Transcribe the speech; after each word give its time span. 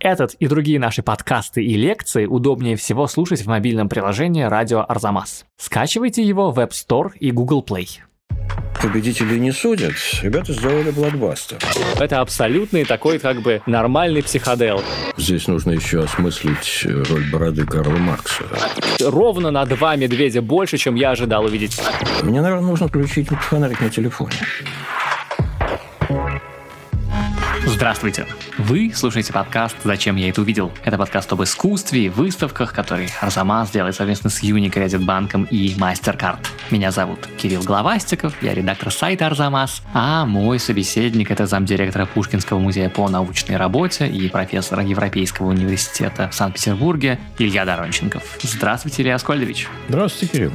Этот 0.00 0.34
и 0.34 0.46
другие 0.46 0.78
наши 0.78 1.02
подкасты 1.02 1.64
и 1.64 1.74
лекции 1.74 2.26
удобнее 2.26 2.76
всего 2.76 3.08
слушать 3.08 3.42
в 3.42 3.46
мобильном 3.48 3.88
приложении 3.88 4.42
«Радио 4.42 4.84
Арзамас». 4.86 5.44
Скачивайте 5.56 6.22
его 6.22 6.52
в 6.52 6.58
App 6.60 6.70
Store 6.70 7.10
и 7.18 7.32
Google 7.32 7.64
Play. 7.68 7.88
Победителей 8.80 9.40
не 9.40 9.50
судят. 9.50 9.94
Ребята 10.22 10.52
сделали 10.52 10.92
блокбастер. 10.92 11.58
Это 11.98 12.20
абсолютный 12.20 12.84
такой 12.84 13.18
как 13.18 13.42
бы 13.42 13.60
нормальный 13.66 14.22
психодел. 14.22 14.80
Здесь 15.16 15.48
нужно 15.48 15.72
еще 15.72 16.04
осмыслить 16.04 16.86
роль 17.10 17.28
бороды 17.32 17.66
Карла 17.66 17.96
Маркса. 17.96 18.44
Ровно 19.00 19.50
на 19.50 19.66
два 19.66 19.96
медведя 19.96 20.42
больше, 20.42 20.78
чем 20.78 20.94
я 20.94 21.10
ожидал 21.10 21.44
увидеть. 21.44 21.80
Мне, 22.22 22.40
наверное, 22.40 22.68
нужно 22.68 22.86
включить 22.86 23.28
фонарик 23.28 23.80
на 23.80 23.90
телефоне. 23.90 24.36
Здравствуйте! 27.70 28.26
Вы 28.56 28.92
слушаете 28.94 29.34
подкаст 29.34 29.76
«Зачем 29.84 30.16
я 30.16 30.30
это 30.30 30.40
увидел?». 30.40 30.72
Это 30.84 30.96
подкаст 30.96 31.30
об 31.34 31.42
искусстве 31.42 32.06
и 32.06 32.08
выставках, 32.08 32.72
который 32.72 33.10
Арзамас 33.20 33.70
делает 33.70 33.94
совместно 33.94 34.30
с 34.30 34.42
Unicredit 34.42 35.04
банком 35.04 35.44
и 35.44 35.74
MasterCard. 35.74 36.38
Меня 36.70 36.90
зовут 36.90 37.28
Кирилл 37.36 37.62
Главастиков, 37.62 38.42
я 38.42 38.54
редактор 38.54 38.90
сайта 38.90 39.26
Арзамас, 39.26 39.82
а 39.92 40.24
мой 40.24 40.58
собеседник– 40.58 41.30
это 41.32 41.44
замдиректора 41.46 42.06
Пушкинского 42.06 42.58
музея 42.58 42.88
по 42.88 43.06
научной 43.06 43.58
работе 43.58 44.08
и 44.08 44.28
профессора 44.30 44.82
Европейского 44.82 45.48
университета 45.48 46.30
в 46.30 46.34
Санкт-Петербурге 46.34 47.20
Илья 47.38 47.66
Доронченков. 47.66 48.22
Здравствуйте, 48.40 49.02
Илья 49.02 49.16
Аскольдович. 49.16 49.68
Здравствуйте, 49.88 50.32
Кирилл. 50.32 50.52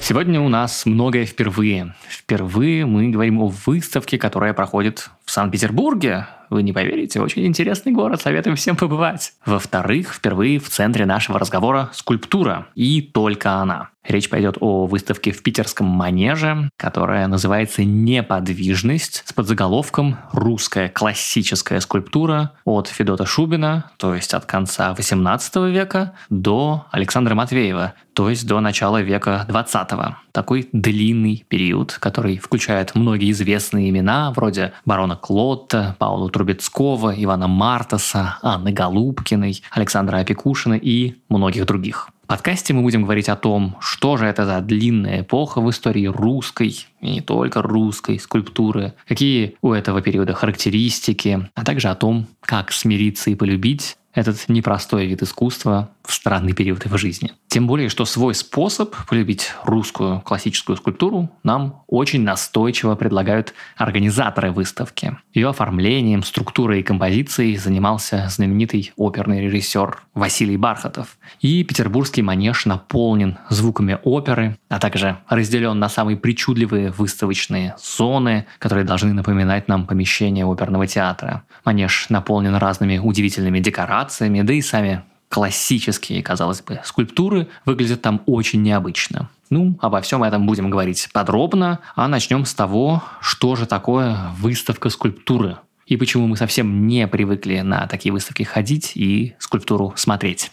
Сегодня 0.00 0.40
у 0.40 0.48
нас 0.48 0.86
многое 0.86 1.24
впервые. 1.24 1.94
Впервые 2.08 2.84
мы 2.84 3.10
говорим 3.10 3.40
о 3.40 3.46
выставке, 3.64 4.18
которая 4.18 4.54
проходит 4.54 5.08
в 5.24 5.30
Санкт-Петербурге. 5.30 6.26
Вы 6.50 6.62
не 6.62 6.72
поверите, 6.72 7.20
очень 7.20 7.46
интересный 7.46 7.92
город, 7.92 8.22
советую 8.22 8.56
всем 8.56 8.76
побывать. 8.76 9.32
Во-вторых, 9.44 10.14
впервые 10.14 10.58
в 10.58 10.68
центре 10.68 11.06
нашего 11.06 11.38
разговора 11.38 11.90
скульптура, 11.92 12.66
и 12.74 13.02
только 13.02 13.52
она. 13.54 13.90
Речь 14.08 14.30
пойдет 14.30 14.56
о 14.60 14.86
выставке 14.86 15.32
в 15.32 15.42
питерском 15.42 15.86
манеже, 15.86 16.70
которая 16.78 17.26
называется 17.26 17.84
«Неподвижность» 17.84 19.22
с 19.26 19.34
подзаголовком 19.34 20.16
«Русская 20.32 20.88
классическая 20.88 21.78
скульптура 21.80 22.52
от 22.64 22.88
Федота 22.88 23.26
Шубина, 23.26 23.90
то 23.98 24.14
есть 24.14 24.32
от 24.32 24.46
конца 24.46 24.94
XVIII 24.96 25.70
века, 25.70 26.14
до 26.30 26.86
Александра 26.90 27.34
Матвеева, 27.34 27.92
то 28.14 28.30
есть 28.30 28.46
до 28.46 28.60
начала 28.60 29.02
века 29.02 29.44
XX. 29.46 30.14
Такой 30.38 30.68
длинный 30.70 31.44
период, 31.48 31.94
который 31.94 32.38
включает 32.38 32.94
многие 32.94 33.32
известные 33.32 33.90
имена, 33.90 34.30
вроде 34.30 34.72
барона 34.84 35.16
Клотта, 35.16 35.96
Паула 35.98 36.30
Трубецкого, 36.30 37.12
Ивана 37.12 37.48
Мартаса, 37.48 38.38
Анны 38.40 38.70
Голубкиной, 38.70 39.60
Александра 39.72 40.18
Опекушина 40.18 40.74
и 40.74 41.14
многих 41.28 41.66
других. 41.66 42.10
В 42.22 42.28
подкасте 42.28 42.72
мы 42.72 42.82
будем 42.82 43.02
говорить 43.02 43.28
о 43.28 43.34
том, 43.34 43.76
что 43.80 44.16
же 44.16 44.26
это 44.26 44.46
за 44.46 44.60
длинная 44.60 45.22
эпоха 45.22 45.60
в 45.60 45.68
истории 45.70 46.06
русской, 46.06 46.86
и 47.00 47.10
не 47.10 47.20
только 47.20 47.60
русской 47.60 48.20
скульптуры, 48.20 48.94
какие 49.08 49.56
у 49.60 49.72
этого 49.72 50.02
периода 50.02 50.34
характеристики, 50.34 51.48
а 51.56 51.64
также 51.64 51.88
о 51.88 51.96
том, 51.96 52.28
как 52.42 52.70
смириться 52.70 53.30
и 53.30 53.34
полюбить 53.34 53.97
этот 54.14 54.48
непростой 54.48 55.06
вид 55.06 55.22
искусства 55.22 55.90
в 56.04 56.12
странный 56.12 56.54
период 56.54 56.84
его 56.86 56.96
жизни. 56.96 57.32
Тем 57.48 57.66
более, 57.66 57.88
что 57.90 58.04
свой 58.06 58.34
способ 58.34 58.94
полюбить 59.06 59.52
русскую 59.64 60.20
классическую 60.20 60.76
скульптуру 60.76 61.30
нам 61.42 61.82
очень 61.86 62.22
настойчиво 62.22 62.94
предлагают 62.94 63.52
организаторы 63.76 64.50
выставки. 64.50 65.18
Ее 65.34 65.50
оформлением, 65.50 66.22
структурой 66.22 66.80
и 66.80 66.82
композицией 66.82 67.56
занимался 67.56 68.26
знаменитый 68.30 68.92
оперный 68.96 69.42
режиссер 69.42 70.02
Василий 70.14 70.56
Бархатов. 70.56 71.18
И 71.40 71.62
петербургский 71.62 72.22
манеж 72.22 72.64
наполнен 72.64 73.38
звуками 73.50 73.98
оперы, 74.02 74.58
а 74.68 74.78
также 74.78 75.18
разделен 75.28 75.78
на 75.78 75.88
самые 75.90 76.16
причудливые 76.16 76.90
выставочные 76.90 77.76
зоны, 77.78 78.46
которые 78.58 78.84
должны 78.84 79.12
напоминать 79.12 79.68
нам 79.68 79.86
помещение 79.86 80.50
оперного 80.50 80.86
театра. 80.86 81.44
Манеж 81.64 82.06
наполнен 82.08 82.54
разными 82.54 82.98
удивительными 82.98 83.60
декорациями, 83.60 83.97
да 84.42 84.52
и 84.52 84.60
сами 84.60 85.02
классические, 85.28 86.22
казалось 86.22 86.62
бы, 86.62 86.80
скульптуры 86.84 87.48
выглядят 87.64 88.02
там 88.02 88.22
очень 88.26 88.62
необычно. 88.62 89.28
Ну, 89.50 89.78
обо 89.80 90.00
всем 90.00 90.22
этом 90.22 90.46
будем 90.46 90.70
говорить 90.70 91.08
подробно, 91.12 91.80
а 91.94 92.08
начнем 92.08 92.44
с 92.44 92.54
того, 92.54 93.02
что 93.20 93.56
же 93.56 93.66
такое 93.66 94.16
выставка 94.38 94.90
скульптуры 94.90 95.58
и 95.88 95.96
почему 95.96 96.26
мы 96.26 96.36
совсем 96.36 96.86
не 96.86 97.08
привыкли 97.08 97.60
на 97.60 97.86
такие 97.86 98.12
выставки 98.12 98.42
ходить 98.42 98.92
и 98.94 99.34
скульптуру 99.38 99.94
смотреть. 99.96 100.52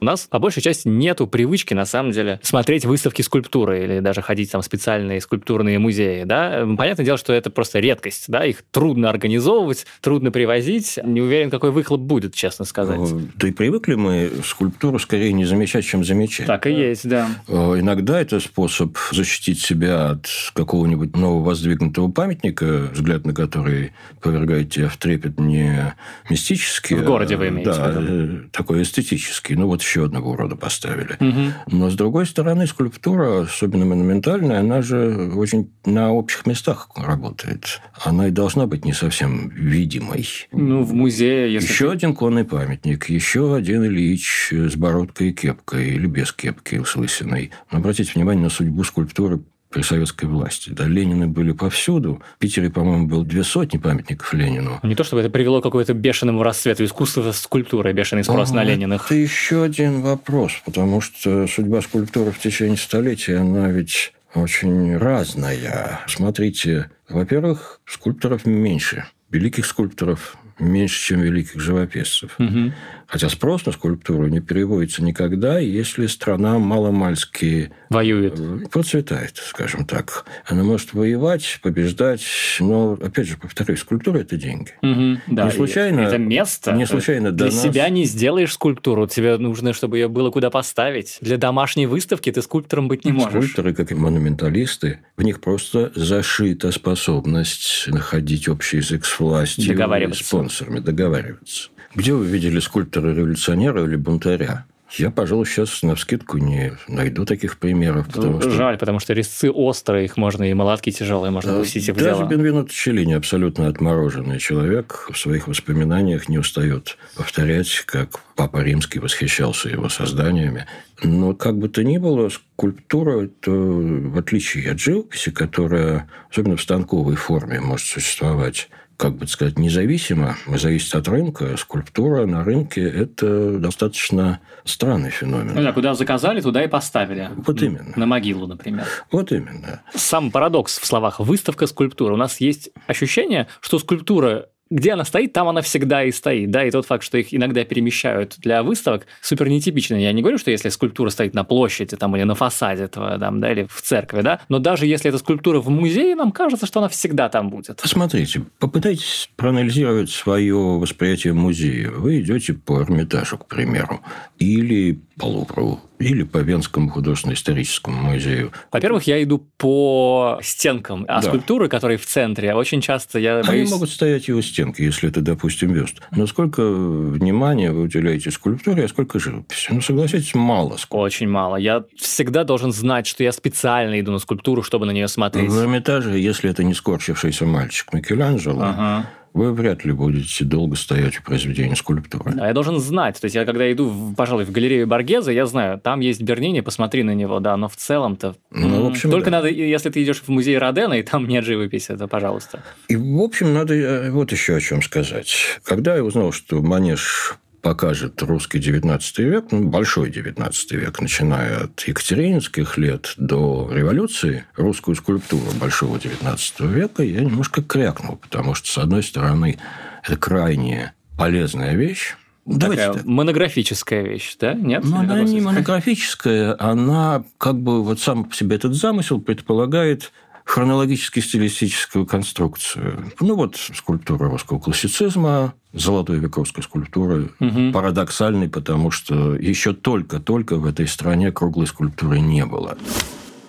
У 0.00 0.04
нас 0.04 0.26
по 0.26 0.38
большей 0.38 0.62
части 0.62 0.88
нету 0.88 1.26
привычки, 1.26 1.74
на 1.74 1.84
самом 1.84 2.12
деле, 2.12 2.40
смотреть 2.42 2.86
выставки 2.86 3.20
скульптуры 3.20 3.84
или 3.84 4.00
даже 4.00 4.22
ходить 4.22 4.50
там 4.50 4.62
в 4.62 4.64
специальные 4.64 5.20
скульптурные 5.20 5.78
музеи, 5.78 6.24
да. 6.24 6.66
Понятное 6.76 7.04
дело, 7.04 7.18
что 7.18 7.34
это 7.34 7.50
просто 7.50 7.80
редкость, 7.80 8.24
да, 8.28 8.46
их 8.46 8.62
трудно 8.70 9.10
организовывать, 9.10 9.86
трудно 10.00 10.30
привозить. 10.30 10.98
Не 11.04 11.20
уверен, 11.20 11.50
какой 11.50 11.70
выхлоп 11.70 12.00
будет, 12.00 12.34
честно 12.34 12.64
сказать. 12.64 12.98
Да 13.36 13.48
и 13.48 13.52
привыкли 13.52 13.94
мы 13.94 14.30
скульптуру 14.42 14.98
скорее 14.98 15.32
не 15.34 15.44
замечать, 15.44 15.84
чем 15.84 16.02
замечать. 16.02 16.46
Так 16.46 16.66
и 16.66 16.72
есть, 16.72 17.06
да. 17.06 17.28
Иногда 17.48 18.20
это 18.20 18.40
способ 18.40 18.96
защитить 19.12 19.60
себя 19.60 20.10
от 20.10 20.26
какого-нибудь 20.54 21.14
нового 21.14 21.44
воздвигнутого 21.44 22.10
памятника, 22.10 22.88
взгляд 22.92 23.26
на 23.26 23.34
который 23.34 23.92
повергает 24.22 24.70
тебя 24.70 24.88
в 24.88 24.96
трепет 24.96 25.38
не 25.38 25.94
мистический. 26.30 26.96
В 26.96 27.04
городе 27.04 27.36
вы 27.36 27.48
имеете 27.48 27.70
да, 27.70 27.90
в 27.90 28.02
виду? 28.02 28.48
такой 28.50 28.82
эстетический. 28.82 29.56
Ну, 29.56 29.66
вот 29.66 29.82
еще 29.90 30.04
одного 30.04 30.36
рода 30.36 30.56
поставили. 30.56 31.16
Угу. 31.20 31.76
Но, 31.76 31.90
с 31.90 31.94
другой 31.94 32.26
стороны, 32.26 32.66
скульптура, 32.66 33.42
особенно 33.42 33.84
монументальная, 33.84 34.60
она 34.60 34.82
же 34.82 35.32
очень 35.34 35.70
на 35.84 36.12
общих 36.12 36.46
местах 36.46 36.88
работает. 36.96 37.80
Она 38.04 38.28
и 38.28 38.30
должна 38.30 38.66
быть 38.66 38.84
не 38.84 38.92
совсем 38.92 39.48
видимой. 39.50 40.26
Ну, 40.52 40.84
в 40.84 40.94
музее... 40.94 41.52
Если 41.52 41.72
еще 41.72 41.88
ты... 41.88 41.94
один 41.94 42.14
конный 42.14 42.44
памятник, 42.44 43.08
еще 43.08 43.54
один 43.54 43.84
Ильич 43.84 44.52
с 44.52 44.76
бородкой 44.76 45.30
и 45.30 45.32
кепкой, 45.32 45.90
или 45.90 46.06
без 46.06 46.32
кепки, 46.32 46.82
с 46.84 46.94
лысиной. 46.94 47.50
Но 47.72 47.78
обратите 47.78 48.12
внимание 48.14 48.44
на 48.44 48.50
судьбу 48.50 48.84
скульптуры 48.84 49.40
при 49.70 49.82
советской 49.82 50.26
власти. 50.26 50.70
Да, 50.70 50.86
Ленины 50.86 51.26
были 51.26 51.52
повсюду. 51.52 52.20
В 52.36 52.38
Питере, 52.38 52.70
по-моему, 52.70 53.06
было 53.06 53.24
две 53.24 53.44
сотни 53.44 53.78
памятников 53.78 54.34
Ленину. 54.34 54.80
Не 54.82 54.94
то, 54.94 55.04
чтобы 55.04 55.22
это 55.22 55.30
привело 55.30 55.60
к 55.60 55.62
какому-то 55.62 55.94
бешеному 55.94 56.42
расцвету 56.42 56.84
искусства 56.84 57.30
скульптуры, 57.32 57.92
бешеный 57.92 58.24
спрос 58.24 58.50
а, 58.50 58.54
на 58.54 58.64
Лениных. 58.64 59.06
Это 59.06 59.14
еще 59.14 59.62
один 59.62 60.02
вопрос, 60.02 60.52
потому 60.64 61.00
что 61.00 61.46
судьба 61.46 61.80
скульптуры 61.82 62.32
в 62.32 62.38
течение 62.38 62.76
столетия, 62.76 63.36
она 63.36 63.68
ведь 63.68 64.12
очень 64.34 64.96
разная. 64.96 66.00
Смотрите, 66.08 66.90
во-первых, 67.08 67.80
скульпторов 67.86 68.46
меньше. 68.46 69.06
Великих 69.30 69.66
скульпторов 69.66 70.36
меньше, 70.60 71.00
чем 71.00 71.20
великих 71.20 71.60
живописцев. 71.60 72.34
Угу. 72.38 72.72
Хотя 73.10 73.28
спрос 73.28 73.66
на 73.66 73.72
скульптуру 73.72 74.28
не 74.28 74.40
переводится 74.40 75.02
никогда, 75.02 75.58
если 75.58 76.06
страна 76.06 76.60
маломальски... 76.60 77.72
Воюет. 77.88 78.38
Э, 78.38 78.68
процветает, 78.70 79.36
скажем 79.36 79.84
так. 79.84 80.24
Она 80.46 80.62
может 80.62 80.94
воевать, 80.94 81.58
побеждать, 81.60 82.22
но, 82.60 82.92
опять 82.92 83.26
же, 83.26 83.36
повторюсь, 83.36 83.80
скульптура– 83.80 84.18
это 84.20 84.36
деньги. 84.36 84.70
Угу, 84.82 85.34
да, 85.34 85.46
не 85.46 85.50
случайно... 85.50 86.00
Это 86.02 86.18
место. 86.18 86.70
Не 86.70 86.86
случайно 86.86 87.32
Для 87.32 87.46
нас... 87.46 87.60
себя 87.60 87.88
не 87.88 88.04
сделаешь 88.04 88.52
скульптуру. 88.52 89.08
Тебе 89.08 89.38
нужно, 89.38 89.72
чтобы 89.72 89.98
ее 89.98 90.06
было 90.06 90.30
куда 90.30 90.50
поставить. 90.50 91.18
Для 91.20 91.36
домашней 91.36 91.86
выставки 91.86 92.30
ты 92.30 92.40
скульптором 92.42 92.86
быть 92.86 93.04
не 93.04 93.10
можешь. 93.10 93.30
Скульпторы, 93.30 93.74
как 93.74 93.90
и 93.90 93.96
монументалисты, 93.96 95.00
в 95.16 95.22
них 95.22 95.40
просто 95.40 95.90
зашита 95.96 96.70
способность 96.70 97.88
находить 97.88 98.48
общий 98.48 98.76
язык 98.76 99.04
с 99.04 99.18
властью 99.18 99.74
и 99.74 100.12
спонсорами, 100.14 100.78
договариваться. 100.78 101.70
Где 101.94 102.14
вы 102.14 102.26
видели 102.26 102.60
скульптора-революционера 102.60 103.84
или 103.84 103.96
бунтаря? 103.96 104.66
Я, 104.92 105.10
пожалуй, 105.10 105.46
сейчас 105.46 105.82
на 105.82 105.94
вскидку 105.94 106.38
не 106.38 106.72
найду 106.88 107.24
таких 107.24 107.58
примеров. 107.58 108.08
Потому 108.08 108.34
ну, 108.34 108.40
что... 108.40 108.50
Жаль, 108.50 108.76
потому 108.76 108.98
что 108.98 109.12
резцы 109.12 109.50
острые, 109.50 110.06
их 110.06 110.16
можно 110.16 110.42
и 110.42 110.52
молотки 110.52 110.90
тяжелые, 110.90 111.30
можно 111.30 111.58
пустить 111.58 111.88
их 111.88 111.94
в 111.94 111.98
Даже 111.98 112.24
Бенвенуто 112.24 112.72
Челлини, 112.72 113.12
абсолютно 113.12 113.68
отмороженный 113.68 114.40
человек, 114.40 115.08
в 115.12 115.16
своих 115.16 115.46
воспоминаниях 115.46 116.28
не 116.28 116.38
устает 116.38 116.98
повторять, 117.16 117.84
как 117.86 118.20
Папа 118.34 118.62
Римский 118.62 118.98
восхищался 118.98 119.68
его 119.68 119.88
созданиями. 119.88 120.66
Но 121.02 121.34
как 121.34 121.56
бы 121.56 121.68
то 121.68 121.84
ни 121.84 121.98
было, 121.98 122.28
скульптура– 122.28 123.24
это, 123.24 123.50
в 123.52 124.18
отличие 124.18 124.72
от 124.72 124.80
живописи, 124.80 125.30
которая, 125.30 126.08
особенно 126.30 126.56
в 126.56 126.62
станковой 126.62 127.14
форме, 127.14 127.60
может 127.60 127.86
существовать 127.86 128.68
как 129.00 129.14
бы 129.14 129.26
сказать, 129.26 129.58
независимо, 129.58 130.36
зависит 130.46 130.94
от 130.94 131.08
рынка. 131.08 131.56
Скульптура 131.56 132.26
на 132.26 132.44
рынке– 132.44 132.82
это 132.82 133.58
достаточно 133.58 134.40
странный 134.64 135.08
феномен. 135.08 135.54
Ну 135.54 135.62
да, 135.62 135.72
куда 135.72 135.94
заказали, 135.94 136.42
туда 136.42 136.62
и 136.62 136.68
поставили. 136.68 137.30
Вот 137.34 137.62
именно. 137.62 137.94
На 137.96 138.04
могилу, 138.04 138.46
например. 138.46 138.84
Вот 139.10 139.32
именно. 139.32 139.82
Сам 139.94 140.30
парадокс 140.30 140.78
в 140.78 140.84
словах 140.84 141.18
«выставка 141.18 141.66
скульптуры». 141.66 142.12
У 142.12 142.18
нас 142.18 142.40
есть 142.40 142.70
ощущение, 142.86 143.46
что 143.62 143.78
скульптура 143.78 144.48
где 144.70 144.92
она 144.92 145.04
стоит, 145.04 145.32
там 145.32 145.48
она 145.48 145.62
всегда 145.62 146.04
и 146.04 146.12
стоит, 146.12 146.50
да, 146.50 146.64
и 146.64 146.70
тот 146.70 146.86
факт, 146.86 147.04
что 147.04 147.18
их 147.18 147.34
иногда 147.34 147.64
перемещают 147.64 148.36
для 148.38 148.62
выставок, 148.62 149.06
супер 149.20 149.48
нетипично. 149.48 149.96
Я 149.96 150.12
не 150.12 150.22
говорю, 150.22 150.38
что 150.38 150.50
если 150.50 150.68
скульптура 150.68 151.10
стоит 151.10 151.34
на 151.34 151.44
площади 151.44 151.96
там 151.96 152.16
или 152.16 152.22
на 152.22 152.34
фасаде 152.34 152.84
этого, 152.84 153.18
там, 153.18 153.40
да, 153.40 153.50
или 153.50 153.66
в 153.68 153.82
церкви, 153.82 154.22
да, 154.22 154.40
но 154.48 154.58
даже 154.58 154.86
если 154.86 155.08
эта 155.08 155.18
скульптура 155.18 155.60
в 155.60 155.68
музее, 155.68 156.14
нам 156.14 156.30
кажется, 156.30 156.66
что 156.66 156.80
она 156.80 156.88
всегда 156.88 157.28
там 157.28 157.50
будет. 157.50 157.80
Посмотрите, 157.82 158.42
попытайтесь 158.58 159.30
проанализировать 159.36 160.10
свое 160.10 160.56
восприятие 160.56 161.32
музея. 161.32 161.90
Вы 161.90 162.20
идете 162.20 162.54
по 162.54 162.82
Эрмитажу, 162.82 163.38
к 163.38 163.46
примеру, 163.46 164.00
или 164.38 165.00
по 165.20 165.26
Лувру, 165.26 165.80
или 165.98 166.22
по 166.22 166.38
Венскому 166.38 166.88
художественно-историческому 166.88 168.12
музею. 168.12 168.52
Во-первых, 168.72 169.04
я 169.04 169.22
иду 169.22 169.46
по 169.58 170.38
стенкам, 170.42 171.04
а 171.08 171.20
да. 171.20 171.28
скульптуры, 171.28 171.68
которые 171.68 171.98
в 171.98 172.06
центре, 172.06 172.54
очень 172.54 172.80
часто 172.80 173.18
я 173.18 173.42
боюсь... 173.42 173.68
Они 173.68 173.70
могут 173.70 173.90
стоять 173.90 174.28
и 174.28 174.32
у 174.32 174.40
стенки, 174.40 174.80
если 174.82 175.10
это, 175.10 175.20
допустим, 175.20 175.72
бюст. 175.72 176.00
Но 176.10 176.26
сколько 176.26 176.62
внимания 176.62 177.70
вы 177.70 177.82
уделяете 177.82 178.30
скульптуре, 178.30 178.84
а 178.84 178.88
сколько 178.88 179.18
живописи? 179.18 179.72
Ну, 179.72 179.80
согласитесь, 179.80 180.34
мало. 180.34 180.76
Сколько. 180.78 181.02
Очень 181.02 181.28
мало. 181.28 181.56
Я 181.56 181.84
всегда 181.96 182.44
должен 182.44 182.72
знать, 182.72 183.06
что 183.06 183.22
я 183.22 183.32
специально 183.32 184.00
иду 184.00 184.12
на 184.12 184.18
скульптуру, 184.18 184.62
чтобы 184.62 184.86
на 184.86 184.92
нее 184.92 185.08
смотреть. 185.08 185.50
В 185.50 185.60
Эрмитаже, 185.60 186.18
если 186.18 186.50
это 186.50 186.64
не 186.64 186.74
скорчившийся 186.74 187.44
мальчик 187.44 187.92
Микеланджело, 187.92 188.62
ага 188.62 189.06
вы 189.32 189.52
вряд 189.52 189.84
ли 189.84 189.92
будете 189.92 190.44
долго 190.44 190.76
стоять 190.76 191.18
у 191.18 191.22
произведения 191.22 191.76
скульптуры. 191.76 192.32
Да, 192.32 192.48
я 192.48 192.52
должен 192.52 192.78
знать. 192.80 193.20
То 193.20 193.26
есть 193.26 193.36
я 193.36 193.44
когда 193.44 193.70
иду, 193.70 194.14
пожалуй, 194.16 194.44
в 194.44 194.50
галерею 194.50 194.86
Баргеза, 194.86 195.32
я 195.32 195.46
знаю, 195.46 195.78
там 195.78 196.00
есть 196.00 196.22
Бернини, 196.22 196.60
посмотри 196.60 197.02
на 197.02 197.14
него, 197.14 197.40
да, 197.40 197.56
но 197.56 197.68
в 197.68 197.76
целом-то... 197.76 198.36
Ну, 198.50 198.84
в 198.84 198.86
общем, 198.88 199.10
Только 199.10 199.30
да. 199.30 199.38
надо, 199.38 199.48
если 199.48 199.90
ты 199.90 200.02
идешь 200.02 200.22
в 200.22 200.28
музей 200.28 200.58
Родена, 200.58 200.94
и 200.94 201.02
там 201.02 201.26
нет 201.26 201.44
живописи, 201.44 201.96
то 201.96 202.08
пожалуйста. 202.08 202.62
И, 202.88 202.96
в 202.96 203.20
общем, 203.20 203.54
надо 203.54 203.74
э, 203.74 204.10
вот 204.10 204.32
еще 204.32 204.56
о 204.56 204.60
чем 204.60 204.82
сказать. 204.82 205.60
Когда 205.64 205.96
я 205.96 206.04
узнал, 206.04 206.32
что 206.32 206.60
Манеж 206.60 207.38
покажет 207.60 208.22
русский 208.22 208.58
XIX 208.58 209.00
век, 209.18 209.46
ну, 209.50 209.68
большой 209.68 210.10
XIX 210.10 210.52
век, 210.70 211.00
начиная 211.00 211.64
от 211.64 211.80
екатерининских 211.80 212.78
лет 212.78 213.14
до 213.16 213.70
революции, 213.72 214.44
русскую 214.56 214.94
скульптуру 214.94 215.52
большого 215.60 215.96
XIX 215.96 216.38
века, 216.72 217.02
я 217.02 217.20
немножко 217.20 217.62
крякнул, 217.62 218.16
потому 218.16 218.54
что, 218.54 218.68
с 218.68 218.78
одной 218.78 219.02
стороны, 219.02 219.58
это 220.02 220.16
крайне 220.16 220.94
полезная 221.16 221.74
вещь, 221.74 222.14
Давайте 222.46 222.86
Такая 222.86 222.98
так. 222.98 223.06
монографическая 223.06 224.02
вещь, 224.02 224.36
да? 224.40 224.54
Нет? 224.54 224.82
Но 224.82 225.00
она 225.00 225.22
не 225.22 225.40
монографическая, 225.40 226.56
она 226.58 227.22
как 227.38 227.60
бы 227.60 227.84
вот 227.84 228.00
сам 228.00 228.24
по 228.24 228.34
себе 228.34 228.56
этот 228.56 228.74
замысел 228.74 229.20
предполагает 229.20 230.10
хронологически-стилистическую 230.50 232.06
конструкцию. 232.06 233.12
Ну 233.20 233.36
вот 233.36 233.56
скульптура 233.56 234.28
русского 234.28 234.58
классицизма, 234.58 235.54
золотой 235.72 236.18
вековской 236.18 236.64
скульптуры, 236.64 237.30
угу. 237.38 237.72
парадоксальный, 237.72 238.48
потому 238.48 238.90
что 238.90 239.36
еще 239.36 239.72
только-только 239.72 240.56
в 240.56 240.66
этой 240.66 240.88
стране 240.88 241.30
круглой 241.30 241.68
скульптуры 241.68 242.18
не 242.18 242.44
было. 242.44 242.76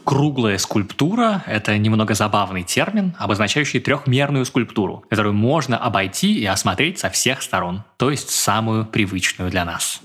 Круглая 0.04 0.60
скульптура– 0.60 1.44
это 1.48 1.76
немного 1.78 2.14
забавный 2.14 2.64
термин, 2.64 3.16
обозначающий 3.18 3.80
трехмерную 3.80 4.46
скульптуру, 4.46 5.04
которую 5.10 5.34
можно 5.34 5.78
обойти 5.78 6.38
и 6.38 6.46
осмотреть 6.46 7.00
со 7.00 7.10
всех 7.10 7.42
сторон, 7.42 7.84
то 7.98 8.12
есть 8.12 8.30
самую 8.30 8.86
привычную 8.86 9.50
для 9.50 9.66
нас. 9.66 10.02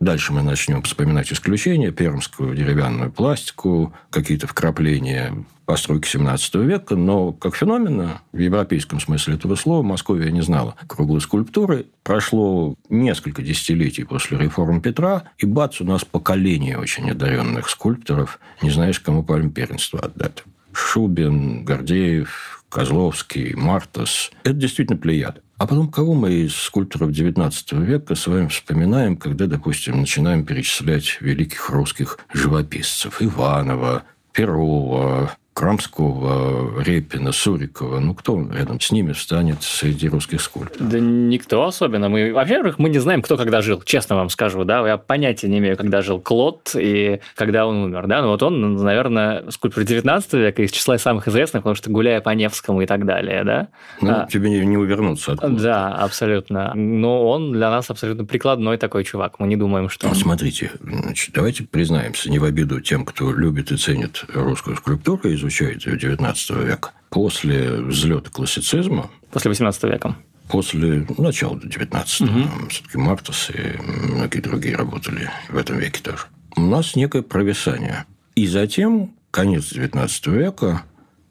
Дальше 0.00 0.32
мы 0.32 0.42
начнем 0.42 0.82
вспоминать 0.82 1.30
исключения, 1.30 1.90
пермскую 1.90 2.56
деревянную 2.56 3.12
пластику, 3.12 3.92
какие-то 4.08 4.46
вкрапления 4.46 5.44
постройки 5.66 6.08
17 6.08 6.54
века, 6.54 6.96
но 6.96 7.32
как 7.32 7.54
феномена 7.54 8.22
в 8.32 8.38
европейском 8.38 8.98
смысле 8.98 9.34
этого 9.34 9.56
слова 9.56 9.82
Московия 9.82 10.32
не 10.32 10.40
знала 10.40 10.74
круглой 10.86 11.20
скульптуры. 11.20 11.84
Прошло 12.02 12.76
несколько 12.88 13.42
десятилетий 13.42 14.04
после 14.04 14.38
реформ 14.38 14.80
Петра, 14.80 15.24
и 15.36 15.44
бац, 15.44 15.82
у 15.82 15.84
нас 15.84 16.06
поколение 16.06 16.78
очень 16.78 17.10
одаренных 17.10 17.68
скульпторов, 17.68 18.40
не 18.62 18.70
знаешь, 18.70 19.00
кому 19.00 19.22
пальм 19.22 19.50
первенство 19.50 20.00
отдать. 20.00 20.44
Шубин, 20.72 21.62
Гордеев, 21.64 22.64
Козловский, 22.70 23.54
Мартас. 23.54 24.30
Это 24.44 24.54
действительно 24.54 24.96
плеяд. 24.96 25.42
А 25.60 25.66
потом, 25.66 25.90
кого 25.90 26.14
мы 26.14 26.32
из 26.32 26.54
скульпторов 26.54 27.10
XIX 27.10 27.52
века 27.84 28.14
с 28.14 28.26
вами 28.26 28.48
вспоминаем, 28.48 29.18
когда, 29.18 29.44
допустим, 29.44 30.00
начинаем 30.00 30.46
перечислять 30.46 31.18
великих 31.20 31.68
русских 31.68 32.18
живописцев? 32.32 33.20
Иванова, 33.20 34.04
Перова, 34.32 35.36
Крамского, 35.52 36.80
Репина, 36.82 37.32
Сурикова. 37.32 37.98
Ну, 37.98 38.14
кто 38.14 38.40
рядом 38.50 38.80
с 38.80 38.92
ними 38.92 39.12
встанет 39.12 39.62
среди 39.62 40.08
русских 40.08 40.40
скульпторов? 40.40 40.88
Да 40.88 40.98
никто 41.00 41.64
особенно. 41.64 42.08
Мы, 42.08 42.32
во-первых, 42.32 42.78
мы 42.78 42.88
не 42.88 42.98
знаем, 42.98 43.20
кто 43.20 43.36
когда 43.36 43.60
жил, 43.60 43.82
честно 43.82 44.16
вам 44.16 44.30
скажу. 44.30 44.64
Да? 44.64 44.86
Я 44.86 44.96
понятия 44.96 45.48
не 45.48 45.58
имею, 45.58 45.76
когда 45.76 46.02
жил 46.02 46.20
Клод 46.20 46.74
и 46.74 47.20
когда 47.34 47.66
он 47.66 47.76
умер. 47.84 48.06
Да? 48.06 48.22
Но 48.22 48.28
вот 48.28 48.42
он, 48.42 48.76
наверное, 48.76 49.50
скульптор 49.50 49.84
19 49.84 50.32
века 50.34 50.62
из 50.62 50.70
числа 50.70 50.96
самых 50.98 51.28
известных, 51.28 51.62
потому 51.62 51.74
что 51.74 51.90
гуляя 51.90 52.20
по 52.20 52.30
Невскому 52.30 52.82
и 52.82 52.86
так 52.86 53.04
далее. 53.04 53.44
Да? 53.44 53.68
Ну, 54.00 54.10
а, 54.10 54.28
тебе 54.30 54.50
не, 54.50 54.64
не 54.64 54.76
увернуться 54.76 55.32
от 55.32 55.40
Клода. 55.40 55.62
Да, 55.62 55.94
абсолютно. 55.96 56.72
Но 56.74 57.28
он 57.28 57.52
для 57.52 57.70
нас 57.70 57.90
абсолютно 57.90 58.24
прикладной 58.24 58.78
такой 58.78 59.04
чувак. 59.04 59.40
Мы 59.40 59.48
не 59.48 59.56
думаем, 59.56 59.88
что... 59.88 60.08
Ну, 60.08 60.14
смотрите, 60.14 60.70
значит, 60.80 61.34
давайте 61.34 61.64
признаемся, 61.64 62.30
не 62.30 62.38
в 62.38 62.44
обиду 62.44 62.80
тем, 62.80 63.04
кто 63.04 63.32
любит 63.32 63.72
и 63.72 63.76
ценит 63.76 64.24
русскую 64.32 64.76
скульптуру, 64.76 65.28
изучает 65.40 65.86
ее 65.86 65.96
XIX 65.96 66.64
века. 66.64 66.92
После 67.10 67.80
взлета 67.82 68.30
классицизма... 68.30 69.10
После 69.32 69.50
XVIII 69.50 69.90
века 69.90 70.16
после 70.50 71.06
начала 71.16 71.56
19-го. 71.56 72.24
Угу. 72.24 72.68
Все-таки 72.68 72.98
Мартас 72.98 73.50
и 73.50 73.80
многие 73.80 74.40
другие 74.40 74.76
работали 74.76 75.30
в 75.48 75.56
этом 75.56 75.78
веке 75.78 76.02
тоже. 76.02 76.24
У 76.56 76.62
нас 76.62 76.96
некое 76.96 77.22
провисание. 77.22 78.04
И 78.34 78.46
затем, 78.46 79.14
конец 79.30 79.72
XIX 79.72 80.08
века, 80.36 80.82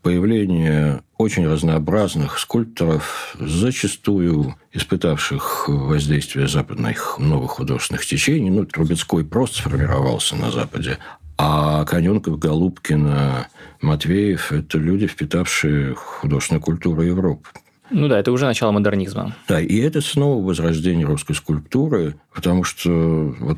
появление 0.01 1.01
очень 1.17 1.47
разнообразных 1.47 2.39
скульпторов, 2.39 3.35
зачастую 3.39 4.55
испытавших 4.71 5.65
воздействие 5.67 6.47
западных 6.47 7.17
новых 7.19 7.51
художественных 7.51 8.05
течений. 8.05 8.49
Ну, 8.49 8.65
Трубецкой 8.65 9.25
просто 9.25 9.57
сформировался 9.57 10.37
на 10.37 10.51
Западе. 10.51 10.97
А 11.41 11.85
Коненков, 11.85 12.37
Голубкина, 12.37 13.47
Матвеев– 13.79 14.51
это 14.51 14.77
люди, 14.77 15.07
впитавшие 15.07 15.95
художественную 15.95 16.61
культуру 16.61 17.01
Европы. 17.01 17.47
Ну 17.91 18.09
да, 18.09 18.19
это 18.19 18.33
уже 18.33 18.45
начало 18.45 18.73
модернизма. 18.73 19.33
Да, 19.47 19.61
и 19.61 19.77
это 19.77 20.01
снова 20.01 20.45
возрождение 20.45 21.05
русской 21.05 21.33
скульптуры, 21.33 22.17
потому 22.33 22.65
что 22.65 23.33
вот 23.39 23.57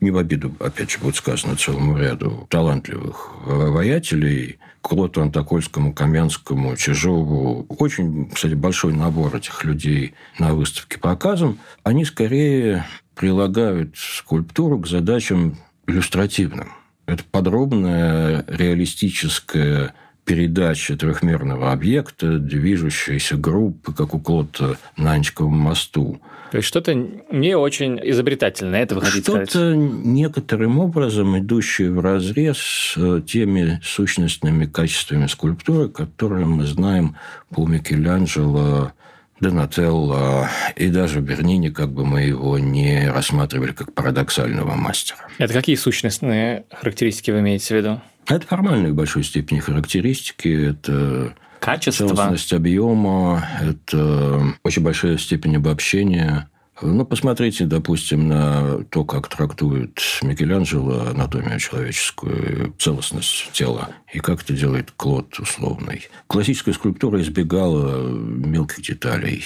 не 0.00 0.10
в 0.10 0.16
обиду, 0.16 0.54
опять 0.60 0.92
же, 0.92 0.98
будет 0.98 1.16
сказано 1.16 1.56
целому 1.56 1.98
ряду 1.98 2.46
талантливых 2.48 3.32
воятелей, 3.44 4.58
Клоту 4.80 5.20
Антокольскому, 5.20 5.92
Каменскому, 5.92 6.74
Чижову, 6.74 7.66
очень, 7.68 8.30
кстати, 8.30 8.54
большой 8.54 8.94
набор 8.94 9.36
этих 9.36 9.62
людей 9.62 10.14
на 10.38 10.54
выставке 10.54 10.98
показан, 10.98 11.58
они 11.82 12.06
скорее 12.06 12.86
прилагают 13.14 13.94
скульптуру 13.98 14.78
к 14.78 14.86
задачам 14.86 15.58
иллюстративным– 15.86 16.72
это 17.06 17.22
подробная 17.30 18.44
реалистическая 18.48 19.94
передача 20.24 20.96
трехмерного 20.96 21.72
объекта, 21.72 22.38
движущейся 22.38 23.36
группы, 23.36 23.92
как 23.92 24.14
у 24.14 24.20
Клота 24.20 24.78
на 24.96 25.12
Анчковом 25.12 25.54
мосту. 25.54 26.20
То 26.50 26.58
есть 26.58 26.68
что-то 26.68 26.94
не 26.94 27.56
очень 27.56 27.98
изобретательное, 28.02 28.82
это 28.82 28.94
вы 28.94 29.02
хотите 29.02 29.22
что-то 29.22 29.46
сказать? 29.46 29.76
некоторым 29.76 30.78
образом 30.78 31.36
идущее 31.38 31.90
в 31.90 32.00
разрез 32.00 32.58
с 32.58 33.22
теми 33.22 33.80
сущностными 33.82 34.66
качествами 34.66 35.26
скульптуры, 35.26 35.88
которые 35.88 36.46
мы 36.46 36.64
знаем 36.64 37.16
по 37.50 37.66
Микеланджело, 37.66 38.92
Донателло 39.40 40.48
и 40.76 40.88
даже 40.88 41.20
Бернини, 41.20 41.68
как 41.68 41.90
бы 41.92 42.06
мы 42.06 42.22
его 42.22 42.58
не 42.58 43.08
рассматривали 43.10 43.72
как 43.72 43.92
парадоксального 43.92 44.74
мастера. 44.74 45.20
Это 45.38 45.52
какие 45.52 45.76
сущностные 45.76 46.64
характеристики 46.70 47.30
вы 47.30 47.40
имеете 47.40 47.74
в 47.74 47.76
виду? 47.76 48.00
Это 48.26 48.46
формальные 48.46 48.92
в 48.92 48.96
большой 48.96 49.24
степени 49.24 49.58
характеристики. 49.58 50.70
Это 50.70 51.34
Качество. 51.60 52.08
целостность 52.08 52.52
объема, 52.52 53.46
это 53.60 54.54
очень 54.62 54.82
большая 54.82 55.18
степень 55.18 55.56
обобщения, 55.56 56.48
ну, 56.82 57.04
посмотрите, 57.04 57.66
допустим, 57.66 58.28
на 58.28 58.84
то, 58.90 59.04
как 59.04 59.28
трактует 59.28 60.00
Микеланджело 60.22 61.08
анатомию 61.10 61.58
человеческую, 61.60 62.74
целостность 62.78 63.50
тела, 63.52 63.90
и 64.12 64.18
как 64.18 64.42
это 64.42 64.52
делает 64.54 64.90
Клод 64.96 65.38
условный. 65.38 66.08
Классическая 66.26 66.72
скульптура 66.72 67.20
избегала 67.20 68.08
мелких 68.08 68.82
деталей. 68.82 69.44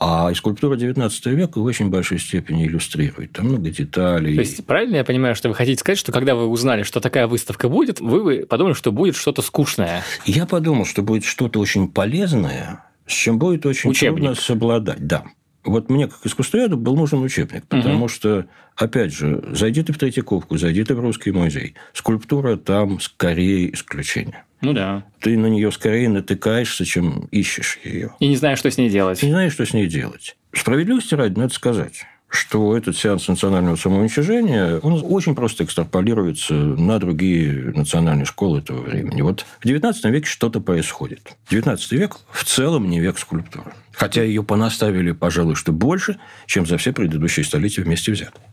А 0.00 0.32
скульптура 0.32 0.76
XIX 0.76 1.10
века 1.34 1.58
в 1.58 1.64
очень 1.64 1.90
большой 1.90 2.20
степени 2.20 2.66
иллюстрирует. 2.68 3.32
Там 3.32 3.46
много 3.46 3.68
деталей. 3.70 4.36
То 4.36 4.40
есть, 4.42 4.64
правильно 4.64 4.96
я 4.96 5.04
понимаю, 5.04 5.34
что 5.34 5.48
вы 5.48 5.56
хотите 5.56 5.80
сказать, 5.80 5.98
что 5.98 6.12
когда 6.12 6.36
вы 6.36 6.46
узнали, 6.46 6.84
что 6.84 7.00
такая 7.00 7.26
выставка 7.26 7.68
будет, 7.68 7.98
вы 7.98 8.46
подумали, 8.46 8.74
что 8.74 8.92
будет 8.92 9.16
что-то 9.16 9.42
скучное? 9.42 10.04
Я 10.24 10.46
подумал, 10.46 10.84
что 10.84 11.02
будет 11.02 11.24
что-то 11.24 11.58
очень 11.58 11.88
полезное, 11.88 12.84
С 13.08 13.12
чем 13.12 13.40
будет 13.40 13.66
очень 13.66 13.90
Учебник. 13.90 14.18
трудно 14.22 14.34
совладать. 14.40 15.04
Да. 15.04 15.24
Вот 15.68 15.90
мне, 15.90 16.08
как 16.08 16.24
искусствоведу, 16.24 16.76
был 16.76 16.96
нужен 16.96 17.20
учебник, 17.22 17.64
потому 17.66 18.04
угу. 18.04 18.08
что, 18.08 18.46
опять 18.76 19.12
же, 19.12 19.44
зайди 19.52 19.82
ты 19.82 19.92
в 19.92 19.98
Третьяковку, 19.98 20.56
зайди 20.56 20.84
ты 20.84 20.94
в 20.94 21.00
Русский 21.00 21.30
музей. 21.30 21.74
Скульптура 21.92 22.56
там 22.56 23.00
скорее 23.00 23.72
исключение. 23.74 24.44
Ну 24.60 24.72
да. 24.72 25.04
Ты 25.20 25.38
на 25.38 25.46
нее 25.46 25.70
скорее 25.70 26.08
натыкаешься, 26.08 26.84
чем 26.84 27.28
ищешь 27.30 27.78
ее. 27.84 28.14
И 28.18 28.26
не 28.26 28.36
знаешь, 28.36 28.58
что 28.58 28.70
с 28.70 28.78
ней 28.78 28.90
делать. 28.90 29.22
И 29.22 29.26
не 29.26 29.32
знаешь, 29.32 29.52
что 29.52 29.64
с 29.64 29.72
ней 29.72 29.86
делать. 29.86 30.36
Справедливости 30.52 31.14
ради, 31.14 31.38
надо 31.38 31.54
сказать 31.54 32.06
что 32.28 32.76
этот 32.76 32.96
сеанс 32.96 33.26
национального 33.28 33.76
самоуничижения, 33.76 34.78
он 34.78 35.02
очень 35.04 35.34
просто 35.34 35.64
экстраполируется 35.64 36.54
на 36.54 36.98
другие 36.98 37.72
национальные 37.74 38.26
школы 38.26 38.58
этого 38.58 38.82
времени. 38.82 39.22
Вот 39.22 39.46
в 39.60 39.64
XIX 39.64 39.94
веке 40.10 40.26
что-то 40.26 40.60
происходит. 40.60 41.36
XIX 41.50 41.78
век 41.90 42.18
в 42.30 42.44
целом 42.44 42.90
не 42.90 43.00
век 43.00 43.18
скульптуры. 43.18 43.72
Хотя 43.92 44.22
ее 44.22 44.44
понаставили, 44.44 45.12
пожалуй, 45.12 45.56
что 45.56 45.72
больше, 45.72 46.18
чем 46.46 46.66
за 46.66 46.76
все 46.78 46.92
предыдущие 46.92 47.44
столетия 47.44 47.82
вместе 47.82 48.12
взятые. 48.12 48.44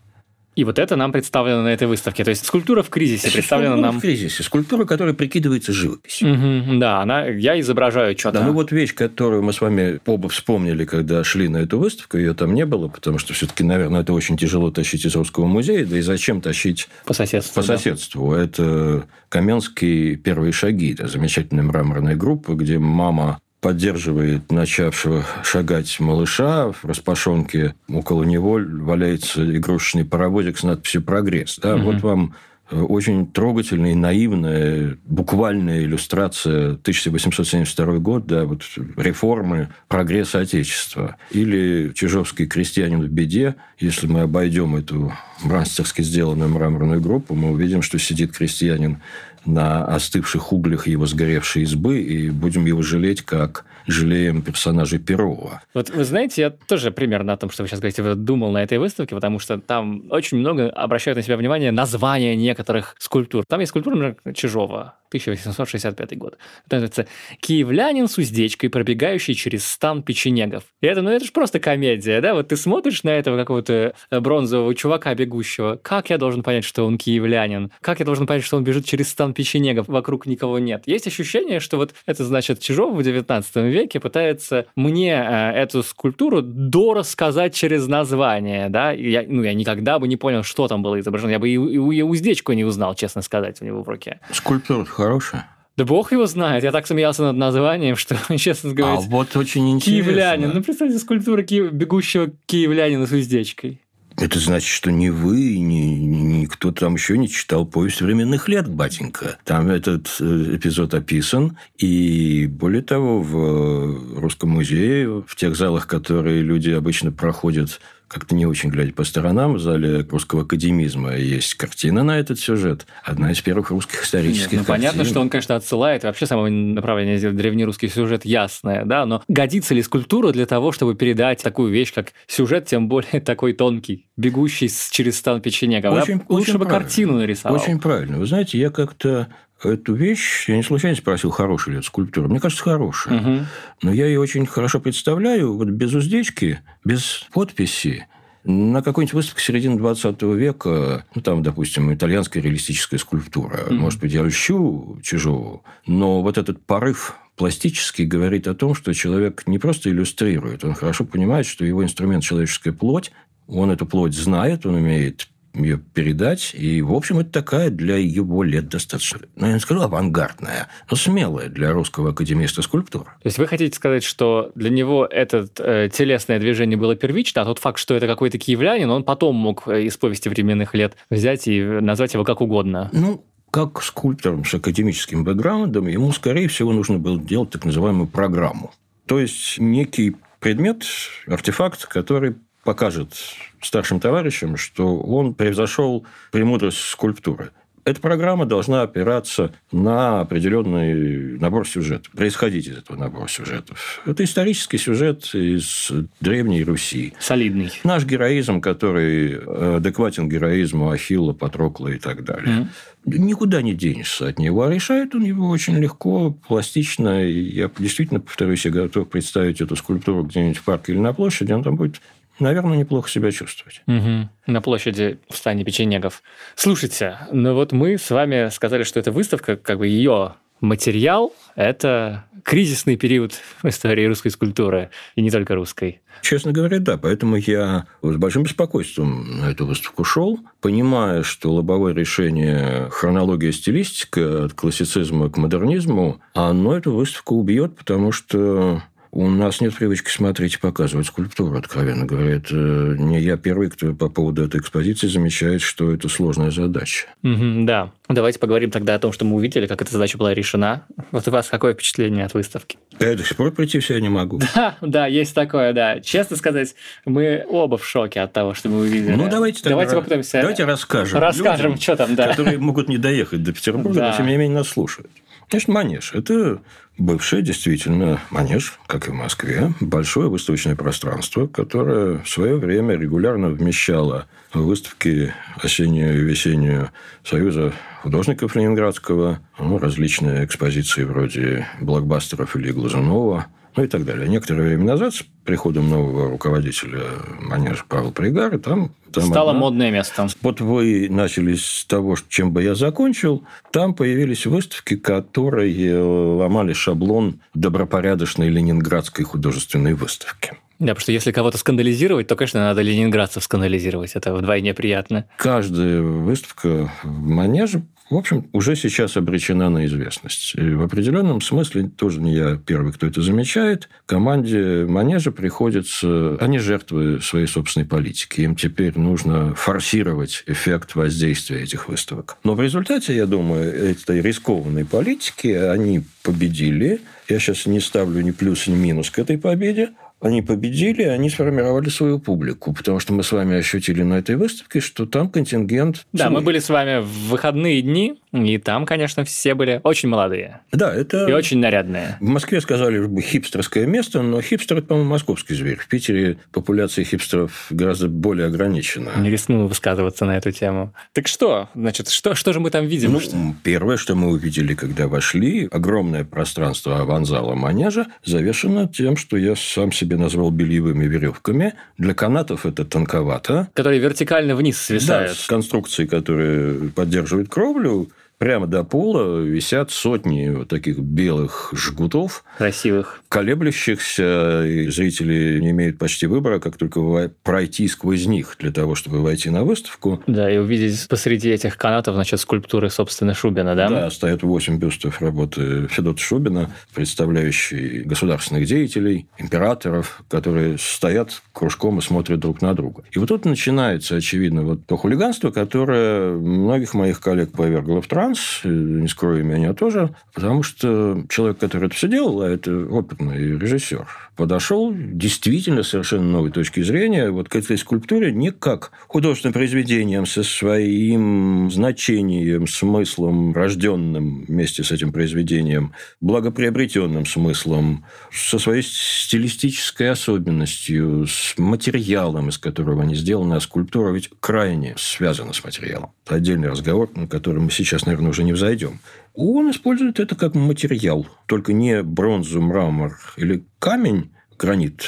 И 0.55 0.63
вот 0.63 0.79
это 0.79 0.95
нам 0.95 1.12
представлено 1.12 1.63
на 1.63 1.67
этой 1.67 1.88
выставке. 1.88 2.24
То 2.24 2.29
есть 2.29 2.45
скульптура 2.45 2.81
в 2.81 2.89
кризисе 2.89 3.29
представлена 3.29 3.71
скульптура 3.71 3.91
нам. 3.91 4.00
в 4.00 4.01
кризисе. 4.01 4.43
Скульптура, 4.43 4.85
которая 4.85 5.13
прикидывается 5.13 5.74
живописью. 5.74 6.33
Угу, 6.33 6.79
да, 6.79 7.01
она, 7.01 7.25
я 7.25 7.59
изображаю 7.59 8.17
что-то. 8.17 8.39
Да, 8.39 8.45
ну 8.45 8.53
вот 8.53 8.71
вещь, 8.71 8.93
которую 8.93 9.43
мы 9.43 9.51
с 9.51 9.59
вами 9.59 10.00
оба 10.05 10.29
вспомнили, 10.29 10.85
когда 10.85 11.24
шли 11.24 11.50
на 11.50 11.57
эту 11.57 11.77
выставку, 11.77 12.17
ее 12.17 12.33
там 12.33 12.53
не 12.53 12.65
было, 12.65 12.88
потому 12.88 13.17
что 13.17 13.33
все-таки, 13.33 13.63
наверное, 13.63 14.01
это 14.01 14.13
очень 14.13 14.38
тяжело 14.38 14.71
тащить 14.71 15.05
из 15.05 15.15
русского 15.15 15.45
музея, 15.45 15.85
да 15.85 15.97
и 15.97 16.01
зачем 16.01 16.39
тащить 16.39 16.88
по 17.05 17.13
соседству. 17.13 17.62
По 17.62 17.62
соседству. 17.62 18.31
Да. 18.31 18.41
Это 18.41 19.05
Каменский 19.29 20.15
«Первые 20.15 20.53
шаги», 20.53 20.93
это 20.93 21.07
замечательная 21.07 21.63
мраморная 21.63 22.15
группа, 22.15 22.53
где 22.53 22.79
мама 22.79 23.39
поддерживает 23.65 24.51
начавшего 24.51 25.25
шагать 25.43 26.00
малыша. 26.00 26.72
В 26.72 26.86
распашонке 26.86 27.74
около 27.89 28.22
него 28.22 28.60
валяется 28.63 29.43
игрушечный 29.57 30.05
паровозик 30.05 30.60
с 30.60 30.63
надписью 30.63 31.01
«Прогресс». 31.01 31.57
Да? 31.57 31.74
Угу. 31.74 31.84
Вот 31.84 32.01
вам 32.03 32.36
э, 32.69 32.79
очень 32.79 33.25
трогательная 33.25 33.93
и 33.93 33.95
наивная, 33.95 35.00
буквальная 35.05 35.79
иллюстрация 35.79 36.74
1872 36.74 37.98
год, 37.98 38.27
да, 38.27 38.45
вот 38.45 38.62
реформы 38.98 39.69
прогресса 39.88 40.41
Отечества. 40.41 41.15
Или 41.31 41.91
Чижовский 41.95 42.45
крестьянин 42.45 43.01
в 43.01 43.07
беде. 43.07 43.55
Если 43.79 44.05
мы 44.05 44.22
обойдем 44.22 44.75
эту 44.75 45.12
мастерски 45.43 46.03
сделанную 46.03 46.51
мраморную 46.51 47.01
группу, 47.01 47.34
мы 47.34 47.50
увидим, 47.50 47.81
что 47.81 47.98
сидит 47.98 48.31
крестьянин 48.31 49.00
на 49.46 49.86
остывших 49.86 50.52
углях 50.52 50.88
его 50.88 51.06
сгоревшей 51.06 51.64
избы, 51.64 52.02
и 52.02 52.30
будем 52.30 52.66
его 52.66 52.82
жалеть, 52.82 53.22
как 53.22 53.66
жалеем 53.88 54.42
персонажей 54.42 55.00
Перова. 55.00 55.62
Вот 55.74 55.89
вы 55.89 56.04
знаете, 56.04 56.42
я 56.42 56.50
тоже 56.50 56.92
примерно 56.92 57.34
о 57.34 57.38
том, 57.38 57.50
что 57.50 57.63
вы 57.63 57.70
сейчас 57.70 57.80
говорите, 57.80 58.15
думал 58.15 58.51
на 58.51 58.63
этой 58.63 58.77
выставке, 58.77 59.15
потому 59.15 59.39
что 59.39 59.60
там 59.60 60.06
очень 60.10 60.38
много 60.38 60.70
обращают 60.70 61.18
на 61.18 61.24
себя 61.24 61.38
внимание 61.38 61.72
названия 61.72 62.36
некоторых 62.36 62.96
скульптур. 63.00 63.44
Там 63.48 63.60
есть 63.60 63.70
скульптура, 63.70 63.96
например, 63.96 64.36
Чижова, 64.36 64.96
1865 65.10 66.18
год. 66.18 66.38
Это 66.65 66.75
называется 66.77 67.08
«Киевлянин 67.39 68.08
с 68.08 68.18
уздечкой, 68.18 68.70
пробегающий 68.70 69.36
через 69.36 69.65
стан 69.65 70.04
печенегов». 70.04 70.63
И 70.82 70.88
это, 70.88 71.01
ну, 71.01 71.10
это 71.12 71.25
же 71.25 71.32
просто 71.32 71.60
комедия, 71.60 72.22
да? 72.22 72.34
Вот 72.34 72.48
ты 72.50 72.58
смотришь 72.58 73.04
на 73.04 73.10
этого 73.10 73.38
какого-то 73.38 73.94
бронзового 74.12 74.74
чувака 74.75 75.13
бегущего. 75.13 75.80
Как 75.82 76.10
я 76.10 76.18
должен 76.18 76.44
понять, 76.44 76.65
что 76.65 76.86
он 76.86 76.98
киевлянин? 76.98 77.72
Как 77.82 78.00
я 78.00 78.06
должен 78.06 78.27
понять, 78.27 78.44
что 78.44 78.58
он 78.58 78.63
бежит 78.63 78.86
через 78.86 79.10
стан 79.10 79.34
печенегов? 79.34 79.88
Вокруг 79.88 80.25
никого 80.25 80.60
нет. 80.60 80.84
Есть 80.86 81.08
ощущение, 81.08 81.60
что 81.60 81.77
вот 81.77 81.94
это 82.06 82.24
значит 82.25 82.60
Чижов 82.60 82.96
в 82.96 83.04
19 83.04 83.56
веке 83.56 83.75
пытается 84.00 84.65
мне 84.75 85.13
э, 85.13 85.51
эту 85.51 85.84
скульптуру 85.84 86.41
дорассказать 86.41 87.53
через 87.53 87.88
название, 87.88 88.70
да? 88.70 88.91
Я, 88.91 89.24
ну, 89.27 89.44
я 89.44 89.53
никогда 89.53 90.00
бы 90.00 90.08
не 90.08 90.17
понял, 90.17 90.44
что 90.44 90.67
там 90.67 90.82
было 90.82 91.00
изображено. 91.00 91.32
Я 91.32 91.39
бы 91.39 91.50
и, 91.50 91.53
и, 91.53 91.98
и 91.98 92.01
уздечку 92.01 92.53
не 92.53 92.63
узнал, 92.63 92.96
честно 92.96 93.22
сказать, 93.22 93.62
у 93.62 93.65
него 93.65 93.84
в 93.84 93.89
руке. 93.89 94.20
Скульптура 94.32 94.86
хорошая. 94.86 95.48
Да 95.77 95.84
бог 95.84 96.13
его 96.13 96.25
знает. 96.25 96.63
Я 96.63 96.72
так 96.72 96.88
смеялся 96.88 97.24
над 97.24 97.36
названием, 97.36 97.98
что, 97.98 98.15
честно 98.38 98.74
говоря. 98.74 98.98
А 98.98 99.01
вот 99.01 99.36
очень 99.36 99.70
интересно. 99.70 100.03
Киевлянин. 100.03 100.51
Ну, 100.53 100.63
представьте, 100.63 100.98
скульптура 100.98 101.44
киев... 101.44 101.72
бегущего 101.72 102.32
киевлянина 102.46 103.05
с 103.05 103.12
уздечкой. 103.12 103.82
Это 104.17 104.39
значит, 104.39 104.69
что 104.69 104.91
ни 104.91 105.10
вы, 105.10 105.57
ни, 105.57 106.05
ни, 106.05 106.45
кто 106.45 106.72
там 106.72 106.95
еще 106.95 107.17
не 107.17 107.27
читал 107.27 107.65
«Повесть 107.65 108.01
временных 108.01 108.48
лет», 108.48 108.67
батенька. 108.67 109.38
Там 109.43 109.67
этот 109.67 110.07
э, 110.19 110.55
эпизод 110.55 110.93
описан. 110.93 111.57
И 111.77 112.48
более 112.48 112.81
того, 112.81 113.22
в 113.22 114.19
Русском 114.19 114.51
музее, 114.51 115.24
в 115.27 115.36
тех 115.36 115.55
залах, 115.55 115.88
которые 115.88 116.41
люди 116.41 116.69
обычно 116.69 117.12
проходят 117.12 117.81
как-то 118.07 118.35
не 118.35 118.45
очень 118.45 118.69
глядя 118.69 118.93
по 118.93 119.03
сторонам, 119.03 119.55
в 119.55 119.59
зале 119.59 120.05
русского 120.09 120.43
академизма 120.43 121.15
есть 121.15 121.55
картина 121.55 122.03
на 122.03 122.19
этот 122.19 122.39
сюжет. 122.39 122.85
Одна 123.03 123.31
из 123.31 123.41
первых 123.41 123.71
русских 123.71 124.03
исторических 124.03 124.51
Нет, 124.51 124.62
ну, 124.62 124.65
картин. 124.65 124.75
Понятно, 124.75 125.05
что 125.05 125.21
он, 125.21 125.29
конечно, 125.29 125.55
отсылает. 125.55 126.03
Вообще 126.03 126.25
самое 126.25 126.51
направление 126.51 127.17
сделать 127.17 127.38
древнерусский 127.38 127.89
сюжет 127.89 128.25
ясное, 128.25 128.85
да, 128.85 129.05
но 129.05 129.24
годится 129.27 129.74
ли 129.74 129.81
скульптура 129.81 130.31
для 130.31 130.45
того, 130.45 130.71
чтобы 130.71 130.95
передать 130.95 131.41
такую 131.41 131.71
вещь, 131.71 131.93
как 131.93 132.13
сюжет, 132.27 132.65
тем 132.65 132.88
более 132.88 133.19
такой 133.25 133.53
тонкий, 133.53 134.07
бегущий 134.17 134.69
через 134.91 135.17
стан 135.17 135.41
печенега? 135.41 135.88
Очень, 135.88 136.19
да? 136.19 136.25
Лучше 136.29 136.51
очень 136.51 136.60
бы 136.60 136.65
картину 136.65 137.17
нарисовал. 137.17 137.60
Очень 137.60 137.79
правильно. 137.79 138.17
Вы 138.17 138.25
знаете, 138.25 138.57
я 138.57 138.69
как-то 138.69 139.27
эту 139.63 139.93
вещь, 139.93 140.48
я 140.50 140.57
не 140.57 140.63
случайно 140.63 140.98
спросил, 140.98 141.31
хорошая 141.31 141.74
ли 141.74 141.79
это 141.79 141.88
скульптура. 141.88 142.27
Мне 142.27 142.39
кажется, 142.39 142.63
хорошая. 142.63 143.19
Угу. 143.19 143.45
Но 143.84 143.93
я 143.93 144.05
ее 144.05 144.19
очень 144.19 144.45
хорошо 144.45 144.79
представляю, 144.79 145.53
вот 145.53 145.69
без 145.69 145.93
уздечки, 145.93 146.60
без 146.84 147.25
подписи, 147.34 148.07
на 148.45 148.84
какой-нибудь 148.84 149.13
выставке 149.13 149.43
середины 149.43 149.77
20 149.77 150.22
века, 150.22 151.05
ну, 151.15 151.22
там, 151.22 151.41
допустим, 151.41 151.91
итальянская 151.93 152.43
реалистическая 152.43 153.00
скульптура, 153.00 153.57
mm-hmm. 153.57 153.74
может 153.74 154.00
быть, 154.00 154.13
я 154.13 154.27
ищу 154.27 155.00
чужого, 155.01 155.62
но 155.88 156.22
вот 156.22 156.38
этот 156.38 156.63
порыв 156.63 157.15
пластический 157.36 158.05
говорит 158.05 158.48
о 158.48 158.53
том, 158.53 158.75
что 158.75 158.93
человек 158.93 159.43
не 159.48 159.57
просто 159.57 159.89
иллюстрирует, 159.89 160.63
он 160.63 160.75
хорошо 160.75 161.05
понимает, 161.05 161.48
что 161.48 161.65
его 161.65 161.84
инструмент 161.84 162.24
человеческая 162.24 162.72
плоть, 162.72 163.12
он 163.48 163.72
эту 163.72 163.86
плоть 163.86 164.14
знает, 164.14 164.66
он 164.66 164.75
умеет 164.75 165.28
ее 165.64 165.78
передать. 165.78 166.52
И, 166.54 166.82
в 166.82 166.94
общем, 166.94 167.20
это 167.20 167.32
такая 167.32 167.70
для 167.70 167.98
его 167.98 168.44
лет 168.44 168.68
достаточно, 168.68 169.22
ну, 169.36 169.48
я 169.48 169.54
не 169.54 169.60
скажу 169.60 169.82
авангардная, 169.82 170.68
но 170.90 170.98
смелая 170.98 171.50
для 171.50 171.72
русского 171.72 172.10
академиста 172.10 172.62
скульптура. 172.62 173.06
То 173.06 173.28
есть 173.28 173.38
вы 173.38 173.48
хотите 173.48 173.75
сказать, 173.75 174.04
что 174.04 174.52
для 174.56 174.70
него 174.70 175.06
это 175.06 175.48
э, 175.60 175.90
телесное 175.92 176.40
движение 176.40 176.78
было 176.78 176.96
первично, 176.96 177.42
а 177.42 177.46
тот 177.46 177.60
факт, 177.60 177.80
что 177.80 177.96
это 177.96 178.08
какой-то 178.08 178.38
киевлянин, 178.38 178.90
он 178.90 179.04
потом 179.04 179.36
мог 179.36 179.68
э, 179.68 179.84
из 179.84 179.98
повести 179.98 180.30
временных 180.30 180.74
лет 180.74 180.96
взять 181.10 181.48
и 181.48 181.62
назвать 181.64 182.14
его 182.14 182.24
как 182.24 182.42
угодно? 182.42 182.90
Ну, 182.92 183.24
как 183.52 183.82
скульптором 183.82 184.44
с 184.44 184.54
академическим 184.54 185.24
бэкграундом, 185.24 185.88
ему, 185.88 186.12
скорее 186.12 186.48
всего, 186.50 186.74
нужно 186.74 187.00
было 187.00 187.20
делать 187.20 187.52
так 187.52 187.64
называемую 187.64 188.08
программу. 188.08 188.74
То 189.06 189.20
есть 189.20 189.60
некий 189.60 190.16
предмет, 190.40 190.84
артефакт, 191.28 191.86
который 191.86 192.36
покажет 192.65 193.13
старшим 193.62 194.01
товарищам, 194.01 194.57
что 194.57 194.98
он 194.98 195.36
превзошел 195.36 196.05
премудрость 196.31 196.79
скульптуры. 196.79 197.51
Эта 197.86 198.01
программа 198.01 198.48
должна 198.48 198.81
опираться 198.81 199.53
на 199.72 200.22
определенный 200.22 201.38
набор 201.38 201.67
сюжетов, 201.67 202.12
происходить 202.13 202.65
из 202.65 202.77
этого 202.77 202.98
набора 202.98 203.27
сюжетов. 203.27 204.01
Это 204.07 204.24
исторический 204.24 204.79
сюжет 204.79 205.29
из 205.36 205.91
Древней 206.19 206.63
Руси. 206.63 207.13
Солидный. 207.19 207.69
Наш 207.84 208.03
героизм, 208.03 208.60
который 208.60 209.38
адекватен 209.77 210.27
героизму 210.27 210.89
Ахилла, 210.89 211.34
Патрокла 211.34 211.89
и 211.89 212.00
так 212.00 212.24
далее. 212.24 212.69
Mm. 213.05 213.17
Никуда 213.19 213.62
не 213.62 213.75
денешься 213.75 214.29
от 214.29 214.39
него. 214.39 214.63
А 214.63 214.74
решает 214.74 215.13
он 215.13 215.24
его 215.24 215.48
очень 215.48 215.77
легко, 215.77 216.31
пластично. 216.31 217.24
Я 217.24 217.69
действительно, 217.77 218.19
повторюсь, 218.19 218.65
я 218.65 218.72
готов 218.72 219.10
представить 219.10 219.62
эту 219.62 219.75
скульптуру 219.75 220.24
где-нибудь 220.24 220.57
в 220.57 220.63
парке 220.63 220.93
или 220.93 221.00
на 221.00 221.13
площади. 221.13 221.51
Он 221.51 221.62
там 221.62 221.75
будет 221.75 222.01
наверное, 222.39 222.77
неплохо 222.77 223.10
себя 223.10 223.32
чувствовать. 223.32 223.82
Угу. 223.88 224.30
На 224.48 224.62
площади 224.62 225.20
в 225.30 225.36
стане 225.36 225.63
печенегов. 225.63 226.22
Слушайте, 226.56 227.18
ну 227.32 227.54
вот 227.54 227.72
мы 227.72 227.98
с 227.98 228.10
вами 228.10 228.50
сказали, 228.50 228.84
что 228.84 229.00
эта 229.00 229.12
выставка, 229.12 229.56
как 229.56 229.77
бы 229.80 229.88
ее 229.88 230.36
материал– 230.62 231.34
это 231.56 232.25
кризисный 232.44 232.96
период 232.96 233.34
в 233.63 233.68
истории 233.68 234.06
русской 234.06 234.30
скульптуры, 234.30 234.92
и 235.15 235.22
не 235.22 235.32
только 235.32 235.56
русской. 235.56 236.01
Честно 236.22 236.51
говоря, 236.51 236.80
да. 236.80 236.98
Поэтому 236.98 237.38
я 237.38 237.88
с 238.04 238.15
большим 238.15 238.44
беспокойством 238.44 239.39
на 239.39 239.51
эту 239.51 239.65
выставку 239.65 240.04
шел, 240.04 240.39
понимая, 240.62 241.24
что 241.24 241.51
лобовое 241.51 241.94
решение 241.94 242.88
хронология 242.92 243.51
стилистика 243.51 244.46
от 244.46 244.54
классицизма 244.54 245.30
к 245.30 245.38
модернизму, 245.38 246.22
оно 246.34 246.77
эту 246.77 246.94
выставку 246.94 247.36
убьет, 247.36 247.75
потому 247.75 248.12
что 248.12 248.84
У 249.15 249.29
нас 249.29 249.62
нет 249.62 249.74
привычки 249.74 250.10
смотреть 250.10 250.55
и 250.55 250.57
показывать 250.57 251.07
скульптуру, 251.07 251.57
откровенно 251.57 252.05
говоря. 252.05 252.36
Это 252.36 252.53
не 252.53 253.22
я 253.22 253.38
первый, 253.38 253.69
кто 253.69 253.93
по 253.93 254.10
поводу 254.10 254.43
этой 254.43 254.60
экспозиции 254.60 255.07
замечает, 255.07 255.62
что 255.62 255.93
это 255.93 256.10
сложная 256.10 256.51
задача. 256.51 257.07
Угу, 257.24 257.63
да. 257.65 257.93
Давайте 258.10 258.39
поговорим 258.39 258.72
тогда 258.72 258.95
о 258.95 259.00
том, 259.00 259.13
что 259.13 259.24
мы 259.24 259.38
увидели, 259.38 259.67
как 259.67 259.81
эта 259.81 259.93
задача 259.93 260.17
была 260.17 260.34
решена. 260.34 260.86
Вот 261.12 261.25
у 261.29 261.31
вас 261.31 261.48
какое 261.48 261.74
впечатление 261.74 262.25
от 262.25 262.34
выставки? 262.34 262.77
Я 263.00 263.15
до 263.15 263.24
сих 263.24 263.38
пор 263.38 263.51
прийти 263.51 263.79
в 263.79 263.86
себя 263.86 264.01
не 264.01 264.10
могу. 264.10 264.41
Да, 264.55 264.75
да, 264.81 265.07
есть 265.07 265.34
такое, 265.34 265.72
да. 265.72 266.01
Честно 266.01 266.36
сказать, 266.36 266.75
мы 267.05 267.45
оба 267.48 267.77
в 267.77 267.86
шоке 267.86 268.19
от 268.19 268.34
того, 268.34 268.53
что 268.53 268.67
мы 268.67 268.79
увидели. 268.79 269.13
Ну, 269.15 269.29
давайте 269.29 269.67
Давайте 269.67 269.95
попытаемся. 269.95 270.41
Давайте 270.41 270.65
расскажем. 270.65 271.19
Расскажем, 271.19 271.72
людям, 271.72 271.81
что 271.81 271.95
там, 271.95 272.15
да. 272.15 272.27
Которые 272.27 272.57
могут 272.57 272.89
не 272.89 272.98
доехать 272.98 273.43
до 273.43 273.53
Петербурга, 273.53 274.00
да. 274.00 274.12
но 274.12 274.17
тем 274.17 274.27
не 274.27 274.36
менее 274.36 274.57
нас 274.57 274.67
слушают. 274.67 275.10
Конечно, 275.50 275.74
манеж. 275.74 276.12
Это 276.14 276.62
бывший 276.98 277.42
действительно 277.42 278.20
манеж, 278.30 278.80
как 278.88 279.08
и 279.08 279.12
в 279.12 279.14
Москве, 279.14 279.74
большое 279.80 280.30
выставочное 280.30 280.75
пространство, 280.75 281.48
которое 281.48 282.20
в 282.20 282.30
свое 282.30 282.58
время 282.58 282.96
регулярно 282.96 283.50
вмещало 283.50 284.28
выставки 284.54 285.34
осеннюю 285.58 286.22
и 286.22 286.25
весеннюю 286.25 286.90
Союза 287.24 287.74
художников 288.02 288.56
Ленинградского, 288.56 289.40
ну, 289.60 289.78
различные 289.78 290.46
экспозиции 290.46 291.04
вроде 291.04 291.68
блокбастеров 291.82 292.56
или 292.56 292.72
Глазунова, 292.72 293.48
ну 293.75 293.84
и 293.84 293.88
так 293.88 294.05
далее. 294.05 294.27
Некоторое 294.27 294.63
время 294.63 294.86
назад, 294.86 295.13
с 295.13 295.24
приходом 295.44 295.89
нового 295.89 296.29
руководителя 296.29 297.01
манежа 297.41 297.84
Павла 297.88 298.12
Пригара, 298.12 298.58
там... 298.58 298.91
там 299.12 299.25
Стало 299.25 299.51
одна... 299.51 299.62
модное 299.62 299.91
место. 299.91 300.27
Вот 300.41 300.62
вы 300.62 301.08
начали 301.10 301.55
с 301.55 301.86
того, 301.86 302.15
чем 302.29 302.51
бы 302.51 302.63
я 302.63 302.75
закончил. 302.75 303.44
Там 303.72 303.94
появились 303.94 304.46
выставки, 304.46 304.96
которые 304.96 306.01
ломали 306.01 306.74
шаблон 306.74 307.39
добропорядочной 307.53 308.50
ленинградской 308.50 309.25
художественной 309.25 309.94
выставки. 309.94 310.53
Да, 310.77 310.88
потому 310.88 311.01
что 311.01 311.12
если 311.13 311.32
кого-то 311.32 311.58
скандализировать, 311.58 312.27
то, 312.27 312.36
конечно, 312.36 312.60
надо 312.60 312.82
ленинградцев 312.82 313.44
скандализировать. 313.44 314.12
Это 314.15 314.34
вдвойне 314.34 314.74
приятно. 314.74 315.25
Каждая 315.38 316.01
выставка 316.01 316.91
в 317.01 317.27
манеже 317.27 317.84
в 318.09 318.15
общем, 318.15 318.47
уже 318.53 318.75
сейчас 318.75 319.17
обречена 319.17 319.69
на 319.69 319.85
известность. 319.85 320.53
И 320.55 320.69
в 320.69 320.83
определенном 320.83 321.41
смысле, 321.41 321.89
тоже 321.89 322.21
не 322.21 322.35
я 322.35 322.59
первый, 322.63 322.93
кто 322.93 323.07
это 323.07 323.21
замечает, 323.21 323.89
команде 324.05 324.85
Манежа 324.88 325.31
приходится... 325.31 326.38
Они 326.39 326.59
жертвы 326.59 327.21
своей 327.21 327.47
собственной 327.47 327.85
политики. 327.85 328.41
Им 328.41 328.55
теперь 328.55 328.97
нужно 328.97 329.55
форсировать 329.55 330.43
эффект 330.45 330.95
воздействия 330.95 331.63
этих 331.63 331.89
выставок. 331.89 332.38
Но 332.43 332.53
в 332.53 332.62
результате, 332.62 333.15
я 333.15 333.25
думаю, 333.25 333.74
этой 333.74 334.21
рискованной 334.21 334.85
политики 334.85 335.47
они 335.47 336.03
победили. 336.21 337.01
Я 337.27 337.39
сейчас 337.39 337.65
не 337.65 337.79
ставлю 337.79 338.21
ни 338.21 338.31
плюс, 338.31 338.67
ни 338.67 338.75
минус 338.75 339.09
к 339.09 339.17
этой 339.17 339.38
победе 339.38 339.89
они 340.22 340.41
победили, 340.41 341.03
они 341.03 341.29
сформировали 341.29 341.89
свою 341.89 342.19
публику, 342.19 342.74
потому 342.74 343.00
что 343.00 343.13
мы 343.13 343.24
с 343.24 343.31
вами 343.31 343.57
ощутили 343.57 344.01
на 344.01 344.15
этой 344.15 344.36
выставке, 344.38 344.79
что 344.79 345.05
там 345.05 345.29
контингент... 345.29 346.05
Да, 346.13 346.29
мы 346.29 346.41
были 346.41 346.60
с 346.60 346.69
вами 346.69 347.01
в 347.01 347.29
выходные 347.29 347.81
дни, 347.81 348.19
и 348.31 348.57
там, 348.57 348.86
конечно, 348.86 349.24
все 349.25 349.53
были 349.53 349.81
очень 349.84 350.10
молодые. 350.10 350.62
Да, 350.72 350.93
это... 350.93 351.27
И 351.27 351.34
очень 351.34 351.60
нарядные. 351.60 352.17
В 352.19 352.27
Москве 352.27 352.62
сказали 352.62 353.05
бы 353.05 353.22
хипстерское 353.22 353.86
место, 353.86 354.22
но 354.22 354.41
хипстер– 354.41 354.77
это, 354.79 354.88
по-моему, 354.88 355.10
московский 355.10 355.53
зверь. 355.53 355.77
В 355.77 355.88
Питере 355.88 356.38
популяция 356.51 357.05
хипстеров 357.05 357.67
гораздо 357.69 358.07
более 358.07 358.48
ограничена. 358.48 359.12
Не 359.17 359.29
рискну 359.29 359.67
высказываться 359.67 360.25
на 360.25 360.38
эту 360.38 360.51
тему. 360.51 360.93
Так 361.13 361.27
что? 361.27 361.69
Значит, 361.75 362.10
что, 362.10 362.36
что 362.36 362.53
же 362.53 362.60
мы 362.60 362.72
там 362.72 362.88
видим? 362.88 363.12
Ну, 363.12 363.19
что? 363.19 363.36
Первое, 363.63 363.98
что 363.98 364.15
мы 364.15 364.29
увидели, 364.29 364.74
когда 364.74 365.07
вошли, 365.07 365.67
огромное 365.72 366.24
пространство 366.24 367.00
аванзала 367.01 367.53
манежа 367.55 368.07
завешено 368.24 368.88
тем, 368.88 369.17
что 369.17 369.38
я 369.38 369.55
сам 369.55 369.91
себе 369.91 370.04
себе 370.05 370.17
назвал 370.17 370.51
бельевыми 370.51 371.05
веревками. 371.05 371.74
Для 371.97 372.13
канатов 372.13 372.65
это 372.65 372.85
тонковато. 372.85 373.69
Которые 373.74 374.00
вертикально 374.00 374.55
вниз 374.55 374.79
свисают. 374.79 375.31
Да, 375.31 375.35
с 375.35 375.47
конструкцией, 375.47 376.07
которые 376.07 376.89
поддерживают 376.91 377.50
кровлю 377.50 378.09
прямо 378.38 378.68
до 378.68 378.84
пола 378.84 379.42
висят 379.42 379.92
сотни 379.92 380.50
вот 380.50 380.70
таких 380.70 381.00
белых 381.00 381.74
жгутов. 381.75 382.44
Красивых. 382.58 383.22
Колеблющихся, 383.30 384.65
и 384.65 384.89
зрители 384.89 385.60
не 385.60 385.72
имеют 385.72 385.98
почти 385.98 386.27
выбора, 386.27 386.60
как 386.60 386.77
только 386.77 387.32
пройти 387.44 387.88
сквозь 387.88 388.25
них 388.25 388.56
для 388.60 388.72
того, 388.72 388.96
чтобы 388.96 389.22
войти 389.22 389.50
на 389.50 389.63
выставку. 389.63 390.22
Да, 390.27 390.51
и 390.51 390.58
увидеть 390.58 391.08
посреди 391.08 391.50
этих 391.50 391.77
канатов, 391.77 392.15
значит, 392.15 392.40
скульптуры, 392.40 392.90
собственно, 392.90 393.33
Шубина, 393.33 393.75
да? 393.75 393.90
Да, 393.90 394.09
стоят 394.09 394.44
восемь 394.44 394.77
бюстов 394.77 395.22
работы 395.22 395.88
Федота 395.88 396.20
Шубина, 396.20 396.72
представляющие 396.94 398.03
государственных 398.03 398.66
деятелей, 398.66 399.27
императоров, 399.38 400.24
которые 400.29 400.77
стоят 400.77 401.42
кружком 401.53 402.00
и 402.00 402.01
смотрят 402.01 402.40
друг 402.40 402.62
на 402.62 402.74
друга. 402.74 403.03
И 403.12 403.20
вот 403.20 403.29
тут 403.29 403.46
начинается, 403.46 404.18
очевидно, 404.18 404.64
вот 404.64 404.86
то 404.86 404.98
хулиганство, 404.98 405.51
которое 405.51 406.33
многих 406.33 406.94
моих 406.94 407.20
коллег 407.20 407.51
повергло 407.51 408.01
в 408.01 408.07
транс, 408.07 408.25
транс, 408.25 408.61
не 408.64 409.07
скрою 409.07 409.46
меня 409.46 409.74
тоже, 409.74 410.16
потому 410.33 410.64
что 410.64 411.24
человек, 411.29 411.59
который 411.59 411.88
это 411.88 411.96
все 411.96 412.07
делал, 412.07 412.42
а 412.42 412.50
это 412.50 412.72
опытный 412.88 413.57
режиссер, 413.57 414.07
подошел 414.35 414.93
действительно 414.95 415.83
совершенно 415.83 416.29
новой 416.29 416.51
точки 416.51 416.81
зрения 416.81 417.29
вот 417.29 417.50
к 417.50 417.55
этой 417.55 417.77
скульптуре 417.77 418.31
не 418.31 418.51
как 418.51 418.91
художественным 419.07 419.53
произведением 419.53 420.25
со 420.25 420.43
своим 420.43 421.71
значением, 421.71 422.67
смыслом, 422.67 423.53
рожденным 423.53 424.45
вместе 424.45 424.83
с 424.83 424.91
этим 424.91 425.11
произведением, 425.11 425.93
благоприобретенным 426.21 427.25
смыслом, 427.25 428.05
со 428.31 428.59
своей 428.59 428.83
стилистической 428.83 430.09
особенностью, 430.09 431.27
с 431.27 431.57
материалом, 431.57 432.50
из 432.50 432.57
которого 432.57 433.03
они 433.03 433.15
сделаны, 433.15 433.55
а 433.55 433.59
скульптура 433.59 434.11
ведь 434.11 434.29
крайне 434.39 434.95
связана 434.98 435.53
с 435.53 435.63
материалом. 435.63 436.11
Отдельный 436.27 436.69
разговор, 436.69 437.09
на 437.15 437.27
который 437.27 437.61
мы 437.61 437.71
сейчас, 437.71 438.05
наверное, 438.05 438.31
уже 438.31 438.43
не 438.43 438.53
взойдем. 438.53 439.00
Он 439.35 439.71
использует 439.71 440.19
это 440.19 440.35
как 440.35 440.55
материал, 440.55 441.27
только 441.45 441.74
не 441.74 442.03
бронзу, 442.03 442.61
мрамор 442.61 443.17
или 443.37 443.65
камень, 443.79 444.31
гранит, 444.57 445.03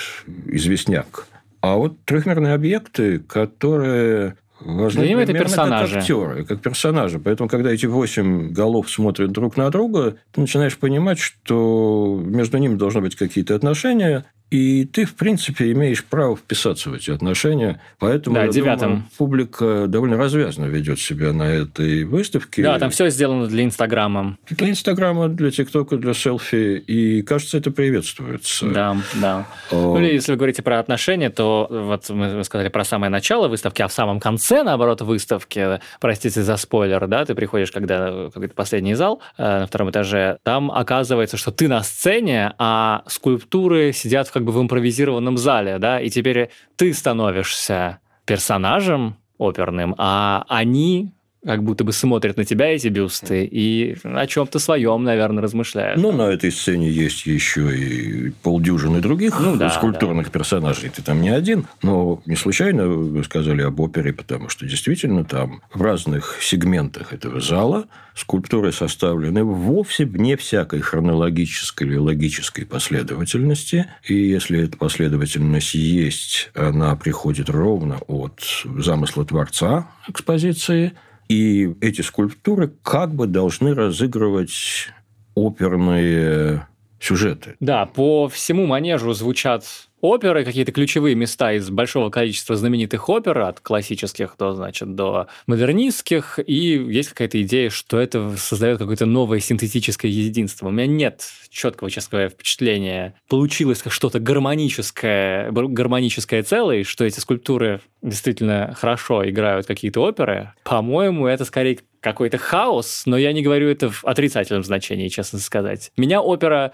известняк, 0.46 1.28
а 1.62 1.76
вот 1.76 2.04
трехмерные 2.06 2.54
объекты, 2.54 3.20
которые 3.20 4.36
важны 4.60 5.02
Для 5.04 5.22
это 5.22 5.34
персонажи. 5.34 5.94
как 5.94 6.02
актеры, 6.02 6.46
как 6.46 6.62
персонажи. 6.62 7.20
Поэтому, 7.20 7.50
когда 7.50 7.72
эти 7.72 7.86
восемь 7.86 8.52
голов 8.52 8.90
смотрят 8.90 9.32
друг 9.32 9.58
на 9.58 9.70
друга, 9.70 10.18
ты 10.32 10.42
начинаешь 10.42 10.78
понимать, 10.78 11.20
что 11.20 12.22
между 12.24 12.58
ними 12.58 12.76
должны 12.76 13.02
быть 13.02 13.16
какие-то 13.16 13.56
отношения, 13.56 14.26
и 14.50 14.86
ты, 14.86 15.06
в 15.06 15.16
принципе, 15.16 15.72
имеешь 15.74 16.04
право 16.06 16.38
вписаться 16.38 16.90
в 16.90 16.94
эти 16.94 17.12
отношения. 17.12 17.82
Поэтому, 18.00 18.36
да, 18.36 18.48
девятым. 18.48 18.90
Думаю, 18.90 19.06
публика 19.18 19.86
довольно 19.88 20.18
развязно 20.18 20.66
ведет 20.66 21.00
себя 21.00 21.34
на 21.34 21.44
этой 21.44 22.06
выставке. 22.06 22.64
Да, 22.64 22.80
там 22.80 22.90
все 22.90 23.10
сделано 23.10 23.48
для 23.48 23.66
Инстаграма. 23.66 24.38
Для 24.50 24.70
Инстаграма, 24.70 25.28
для 25.28 25.52
ТикТока, 25.52 25.98
для 25.98 26.14
селфи. 26.14 26.78
И, 26.78 27.24
кажется, 27.24 27.58
это 27.58 27.72
приветствуется. 27.72 28.68
Да, 28.68 28.98
да. 29.16 29.48
О... 29.72 29.98
Ну, 29.98 30.00
если 30.00 30.32
вы 30.32 30.38
говорите 30.38 30.62
про 30.62 30.80
отношения, 30.80 31.30
то 31.30 31.68
вот 31.70 32.10
мы 32.10 32.44
сказали 32.46 32.70
про 32.70 32.86
самое 32.86 33.10
начало 33.10 33.50
выставки, 33.50 33.82
а 33.82 33.88
в 33.90 33.94
самом 33.94 34.20
конце, 34.20 34.64
наоборот, 34.64 35.02
выставки, 35.02 35.80
простите 36.00 36.42
за 36.42 36.56
спойлер, 36.56 37.08
да, 37.08 37.26
ты 37.26 37.36
приходишь, 37.36 37.72
когда 37.72 38.30
какой-то 38.34 38.54
последний 38.54 38.94
зал 38.94 39.22
э, 39.38 39.60
на 39.60 39.68
втором 39.68 39.90
этаже, 39.90 40.38
там 40.44 40.72
оказывается, 40.72 41.36
что 41.36 41.52
ты 41.52 41.68
на 41.68 41.84
сцене, 41.84 42.54
а 42.58 43.04
скульптуры 43.08 43.92
сидят 43.92 44.30
в 44.30 44.37
как 44.38 44.46
бы 44.46 44.52
в 44.52 44.62
импровизированном 44.62 45.36
зале, 45.36 45.80
да, 45.80 46.00
и 46.00 46.12
теперь 46.12 46.52
ты 46.76 46.94
становишься 46.94 48.02
персонажем 48.26 49.18
оперным, 49.40 49.96
а 49.98 50.46
они 50.48 51.16
как 51.48 51.64
будто 51.64 51.86
бы 51.86 51.94
смотрят 51.94 52.36
на 52.36 52.44
тебя 52.44 52.76
эти 52.76 52.90
бюсты 52.90 53.46
и 53.46 53.96
о 54.04 54.28
чем-то 54.28 54.60
своем, 54.60 55.06
наверное, 55.06 55.42
размышляют. 55.42 55.98
Ну, 55.98 56.12
на 56.12 56.24
этой 56.24 56.52
сцене 56.52 56.92
есть 56.92 57.26
еще 57.26 57.74
и 57.74 58.32
полдюжины 58.44 59.00
других 59.00 59.40
ну, 59.40 59.56
да, 59.56 59.70
скульптурных 59.70 60.26
да. 60.26 60.32
персонажей. 60.32 60.90
Ты 60.90 61.02
там 61.02 61.22
не 61.22 61.30
один. 61.30 61.66
Но 61.82 62.22
не 62.26 62.36
случайно 62.36 62.88
вы 62.90 63.24
сказали 63.24 63.62
об 63.62 63.80
опере, 63.80 64.12
потому 64.12 64.50
что 64.50 64.66
действительно 64.66 65.24
там 65.24 65.62
в 65.74 65.82
разных 65.82 66.40
сегментах 66.42 67.14
этого 67.14 67.40
зала 67.40 67.86
скульптуры 68.14 68.74
составлены 68.74 69.46
вовсе 69.46 70.04
вне 70.06 70.36
всякой 70.36 70.82
хронологической 70.82 71.88
или 71.88 71.96
логической 71.96 72.66
последовательности. 72.66 73.86
И 74.06 74.16
если 74.16 74.66
эта 74.66 74.76
последовательность 74.76 75.76
есть, 75.76 76.50
она 76.56 76.94
приходит 76.98 77.50
ровно 77.50 78.00
от 78.08 78.42
замысла 78.66 79.26
творца 79.26 79.88
экспозиции– 80.10 80.92
и 81.30 81.76
эти 81.82 82.02
скульптуры 82.02 82.74
как 82.84 83.14
бы 83.14 83.28
должны 83.28 83.74
разыгрывать 83.74 84.90
оперные 85.36 86.68
сюжеты. 87.00 87.56
Да, 87.60 87.86
по 87.86 88.28
всему 88.28 88.66
манежу 88.66 89.14
звучат 89.14 89.66
оперы, 90.02 90.44
какие-то 90.44 90.72
ключевые 90.72 91.16
места 91.16 91.54
из 91.54 91.70
большого 91.70 92.10
количества 92.10 92.56
знаменитых 92.56 93.10
опер, 93.10 93.40
от 93.40 93.60
классических 93.60 94.36
до, 94.38 94.54
значит, 94.54 94.96
до 94.96 95.28
модернистских, 95.48 96.40
и 96.46 96.54
есть 96.54 97.10
какая-то 97.10 97.42
идея, 97.42 97.70
что 97.70 98.00
это 98.00 98.36
создает 98.38 98.78
какое-то 98.78 99.06
новое 99.06 99.40
синтетическое 99.40 100.12
единство. 100.12 100.68
У 100.68 100.72
меня 100.72 100.88
нет 100.88 101.24
четкого, 101.50 101.90
честно 101.90 102.18
говоря, 102.18 102.30
впечатления. 102.30 103.16
Получилось 103.28 103.84
что-то 103.88 104.20
гармоническое, 104.20 105.52
гармоническое 105.52 106.44
целое, 106.44 106.84
что 106.84 107.06
эти 107.06 107.20
скульптуры 107.20 107.82
действительно 108.02 108.76
хорошо 108.78 109.28
играют 109.28 109.66
какие-то 109.66 110.02
оперы. 110.02 110.54
По-моему, 110.64 111.28
это 111.28 111.46
скорее 111.46 111.80
какой-то 112.00 112.38
хаос, 112.38 113.04
но 113.06 113.18
я 113.18 113.34
не 113.34 113.42
говорю 113.42 113.70
это 113.70 113.90
в 113.90 114.06
отрицательном 114.06 114.64
значении, 114.64 115.08
честно 115.08 115.40
сказать. 115.40 115.92
Меня 115.98 116.22
опера 116.22 116.74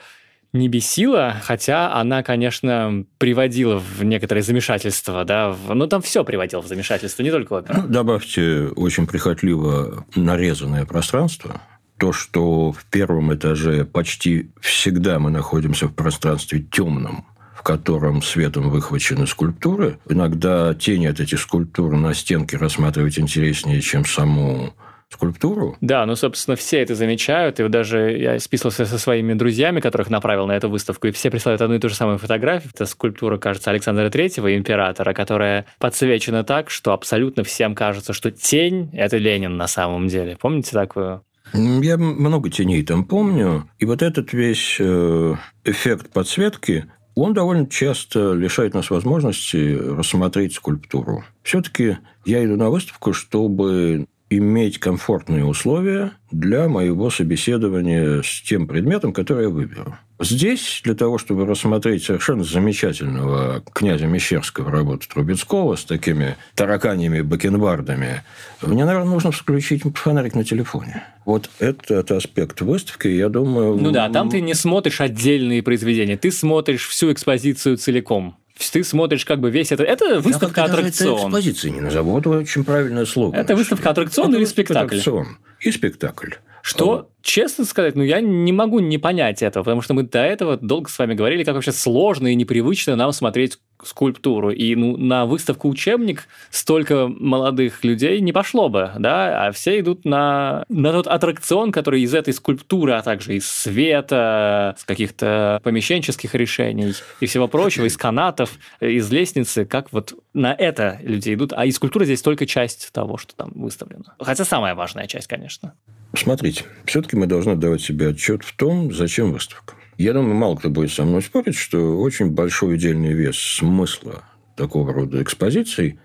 не 0.53 0.67
бесила, 0.69 1.35
хотя 1.43 1.93
она, 1.93 2.21
конечно, 2.21 3.05
приводила 3.17 3.79
в 3.79 4.03
некоторое 4.03 4.41
замешательство, 4.41 5.25
да, 5.25 5.49
в... 5.49 5.73
ну 5.73 5.87
там 5.87 6.01
все 6.01 6.23
приводило 6.23 6.61
в 6.61 6.67
замешательство, 6.67 7.23
не 7.23 7.31
только 7.31 7.53
опера. 7.53 7.81
Ну, 7.81 7.87
добавьте 7.87 8.67
очень 8.75 9.07
прихотливо 9.07 10.05
нарезанное 10.15 10.85
пространство, 10.85 11.59
то, 11.97 12.13
что 12.13 12.71
в 12.71 12.85
первом 12.85 13.33
этаже 13.33 13.83
почти 13.83 14.51
всегда 14.61 15.19
мы 15.19 15.31
находимся 15.31 15.87
в 15.87 15.93
пространстве 15.93 16.59
темном, 16.59 17.25
в 17.55 17.63
котором 17.63 18.21
светом 18.21 18.69
выхвачены 18.69 19.25
скульптуры. 19.25 19.97
Иногда 20.07 20.73
тени 20.75 21.07
от 21.07 21.19
этих 21.19 21.39
скульптур 21.39 21.95
на 21.95 22.13
стенке 22.13 22.57
рассматривать 22.57 23.17
интереснее, 23.17 23.81
чем 23.81 24.05
саму 24.05 24.73
скульптуру. 25.13 25.77
Да, 25.81 26.05
ну, 26.05 26.15
собственно, 26.15 26.55
все 26.55 26.81
это 26.81 26.95
замечают, 26.95 27.59
и 27.59 27.63
вот 27.63 27.71
даже 27.71 28.11
я 28.17 28.39
списывался 28.39 28.85
со 28.85 28.97
своими 28.97 29.33
друзьями, 29.33 29.79
которых 29.79 30.09
направил 30.09 30.47
на 30.47 30.53
эту 30.53 30.69
выставку, 30.69 31.07
и 31.07 31.11
все 31.11 31.31
присылают 31.31 31.61
одну 31.61 31.75
и 31.75 31.79
ту 31.79 31.89
же 31.89 31.95
самую 31.95 32.17
фотографию. 32.17 32.71
Это 32.73 32.85
скульптура, 32.85 33.37
кажется, 33.37 33.71
Александра 33.71 34.09
Третьего, 34.09 34.55
императора, 34.55 35.13
которая 35.13 35.65
подсвечена 35.79 36.43
так, 36.43 36.69
что 36.69 36.93
абсолютно 36.93 37.43
всем 37.43 37.75
кажется, 37.75 38.13
что 38.13 38.31
тень– 38.31 38.89
это 38.93 39.17
Ленин 39.17 39.57
на 39.57 39.67
самом 39.67 40.07
деле. 40.07 40.37
Помните 40.39 40.71
такую? 40.71 41.23
Я 41.53 41.97
много 41.97 42.49
теней 42.49 42.83
там 42.83 43.05
помню, 43.05 43.69
и 43.77 43.85
вот 43.85 44.01
этот 44.01 44.33
весь 44.33 44.77
э, 44.79 45.35
эффект 45.63 46.11
подсветки, 46.11 46.85
он 47.15 47.33
довольно 47.33 47.67
часто 47.67 48.33
лишает 48.33 48.73
нас 48.73 48.89
возможности 48.89 49.77
рассмотреть 49.77 50.55
скульптуру. 50.55 51.23
Все-таки 51.43 51.97
я 52.25 52.43
иду 52.43 52.55
на 52.55 52.69
выставку, 52.69 53.13
чтобы 53.13 54.07
иметь 54.37 54.79
комфортные 54.79 55.45
условия 55.45 56.11
для 56.31 56.67
моего 56.67 57.09
собеседования 57.09 58.21
с 58.21 58.41
тем 58.41 58.67
предметом, 58.67 59.13
который 59.13 59.43
я 59.43 59.49
выберу. 59.49 59.97
Здесь 60.19 60.81
для 60.83 60.93
того, 60.93 61.17
чтобы 61.17 61.45
рассмотреть 61.45 62.03
совершенно 62.03 62.43
замечательного 62.43 63.63
князя 63.73 64.05
Мещерского 64.05 64.71
работу 64.71 65.07
Трубецкого 65.09 65.75
с 65.75 65.83
такими 65.83 66.37
тараканьями, 66.55 67.21
бакенбардами, 67.21 68.23
мне, 68.61 68.85
наверное, 68.85 69.11
нужно 69.11 69.31
включить 69.31 69.83
фонарик 69.95 70.35
на 70.35 70.43
телефоне. 70.43 71.03
Вот 71.25 71.49
этот 71.59 72.11
аспект 72.11 72.61
выставки, 72.61 73.07
я 73.07 73.29
думаю... 73.29 73.77
Ну 73.77 73.91
да, 73.91 74.09
там 74.09 74.29
ты 74.29 74.39
не 74.41 74.53
смотришь 74.53 75.01
отдельные 75.01 75.61
произведения, 75.61 76.17
ты 76.17 76.31
смотришь 76.31 76.87
всю 76.87 77.11
экспозицию 77.11 77.77
целиком 77.77 78.37
ты 78.69 78.83
смотришь 78.83 79.25
как 79.25 79.39
бы 79.39 79.49
весь 79.49 79.71
это... 79.71 79.83
Это 79.83 80.19
выставка 80.19 80.63
аттракцион. 80.63 81.17
Это 81.17 81.27
экспозиции 81.27 81.69
не 81.69 81.81
назову, 81.81 82.17
это 82.19 82.29
очень 82.29 82.63
правильное 82.63 83.05
слово. 83.05 83.35
Это 83.35 83.55
выставка 83.55 83.89
аттракцион 83.91 84.35
или 84.35 84.45
спектакль? 84.45 84.85
Аттракцион 84.85 85.37
и 85.59 85.71
спектакль. 85.71 86.31
Что, 86.61 87.09
честно 87.23 87.63
сказать, 87.65 87.95
ну 87.95 88.03
я 88.03 88.21
не 88.21 88.51
могу 88.51 88.79
не 88.79 88.99
понять 88.99 89.41
этого, 89.41 89.63
потому 89.63 89.81
что 89.81 89.93
мы 89.93 90.03
до 90.03 90.19
этого 90.19 90.57
долго 90.57 90.89
с 90.89 90.99
вами 90.99 91.15
говорили, 91.15 91.43
как 91.43 91.55
вообще 91.55 91.71
сложно 91.71 92.27
и 92.27 92.35
непривычно 92.35 92.95
нам 92.95 93.11
смотреть 93.13 93.57
скульптуру. 93.81 94.51
И 94.51 94.75
ну, 94.75 94.97
на 94.97 95.25
выставку 95.25 95.69
учебник 95.69 96.27
столько 96.51 97.07
молодых 97.07 97.83
людей 97.83 98.19
не 98.21 98.31
пошло 98.31 98.69
бы, 98.69 98.91
да, 98.99 99.47
а 99.47 99.51
все 99.51 99.79
идут 99.79 100.05
на, 100.05 100.65
на 100.69 100.91
тот 100.91 101.07
аттракцион, 101.07 101.71
который 101.71 102.01
из 102.01 102.13
этой 102.13 102.33
скульптуры, 102.33 102.93
а 102.93 103.01
также 103.01 103.35
из 103.35 103.49
света, 103.49 104.75
с 104.77 104.83
каких-то 104.85 105.59
помещенческих 105.63 106.35
решений 106.35 106.93
и 107.19 107.25
всего 107.25 107.47
прочего, 107.47 107.85
из 107.85 107.97
канатов, 107.97 108.51
из 108.79 109.09
лестницы, 109.11 109.65
как 109.65 109.91
вот 109.91 110.13
на 110.33 110.53
это 110.53 110.99
люди 111.01 111.33
идут. 111.33 111.53
А 111.53 111.65
из 111.65 111.75
скульптуры 111.75 112.05
здесь 112.05 112.21
только 112.21 112.45
часть 112.45 112.91
того, 112.91 113.17
что 113.17 113.35
там 113.35 113.51
выставлено. 113.55 114.13
Хотя 114.19 114.45
самая 114.45 114.75
важная 114.75 115.07
часть, 115.07 115.27
конечно. 115.27 115.73
Смотрите, 116.15 116.65
все-таки 116.85 117.12
мы 117.15 117.27
должны 117.27 117.55
давать 117.55 117.81
себе 117.81 118.09
отчет 118.09 118.43
в 118.43 118.55
том, 118.55 118.93
зачем 118.93 119.31
выставка. 119.31 119.75
Я 119.97 120.13
думаю, 120.13 120.35
мало 120.35 120.55
кто 120.55 120.69
будет 120.69 120.91
со 120.91 121.05
мной 121.05 121.21
спорить, 121.21 121.55
что 121.55 121.99
очень 121.99 122.31
большой 122.31 122.75
удельный 122.75 123.13
вес 123.13 123.37
смысла 123.37 124.23
такого 124.55 124.93
рода 124.93 125.21
экспозиций, 125.21 125.99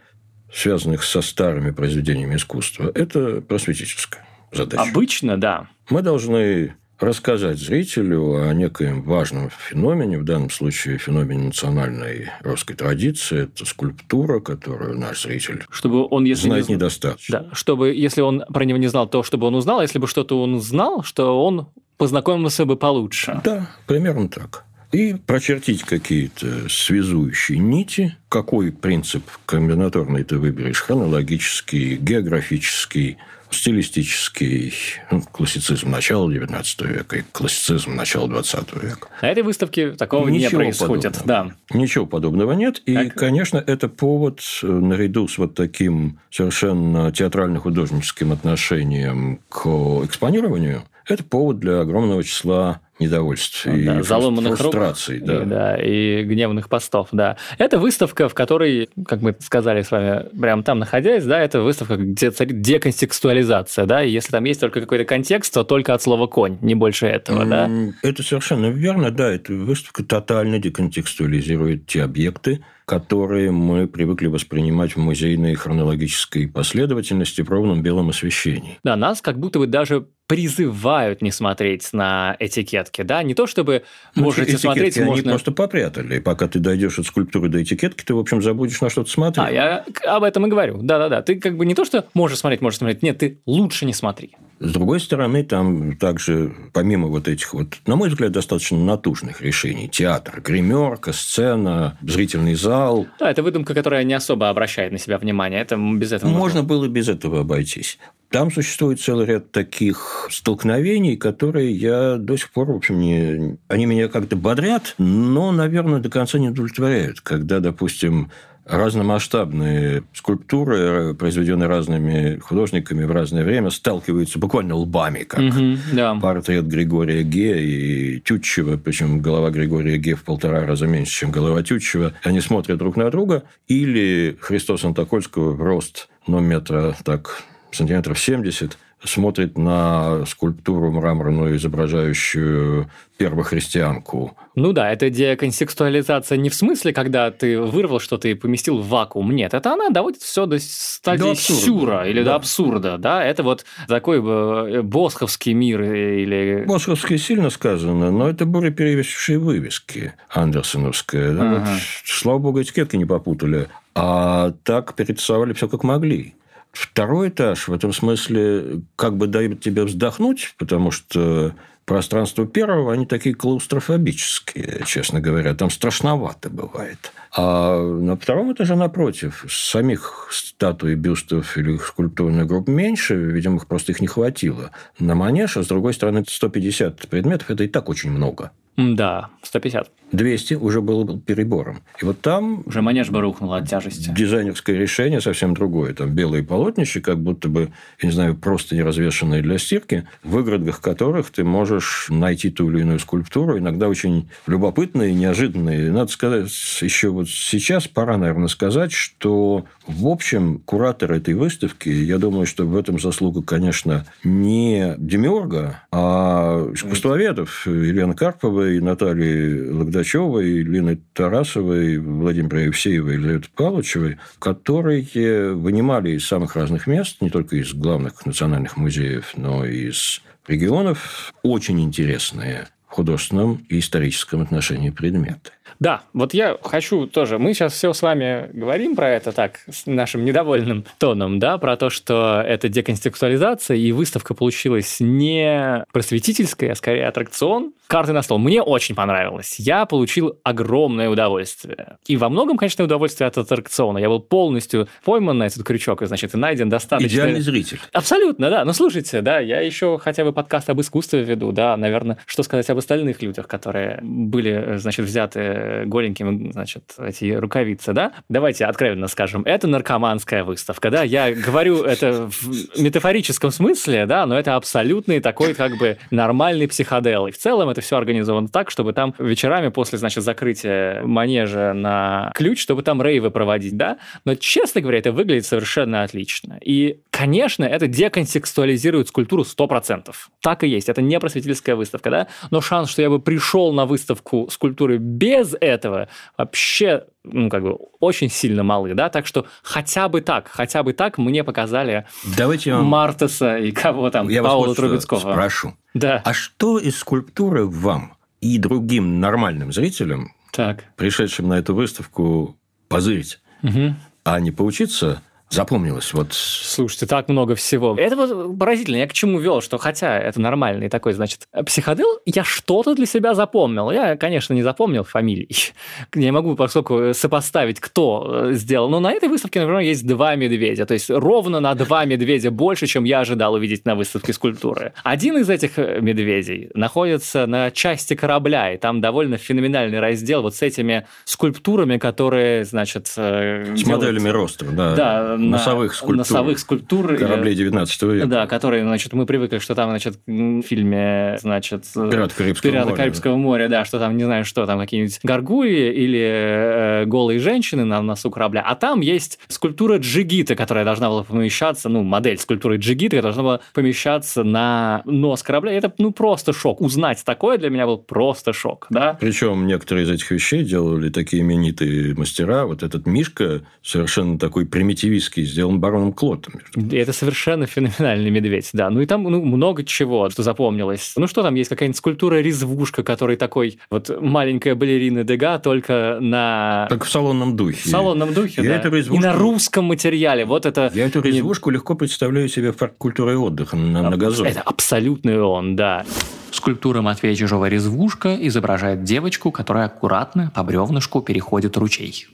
связанных 0.53 1.03
со 1.05 1.23
старыми 1.23 1.71
произведениями 1.71 2.37
искусства, 2.37 2.91
это 2.95 3.41
просветительская 3.41 4.27
задача. 4.53 4.83
Обычно, 4.83 5.37
да. 5.37 5.69
Мы 5.91 6.03
должны 6.03 6.75
рассказать 7.01 7.59
зрителю 7.59 8.49
о 8.49 8.53
некоем 8.53 9.03
важном 9.03 9.51
феномене, 9.51 10.19
в 10.19 10.25
данном 10.25 10.51
случае 10.51 10.99
феномене 10.99 11.47
национальной 11.47 12.31
русской 12.43 12.75
традиции. 12.75 13.45
Это 13.45 13.65
скульптура, 13.65 14.41
которую 14.41 14.99
наш 14.99 15.23
зритель 15.23 15.65
чтобы 15.71 16.07
он, 16.09 16.25
если 16.25 16.49
знает 16.49 16.69
не... 16.69 16.75
недостаточно. 16.75 17.41
Да, 17.41 17.55
чтобы, 17.55 17.95
если 17.95 18.21
он 18.21 18.45
про 18.53 18.65
него 18.65 18.79
не 18.79 18.89
знал, 18.89 19.09
то 19.09 19.23
чтобы 19.23 19.47
он 19.47 19.55
узнал, 19.55 19.81
а 19.81 19.83
если 19.83 19.99
бы 19.99 20.07
что-то 20.07 20.41
он 20.43 20.61
знал, 20.61 21.03
что 21.03 21.45
он 21.45 21.69
познакомился 21.97 22.65
бы 22.65 22.77
получше. 22.77 23.41
Да, 23.45 23.71
примерно 23.87 24.29
так. 24.29 24.65
И 24.91 25.15
прочертить 25.15 25.83
какие-то 25.83 26.69
связующие 26.69 27.59
нити, 27.59 28.17
какой 28.31 28.73
принцип 28.73 29.23
комбинаторный 29.45 30.25
ты 30.25 30.39
выберешь, 30.39 30.81
хронологический, 30.81 31.97
географический, 31.97 33.19
стилистический 33.51 34.75
ну, 35.11 35.23
классицизм 35.23 35.91
начала 35.91 36.31
XIX 36.31 36.87
века 36.87 37.17
и 37.17 37.23
классицизм 37.33 37.95
начала 37.95 38.27
XX 38.27 38.87
века. 38.87 39.09
На 39.23 39.31
этой 39.31 39.43
выставке 39.43 39.93
такого 39.93 40.29
Ничего 40.29 40.63
не 40.63 40.71
происходит. 40.71 41.21
Да. 41.25 41.53
Ничего 41.73 42.07
подобного 42.07 42.53
нет. 42.53 42.83
И, 42.87 42.95
так. 42.95 43.15
конечно, 43.15 43.59
это 43.59 43.89
повод 43.89 44.41
э, 44.63 44.67
наряду 44.67 45.29
с 45.29 45.39
вот 45.39 45.55
таким 45.55 46.19
совершенно 46.31 47.13
театрально-художническим 47.13 48.33
отношением 48.33 49.41
к 49.49 49.67
экспонированию, 50.05 50.85
это 51.09 51.25
повод 51.25 51.59
для 51.59 51.81
огромного 51.81 52.23
числа 52.23 52.81
недовольств 52.99 53.65
ну, 53.65 53.77
и 53.77 53.85
да, 53.85 54.03
заломанных 54.03 54.59
фрустраций. 54.59 55.19
Рук, 55.19 55.27
да. 55.27 55.43
И, 55.43 55.47
да, 55.47 55.77
и 55.77 56.23
гневных 56.25 56.69
постов, 56.69 57.09
да. 57.13 57.37
Это 57.57 57.79
выставка, 57.79 58.29
в 58.29 58.35
которой, 58.35 58.89
как 59.07 59.23
мы 59.23 59.37
сказали 59.41 59.83
с 59.83 59.91
вами, 59.91 60.29
прямо 60.39 60.63
там 60.63 60.81
находясь, 60.81 61.25
да, 61.25 61.41
это 61.41 61.61
выставка, 61.61 61.97
где 61.97 62.31
царит 62.31 62.61
деконтекстуализация, 62.61 63.87
да, 63.87 64.03
и 64.03 64.11
если 64.11 64.33
там 64.33 64.45
есть 64.45 64.61
только 64.61 64.81
какой-то 64.81 65.05
контекст, 65.05 65.55
то 65.55 65.65
только 65.65 65.95
от 65.95 66.03
слова 66.03 66.27
«конь», 66.27 66.59
не 66.61 66.75
больше 66.75 67.07
этого, 67.07 67.45
да? 67.47 67.71
Это 68.03 68.23
совершенно 68.23 68.67
верно, 68.67 69.11
да, 69.11 69.31
эта 69.31 69.53
выставка 69.53 70.05
тотально 70.05 70.59
деконтекстуализирует 70.59 71.87
те 71.87 72.03
объекты, 72.03 72.65
которые 72.89 73.51
мы 73.51 73.87
привыкли 73.87 74.29
воспринимать 74.29 74.97
в 74.97 74.97
музейной 74.97 75.55
хронологической 75.55 76.49
последовательности 76.49 77.43
в 77.43 77.51
ровном 77.51 77.83
белом 77.83 78.09
освещении. 78.09 78.79
Да, 78.83 78.97
нас 78.97 79.21
как 79.21 79.39
будто 79.39 79.59
бы 79.59 79.67
даже 79.67 80.07
призывают 80.27 81.21
не 81.21 81.31
смотреть 81.31 81.91
на 81.93 82.35
этикетки, 82.39 83.03
да, 83.03 83.23
не 83.23 83.35
то 83.35 83.47
чтобы 83.47 83.85
ну, 84.15 84.23
можете 84.23 84.45
этикетки 84.45 84.63
смотреть, 84.63 84.97
они 84.97 85.07
можно... 85.07 85.31
просто 85.33 85.53
попрятали, 85.53 86.17
и 86.17 86.21
пока 86.21 86.49
ты 86.49 86.61
дойдешь 86.61 86.99
от 86.99 87.05
скульптуры 87.05 87.51
до 87.51 87.63
этикетки, 87.63 88.05
ты, 88.05 88.15
в 88.15 88.19
общем, 88.19 88.41
забудешь 88.41 88.81
на 88.81 88.89
что-то 88.89 89.11
смотреть. 89.11 89.47
А, 89.47 89.51
я 89.51 89.85
об 90.07 90.23
этом 90.23 90.47
и 90.47 90.49
говорю, 90.49 90.81
да-да-да, 90.81 91.21
ты 91.21 91.39
как 91.39 91.59
бы 91.59 91.67
не 91.67 91.75
то, 91.75 91.85
что 91.85 92.07
можешь 92.15 92.39
смотреть, 92.39 92.63
можешь 92.63 92.79
смотреть, 92.79 93.03
нет, 93.03 93.19
ты 93.19 93.43
лучше 93.45 93.85
не 93.85 93.93
смотри. 93.93 94.35
С 94.61 94.73
другой 94.73 95.01
стороны, 95.01 95.45
там 95.45 95.97
также, 95.97 96.53
помимо 96.73 97.09
вот 97.09 97.29
этих 97.29 97.55
вот, 97.55 97.79
на 97.87 97.97
мой 97.97 98.09
взгляд, 98.09 98.33
достаточно 98.33 98.79
натужных 98.79 99.41
решений, 99.41 99.89
театр, 99.89 100.41
гримерка, 100.41 101.13
сцена, 101.13 101.97
зрительный 102.03 102.55
зал. 102.55 103.07
Да, 103.21 103.31
это 103.31 103.43
выдумка, 103.43 103.75
которая 103.75 104.05
не 104.05 104.15
особо 104.15 104.49
обращает 104.49 104.93
на 104.93 104.99
себя 104.99 105.19
внимание, 105.19 105.61
это 105.61 105.77
без 105.77 106.13
этого 106.13 106.29
можно. 106.31 106.41
Можно 106.41 106.63
было 106.65 106.89
без 106.89 107.09
этого 107.09 107.41
обойтись. 107.41 107.99
Там 108.31 108.53
существует 108.53 109.01
целый 109.01 109.27
ряд 109.27 109.53
таких 109.53 110.29
столкновений, 110.31 111.17
которые 111.17 111.73
я 111.73 112.17
до 112.17 112.37
сих 112.37 112.51
пор, 112.51 112.73
в 112.73 112.77
общем, 112.77 113.01
не... 113.01 113.57
Они 113.69 113.87
меня 113.87 114.09
как-то 114.09 114.37
бодрят, 114.37 114.95
но, 114.99 115.51
наверное, 115.51 116.01
до 116.01 116.11
конца 116.11 116.39
не 116.39 116.51
удовлетворяют. 116.51 117.23
Когда, 117.23 117.61
допустим, 117.61 118.31
разномасштабные 118.69 120.03
скульптуры, 120.13 121.15
произведенные 121.15 121.69
разными 121.69 122.39
художниками 122.39 123.05
в 123.05 123.11
разное 123.11 123.45
время, 123.45 123.71
сталкиваются 123.71 124.39
буквально 124.39 124.75
лбами, 124.75 125.25
как 125.25 125.41
угу, 125.41 125.79
да. 125.93 126.15
портрет 126.15 126.67
Григория 126.67 127.23
Ге 127.23 127.65
и 127.65 128.21
Тютчева, 128.21 128.77
причем 128.77 129.21
голова 129.21 129.51
Григория 129.51 129.97
Ге 129.97 130.15
в 130.15 130.25
полтора 130.25 130.67
раза 130.67 130.87
меньше, 130.87 131.13
чем 131.13 131.31
голова 131.31 131.63
Тютчева. 131.63 132.15
Они 132.23 132.41
смотрят 132.41 132.79
друг 132.79 132.97
на 132.97 133.11
друга. 133.11 133.45
Или 133.67 134.37
Христос 134.41 134.85
Антокольского 134.85 135.57
рост, 135.57 136.09
но 136.27 136.41
метра 136.41 136.95
так 137.05 137.45
сантиметров 137.71 138.19
70, 138.19 138.79
смотрит 139.05 139.57
на 139.57 140.25
скульптуру 140.27 140.91
мраморную, 140.91 141.57
изображающую 141.57 142.91
первохристианку. 143.17 144.37
Ну 144.55 144.73
да, 144.73 144.91
это 144.93 145.11
деконтекстуализация 145.11 146.39
не 146.39 146.51
в 146.51 146.55
смысле, 146.55 146.93
когда 146.93 147.31
ты 147.31 147.61
вырвал 147.61 148.01
что-то 148.01 148.29
и 148.29 148.35
поместил 148.35 148.79
в 148.79 148.89
вакуум. 148.89 149.35
Нет, 149.35 149.55
это 149.55 149.73
она 149.73 149.91
доводит 149.91 150.23
все 150.23 150.47
до 150.47 150.59
стадии 150.59 151.21
до 151.21 151.35
сюра 151.35 152.09
или 152.09 152.21
да. 152.23 152.31
до 152.31 152.35
абсурда. 152.37 152.99
Да? 152.99 153.25
Это 153.25 153.43
вот 153.43 153.65
такой 153.87 154.19
э, 154.19 154.83
босховский 154.83 155.53
мир 155.53 155.83
или... 155.83 156.65
Босховский 156.67 157.19
сильно 157.19 157.51
сказано, 157.51 158.11
но 158.11 158.29
это 158.29 158.47
были 158.47 158.71
перевесившие 158.71 159.39
вывески 159.39 160.15
андерсоновская. 160.31 161.33
Да? 161.33 161.43
Ага. 161.43 161.59
Вот, 161.59 161.81
слава 162.05 162.39
богу, 162.39 162.63
этикетки 162.63 162.97
не 162.97 163.05
попутали. 163.05 163.69
А 163.95 164.53
так 164.63 164.95
перерисовали 164.95 165.53
все 165.53 165.69
как 165.69 165.83
могли. 165.83 166.35
Второй 166.73 167.29
этаж 167.31 167.69
в 167.69 167.73
этом 167.73 167.93
смысле 167.93 168.83
как 168.97 169.17
бы 169.17 169.27
дает 169.27 169.61
тебе 169.61 169.85
вздохнуть, 169.85 170.55
потому 170.59 170.91
что 170.91 171.55
пространство 171.85 172.47
первого, 172.47 172.93
они 172.93 173.07
такие 173.07 173.35
клаустрофобические, 173.35 174.83
честно 174.85 175.21
говоря. 175.21 175.55
Там 175.55 175.71
страшновато 175.71 176.51
бывает. 176.51 177.13
А 177.37 177.81
на 177.81 178.17
втором 178.17 178.53
этаже, 178.53 178.75
напротив, 178.75 179.45
самих 179.49 180.29
статуй, 180.31 180.95
бюстов 180.95 181.57
или 181.57 181.77
скульптурных 181.77 182.47
групп 182.47 182.69
меньше, 182.69 183.15
видимо, 183.15 183.57
их 183.57 183.67
просто 183.67 183.93
их 183.93 184.01
не 184.01 184.07
хватило. 184.07 184.71
На 184.99 185.15
манеж, 185.15 185.57
а 185.57 185.63
с 185.63 185.67
другой 185.67 185.95
стороны, 185.95 186.25
150 186.27 187.09
предметов– 187.09 187.51
это 187.53 187.65
и 187.65 187.69
так 187.69 187.89
очень 187.89 188.11
много. 188.11 188.51
Да, 188.79 189.31
150. 189.43 189.91
200 190.13 190.55
уже 190.55 190.81
было 190.81 191.19
перебором. 191.19 191.81
И 192.01 192.05
вот 192.05 192.21
там... 192.21 192.63
Уже 192.65 192.81
манеж 192.81 193.11
бы 193.11 193.21
рухнул 193.21 193.53
от 193.53 193.69
тяжести. 193.69 194.11
Дизайнерское 194.17 194.77
решение 194.77 195.21
совсем 195.21 195.53
другое. 195.53 195.95
Там 195.95 196.15
белые 196.15 196.45
полотнища, 196.45 197.01
как 197.01 197.19
будто 197.19 197.49
бы, 197.49 197.73
я 198.01 198.09
не 198.09 198.15
знаю, 198.15 198.37
просто 198.37 198.77
не 198.77 198.83
развешенные 198.83 199.43
для 199.43 199.59
стирки, 199.59 200.07
в 200.23 200.31
выгородах 200.31 200.81
которых 200.81 201.31
ты 201.31 201.43
можешь 201.43 202.07
найти 202.09 202.51
ту 202.51 202.71
или 202.71 202.83
иную 202.83 203.01
скульптуру, 203.01 203.59
иногда 203.59 203.89
очень 203.89 204.31
любопытные, 204.47 205.13
неожиданные. 205.13 205.91
Надо 205.91 206.13
сказать, 206.13 206.47
еще 206.81 207.11
вот 207.19 207.29
сейчас 207.29 207.89
пора, 207.89 208.17
наверное, 208.17 208.49
сказать, 208.49 208.93
что, 208.93 209.65
в 209.87 210.07
общем, 210.07 210.61
куратор 210.65 211.13
этой 211.13 211.35
выставки, 211.35 211.89
я 211.89 212.19
думаю, 212.19 212.47
что 212.47 212.65
в 212.65 212.77
этом 212.77 212.99
заслуга, 212.99 213.43
конечно, 213.43 214.07
не 214.25 214.95
Демиурга, 214.99 215.83
а 215.91 216.71
искусствоведов 216.73 217.67
Елена 217.67 218.15
Карпова 218.15 218.71
и 218.71 218.81
Натальи 218.81 219.69
Лагдовой 219.69 219.89
Богдачевой, 219.89 220.63
Лины 220.63 221.01
Тарасовой, 221.15 221.99
Владимира 221.99 222.61
Евсеева 222.61 223.11
и 223.11 223.15
Елизаветы 223.15 223.49
Павловичевой, 223.55 224.19
которые 224.39 225.55
вынимали 225.55 226.11
из 226.11 226.27
самых 226.27 226.57
разных 226.57 226.87
мест, 226.87 227.21
не 227.21 227.31
только 227.31 227.57
из 227.57 227.73
главных 227.73 228.25
национальных 228.27 228.77
музеев, 228.77 229.33
но 229.37 229.65
и 229.65 229.89
из 229.89 230.21
регионов, 230.47 231.33
очень 231.43 231.81
интересные 231.81 232.69
в 232.87 232.93
художественном 232.93 233.65
и 233.69 233.79
историческом 233.79 234.41
отношении 234.41 234.91
предметы. 234.91 235.51
Да, 235.81 236.03
вот 236.13 236.35
я 236.35 236.57
хочу 236.63 237.07
тоже, 237.07 237.39
мы 237.39 237.55
сейчас 237.55 237.73
все 237.73 237.93
с 237.93 238.03
вами 238.03 238.51
говорим 238.53 238.97
про 238.97 239.11
это 239.11 239.33
так, 239.33 239.61
с 239.71 239.87
нашим 239.87 240.25
недовольным 240.25 240.85
тоном, 240.99 241.39
да, 241.39 241.59
про 241.59 241.77
то, 241.77 241.91
что 241.91 242.43
это 242.45 242.69
деконтекстуализация, 242.69 243.77
и 243.77 243.93
выставка 243.93 244.35
получилась 244.35 244.97
не 245.01 245.85
просветительская, 245.93 246.73
а 246.73 246.75
скорее 246.75 247.07
аттракцион. 247.07 247.73
Карты 247.89 248.13
на 248.13 248.21
стол. 248.21 248.37
Мне 248.39 248.61
очень 248.61 248.95
понравилось. 248.95 249.57
Я 249.59 249.87
получил 249.87 250.39
огромное 250.43 251.09
удовольствие. 251.09 251.97
И 252.07 252.19
во 252.19 252.29
многом, 252.29 252.59
конечно, 252.59 252.85
удовольствие 252.85 253.27
от 253.27 253.39
аттракциона. 253.39 253.97
Я 253.97 254.11
был 254.11 254.21
полностью 254.21 254.89
пойман 255.05 255.39
на 255.39 255.47
этот 255.47 255.65
крючок, 255.65 256.03
и, 256.03 256.07
значит, 256.07 256.35
и 256.35 256.37
найден 256.37 256.69
достаточно... 256.69 257.09
Идеальный 257.15 257.41
зритель. 257.41 257.81
Абсолютно, 257.95 258.51
да. 258.51 258.67
Но 258.67 258.75
слушайте, 258.75 259.23
да, 259.23 259.39
я 259.39 259.61
еще 259.61 259.99
хотя 259.99 260.25
бы 260.25 260.35
подкаст 260.35 260.69
об 260.69 260.79
искусстве 260.83 261.23
веду, 261.23 261.51
да, 261.53 261.79
наверное, 261.79 262.19
что 262.27 262.43
сказать 262.43 262.69
об 262.69 262.77
остальных 262.77 263.23
людях, 263.23 263.49
которые 263.49 264.01
были, 264.03 264.77
значит, 264.77 265.07
взяты 265.07 265.58
голенькими, 265.87 266.53
значит, 266.53 266.95
эти 266.99 267.33
рукавицы, 267.33 267.93
да? 267.93 268.13
Давайте 268.29 268.65
откровенно 268.67 269.09
скажем, 269.09 269.43
это 269.45 269.67
наркоманская 269.67 270.45
выставка, 270.45 270.91
да? 270.91 271.03
Я 271.03 271.33
говорю 271.33 271.83
это 271.83 272.29
в 272.31 272.81
метафорическом 272.81 273.51
смысле, 273.51 274.07
да, 274.07 274.27
но 274.27 274.39
это 274.39 274.57
абсолютный 274.57 275.21
такой 275.21 275.55
как 275.55 275.77
бы 275.79 275.99
нормальный 276.11 276.69
психодел. 276.69 277.27
И 277.27 277.31
в 277.31 277.39
целом 277.39 277.69
это 277.69 277.81
все 277.81 277.97
организовано 277.97 278.49
так, 278.49 278.71
чтобы 278.71 278.93
там 278.93 279.15
вечерами 279.19 279.69
после, 279.69 279.99
значит, 279.99 280.25
закрытия 280.25 281.03
манежа 281.03 281.73
на 281.75 282.33
ключ, 282.35 282.61
чтобы 282.61 282.83
там 282.83 283.03
рейвы 283.03 283.31
проводить, 283.31 283.77
да? 283.77 283.99
Но, 284.25 284.35
честно 284.35 284.81
говоря, 284.81 284.99
это 284.99 285.13
выглядит 285.13 285.47
совершенно 285.47 286.03
отлично. 286.03 286.59
И, 286.63 287.01
конечно, 287.11 287.65
это 287.65 287.87
деконтекстуализирует 287.87 289.09
скульптуру 289.09 289.43
100%. 289.43 290.15
Так 290.41 290.65
и 290.65 290.69
есть. 290.69 290.89
Это 290.89 291.03
не 291.03 291.19
просветительская 291.19 291.77
выставка, 291.77 292.11
да? 292.11 292.27
Но 292.51 292.61
шанс, 292.61 292.91
что 292.91 293.03
я 293.03 293.11
бы 293.11 293.21
пришел 293.21 293.73
на 293.73 293.87
выставку 293.87 294.49
скульптуры 294.51 294.99
без 294.99 295.48
этого 295.55 296.09
вообще, 296.37 297.05
ну, 297.25 297.49
как 297.49 297.63
бы, 297.63 297.79
очень 298.01 298.31
сильно 298.31 298.63
малы, 298.63 298.95
да, 298.95 299.09
так 299.09 299.27
что 299.27 299.47
хотя 299.63 300.09
бы 300.09 300.21
так, 300.21 300.49
хотя 300.49 300.83
бы 300.83 300.93
так 300.93 301.19
мне 301.19 301.45
показали 301.45 302.07
Давайте 302.37 302.75
вам... 302.75 302.87
Мартеса 302.87 303.59
и 303.59 303.71
кого 303.71 304.11
там, 304.11 304.29
Я 304.29 304.43
Паула 304.43 304.69
вас 304.69 304.77
Трубецкого. 304.77 305.21
спрошу. 305.21 305.75
Да. 305.95 306.23
А 306.25 306.33
что 306.33 306.79
из 306.79 306.99
скульптуры 306.99 307.67
вам 307.67 308.15
и 308.41 308.59
другим 308.59 309.21
нормальным 309.21 309.73
зрителям, 309.73 310.33
так. 310.53 310.85
пришедшим 310.97 311.49
на 311.49 311.59
эту 311.59 311.75
выставку, 311.75 312.57
позырить, 312.89 313.41
угу. 313.63 313.95
а 314.25 314.41
не 314.41 314.51
поучиться 314.51 315.23
запомнилось? 315.51 316.13
Вот... 316.13 316.33
Слушайте, 316.33 317.07
так 317.07 317.29
много 317.29 317.55
всего. 317.55 317.97
Это 317.99 318.17
вот 318.17 318.59
поразительно. 318.59 318.97
Я 318.97 319.07
к 319.07 319.13
чему 319.13 319.39
вел, 319.39 319.61
что 319.61 319.79
хотя 319.79 320.19
это 320.19 320.41
нормальный 320.41 320.89
такой, 320.89 321.13
значит, 321.13 321.49
психодел, 321.67 322.07
я 322.27 322.45
что-то 322.45 322.95
для 322.95 323.07
себя 323.07 323.35
запомнил. 323.35 323.91
Я, 323.91 324.17
конечно, 324.17 324.55
не 324.55 324.63
запомнил 324.63 325.05
фамилий. 325.05 325.49
Не 326.15 326.31
могу, 326.31 326.55
поскольку 326.55 327.15
сопоставить, 327.15 327.81
кто 327.81 328.49
э, 328.51 328.53
сделал. 328.55 328.89
Но 328.89 329.01
на 329.01 329.13
этой 329.13 329.29
выставке, 329.29 329.61
например, 329.61 329.81
есть 329.81 330.07
два 330.07 330.35
медведя. 330.35 330.87
То 330.87 330.95
есть 330.95 331.11
ровно 331.11 331.61
на 331.61 331.75
два 331.75 332.05
медведя 332.05 332.51
больше, 332.51 332.87
чем 332.87 333.05
я 333.05 333.21
ожидал 333.21 333.55
увидеть 333.55 333.85
на 333.85 333.95
выставке 333.95 334.33
скульптуры. 334.33 334.93
Один 335.05 335.39
из 335.39 335.49
этих 335.49 335.79
э, 335.79 336.01
медведей 336.01 336.71
находится 336.75 337.47
на 337.47 337.71
части 337.71 338.15
корабля, 338.15 338.75
и 338.75 338.79
там 338.79 339.01
довольно 339.01 339.37
феноменальный 339.37 340.01
раздел 340.01 340.43
вот 340.43 340.55
с 340.55 340.63
этими 340.63 341.07
скульптурами, 341.25 341.99
которые, 341.99 342.65
значит... 342.65 343.13
Э, 343.17 343.75
с 343.75 343.83
делают... 343.83 344.05
моделями 344.05 344.29
роста, 344.29 344.67
да. 344.67 344.95
Да, 344.95 345.38
носовых 345.39 345.95
скульптур. 345.95 346.17
Носовых 346.19 346.59
скульптур. 346.59 347.17
Кораблей 347.17 347.55
19 347.55 348.03
века. 348.03 348.27
Да, 348.27 348.47
которые, 348.47 348.83
значит, 348.83 349.13
мы 349.13 349.27
привыкли, 349.27 349.59
что 349.59 349.75
там, 349.75 349.91
значит, 349.91 350.19
в 350.27 350.63
фильме, 350.63 351.37
значит... 351.41 351.85
Пираты 351.95 352.35
Карибского 352.35 352.73
Пираты 352.73 352.91
моря. 352.91 352.97
Карибского 352.97 353.37
моря, 353.37 353.69
да, 353.69 353.85
что 353.85 353.99
там, 353.99 354.17
не 354.17 354.25
знаю, 354.25 354.45
что 354.45 354.67
там, 354.67 354.79
какие-нибудь 354.79 355.21
горгульи 355.23 355.93
или 355.93 356.21
э, 356.21 357.05
голые 357.07 357.39
женщины 357.39 357.85
на 357.85 358.03
носу 358.03 358.31
корабля. 358.31 358.63
А 358.67 358.75
там 358.75 359.01
есть 359.01 359.39
скульптура 359.49 359.99
Джигита, 359.99 360.55
которая 360.57 360.85
должна 360.85 361.09
была 361.09 361.23
помещаться, 361.23 361.89
ну, 361.89 362.03
модель 362.03 362.39
скульптуры 362.39 362.77
Джигита, 362.77 363.17
которая 363.17 363.35
должна 363.35 363.43
была 363.43 363.61
помещаться 363.75 364.43
на 364.45 365.03
нос 365.05 365.43
корабля. 365.43 365.73
Это, 365.73 365.93
ну, 365.99 366.13
просто 366.13 366.53
шок. 366.53 366.81
Узнать 366.81 367.23
такое 367.25 367.59
для 367.59 367.71
меня 367.71 367.87
был 367.87 367.99
просто 367.99 368.53
шок, 368.53 368.87
да. 368.91 369.17
Причем 369.21 369.67
некоторые 369.67 370.05
из 370.05 370.11
этих 370.11 370.31
вещей 370.31 370.65
делали 370.65 371.11
такие 371.11 371.43
именитые 371.43 372.15
мастера. 372.15 372.67
Вот 372.67 372.83
этот 372.83 373.07
Мишка 373.07 373.63
совершенно 373.83 374.39
такой 374.39 374.67
примитивист 374.67 375.28
английский 375.29 375.45
сделан 375.45 375.81
бароном 375.81 376.13
Клотом. 376.13 376.55
Это 376.75 377.13
совершенно 377.13 377.67
феноменальный 377.67 378.31
медведь, 378.31 378.71
да. 378.73 378.91
Ну 378.91 379.01
и 379.01 379.07
там 379.07 379.25
ну, 379.25 379.45
много 379.45 379.85
чего, 379.85 380.31
что 380.31 380.43
запомнилось. 380.43 381.13
Ну 381.17 381.27
что 381.27 381.43
там 381.43 381.55
есть, 381.55 381.69
какая-нибудь 381.69 381.99
скульптура-резвушка, 381.99 383.03
который 383.03 383.37
такой 383.37 383.79
вот 383.91 384.11
маленькая 384.21 384.75
балерина 384.75 385.25
Дега, 385.25 385.59
только 385.59 386.19
на... 386.21 386.87
Так 386.89 387.05
в 387.05 387.11
салонном 387.11 387.57
духе. 387.57 387.79
В 387.85 387.87
салонном 387.87 388.33
духе, 388.35 388.63
Я 388.63 388.71
да. 388.71 388.77
Эту 388.77 388.95
резвушку... 388.95 389.23
И 389.23 389.27
на 389.27 389.33
русском 389.35 389.85
материале. 389.87 390.45
Вот 390.45 390.67
это... 390.67 390.91
Я 390.95 391.07
эту 391.07 391.21
резвушку 391.21 391.71
легко 391.71 391.95
представляю 391.95 392.49
себе 392.49 392.73
в 392.73 392.77
парк 392.77 392.95
культуры 392.99 393.33
и 393.33 393.37
отдыха 393.37 393.77
на, 393.77 394.11
на 394.11 394.17
газоне. 394.17 394.51
Это 394.51 394.63
абсолютный 394.63 395.41
он, 395.41 395.77
да. 395.77 396.05
Скульптура 396.51 397.03
Матвея 397.03 397.35
Чижова 397.35 397.69
«Резвушка» 397.69 398.37
изображает 398.41 399.05
девочку, 399.05 399.51
которая 399.51 399.87
аккуратно 399.87 400.51
по 400.55 400.63
бревнышку 400.63 401.21
переходит 401.21 401.77
ручей. 401.77 402.27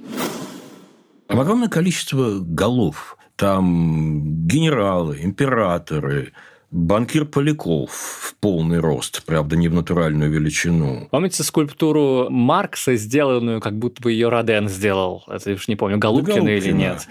Огромное 1.29 1.69
количество 1.69 2.39
голов. 2.41 3.17
Там 3.37 4.47
генералы, 4.47 5.19
императоры, 5.23 6.33
банкир 6.71 7.25
Поляков 7.25 7.91
в 7.91 8.35
полный 8.37 8.79
рост, 8.79 9.25
правда, 9.25 9.57
не 9.57 9.69
в 9.69 9.75
натуральную 9.75 10.31
величину. 10.31 11.09
Помните 11.11 11.43
скульптуру 11.43 12.29
Маркса, 12.31 12.97
сделанную, 12.97 13.61
как 13.61 13.77
будто 13.77 14.03
бы 14.03 14.13
ее 14.13 14.29
Роден 14.29 14.69
сделал? 14.69 15.25
Это 15.29 15.53
уж 15.53 15.67
не 15.69 15.77
помню, 15.77 15.99
Голубкина, 15.99 16.37
Голубкина. 16.37 16.57
или 16.57 16.73
нет? 16.73 17.09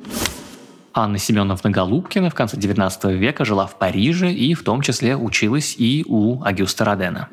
Анна 0.94 1.18
Семеновна 1.18 1.72
Голубкина 1.72 2.30
в 2.30 2.36
конце 2.36 2.56
XIX 2.56 3.18
века 3.18 3.46
жила 3.46 3.66
в 3.66 3.78
Париже 3.78 4.32
и 4.32 4.54
в 4.54 4.64
том 4.64 4.82
числе 4.82 5.18
училась 5.18 5.76
и 5.78 6.06
у 6.08 6.44
Агюста 6.44 6.86
Родена. 6.86 7.30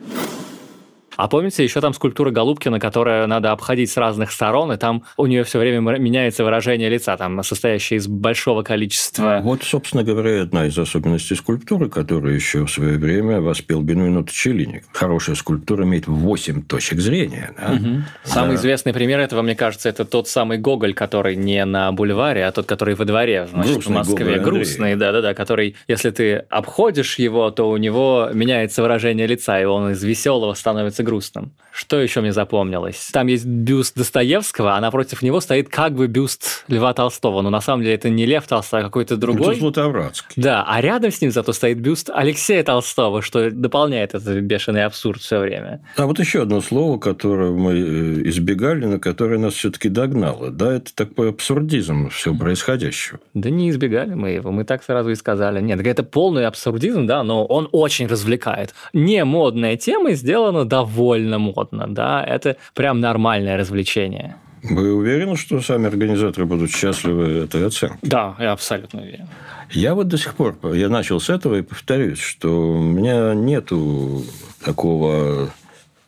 А 1.20 1.28
помните, 1.28 1.62
еще 1.62 1.82
там 1.82 1.92
скульптура 1.92 2.30
Голубкина, 2.30 2.80
которая 2.80 3.26
надо 3.26 3.52
обходить 3.52 3.90
с 3.90 3.98
разных 3.98 4.32
сторон, 4.32 4.72
и 4.72 4.78
там 4.78 5.04
у 5.18 5.26
нее 5.26 5.44
все 5.44 5.58
время 5.58 5.80
меняется 5.98 6.44
выражение 6.44 6.88
лица, 6.88 7.14
там 7.18 7.42
состоящее 7.42 7.98
из 7.98 8.08
большого 8.08 8.62
количества... 8.62 9.40
Вот, 9.42 9.62
собственно 9.62 10.02
говоря, 10.02 10.40
одна 10.40 10.64
из 10.64 10.78
особенностей 10.78 11.34
скульптуры, 11.34 11.90
которую 11.90 12.34
еще 12.34 12.64
в 12.64 12.70
свое 12.70 12.96
время 12.96 13.42
воспел 13.42 13.82
Бенуино 13.82 14.24
Челлини. 14.26 14.82
Хорошая 14.94 15.36
скульптура 15.36 15.84
имеет 15.84 16.06
8 16.06 16.62
точек 16.62 17.00
зрения. 17.00 17.52
Да? 17.54 17.74
Угу. 17.74 18.02
Самый 18.24 18.52
да. 18.52 18.54
известный 18.54 18.94
пример 18.94 19.20
этого, 19.20 19.42
мне 19.42 19.54
кажется, 19.54 19.90
это 19.90 20.06
тот 20.06 20.26
самый 20.26 20.56
Гоголь, 20.56 20.94
который 20.94 21.36
не 21.36 21.62
на 21.66 21.92
бульваре, 21.92 22.46
а 22.46 22.50
тот, 22.50 22.64
который 22.64 22.94
во 22.94 23.04
дворе, 23.04 23.46
значит, 23.46 23.74
Грустный 23.74 23.92
в 23.92 23.98
Москве. 23.98 24.24
Гоголь 24.24 24.40
Грустный, 24.40 24.96
да-да-да, 24.96 25.34
который, 25.34 25.76
если 25.86 26.08
ты 26.12 26.36
обходишь 26.48 27.18
его, 27.18 27.50
то 27.50 27.68
у 27.68 27.76
него 27.76 28.30
меняется 28.32 28.80
выражение 28.80 29.26
лица, 29.26 29.60
и 29.60 29.66
он 29.66 29.90
из 29.90 30.02
веселого 30.02 30.54
становится 30.54 31.02
грустным. 31.10 31.52
Что 31.72 32.00
еще 32.00 32.20
мне 32.20 32.32
запомнилось? 32.32 33.10
Там 33.12 33.26
есть 33.26 33.44
бюст 33.44 33.96
Достоевского, 33.96 34.76
а 34.76 34.80
напротив 34.80 35.22
него 35.22 35.40
стоит 35.40 35.68
как 35.68 35.94
бы 35.94 36.06
бюст 36.06 36.64
Льва 36.68 36.92
Толстого. 36.94 37.42
Но 37.42 37.50
на 37.50 37.60
самом 37.60 37.82
деле 37.82 37.94
это 37.94 38.10
не 38.10 38.26
Лев 38.26 38.46
Толстой, 38.46 38.80
а 38.80 38.82
какой-то 38.84 39.16
другой. 39.16 39.52
Это 39.52 39.60
Златовратский. 39.60 40.40
Да, 40.40 40.64
а 40.66 40.80
рядом 40.80 41.10
с 41.10 41.20
ним 41.20 41.30
зато 41.30 41.52
стоит 41.52 41.80
бюст 41.80 42.10
Алексея 42.12 42.62
Толстого, 42.62 43.22
что 43.22 43.50
дополняет 43.50 44.14
этот 44.14 44.38
бешеный 44.40 44.84
абсурд 44.84 45.20
все 45.20 45.38
время. 45.40 45.80
А 45.96 46.06
вот 46.06 46.18
еще 46.18 46.42
одно 46.42 46.60
слово, 46.60 46.98
которое 46.98 47.50
мы 47.50 47.72
э, 47.72 48.28
избегали, 48.28 48.84
но 48.84 48.98
которое 48.98 49.38
нас 49.38 49.54
все-таки 49.54 49.88
догнало. 49.88 50.50
Да, 50.50 50.74
это 50.74 50.94
такой 50.94 51.30
абсурдизм 51.30 52.10
всего 52.10 52.36
происходящего. 52.36 53.20
Да 53.34 53.50
не 53.50 53.70
избегали 53.70 54.14
мы 54.14 54.30
его, 54.30 54.50
мы 54.50 54.64
так 54.64 54.84
сразу 54.84 55.10
и 55.10 55.14
сказали. 55.14 55.60
Нет, 55.60 55.84
это 55.84 56.02
полный 56.02 56.46
абсурдизм, 56.46 57.06
да, 57.06 57.24
но 57.24 57.44
он 57.46 57.68
очень 57.72 58.06
развлекает. 58.06 58.74
Не 58.92 59.24
модная 59.24 59.76
тема 59.76 60.12
сделана 60.12 60.64
довольно 60.64 60.89
модно, 60.96 61.86
да, 61.88 62.24
это 62.24 62.56
прям 62.74 63.00
нормальное 63.00 63.56
развлечение. 63.56 64.36
Вы 64.62 64.94
уверены, 64.94 65.36
что 65.36 65.60
сами 65.60 65.86
организаторы 65.86 66.46
будут 66.46 66.70
счастливы 66.70 67.44
этой 67.44 67.66
оценкой? 67.66 67.98
Да, 68.02 68.36
я 68.38 68.52
абсолютно 68.52 69.00
уверен. 69.00 69.26
Я 69.70 69.94
вот 69.94 70.08
до 70.08 70.18
сих 70.18 70.34
пор, 70.34 70.58
я 70.74 70.88
начал 70.88 71.20
с 71.20 71.30
этого 71.30 71.56
и 71.56 71.62
повторюсь, 71.62 72.18
что 72.18 72.72
у 72.72 72.82
меня 72.82 73.32
нету 73.34 74.22
такого 74.64 75.50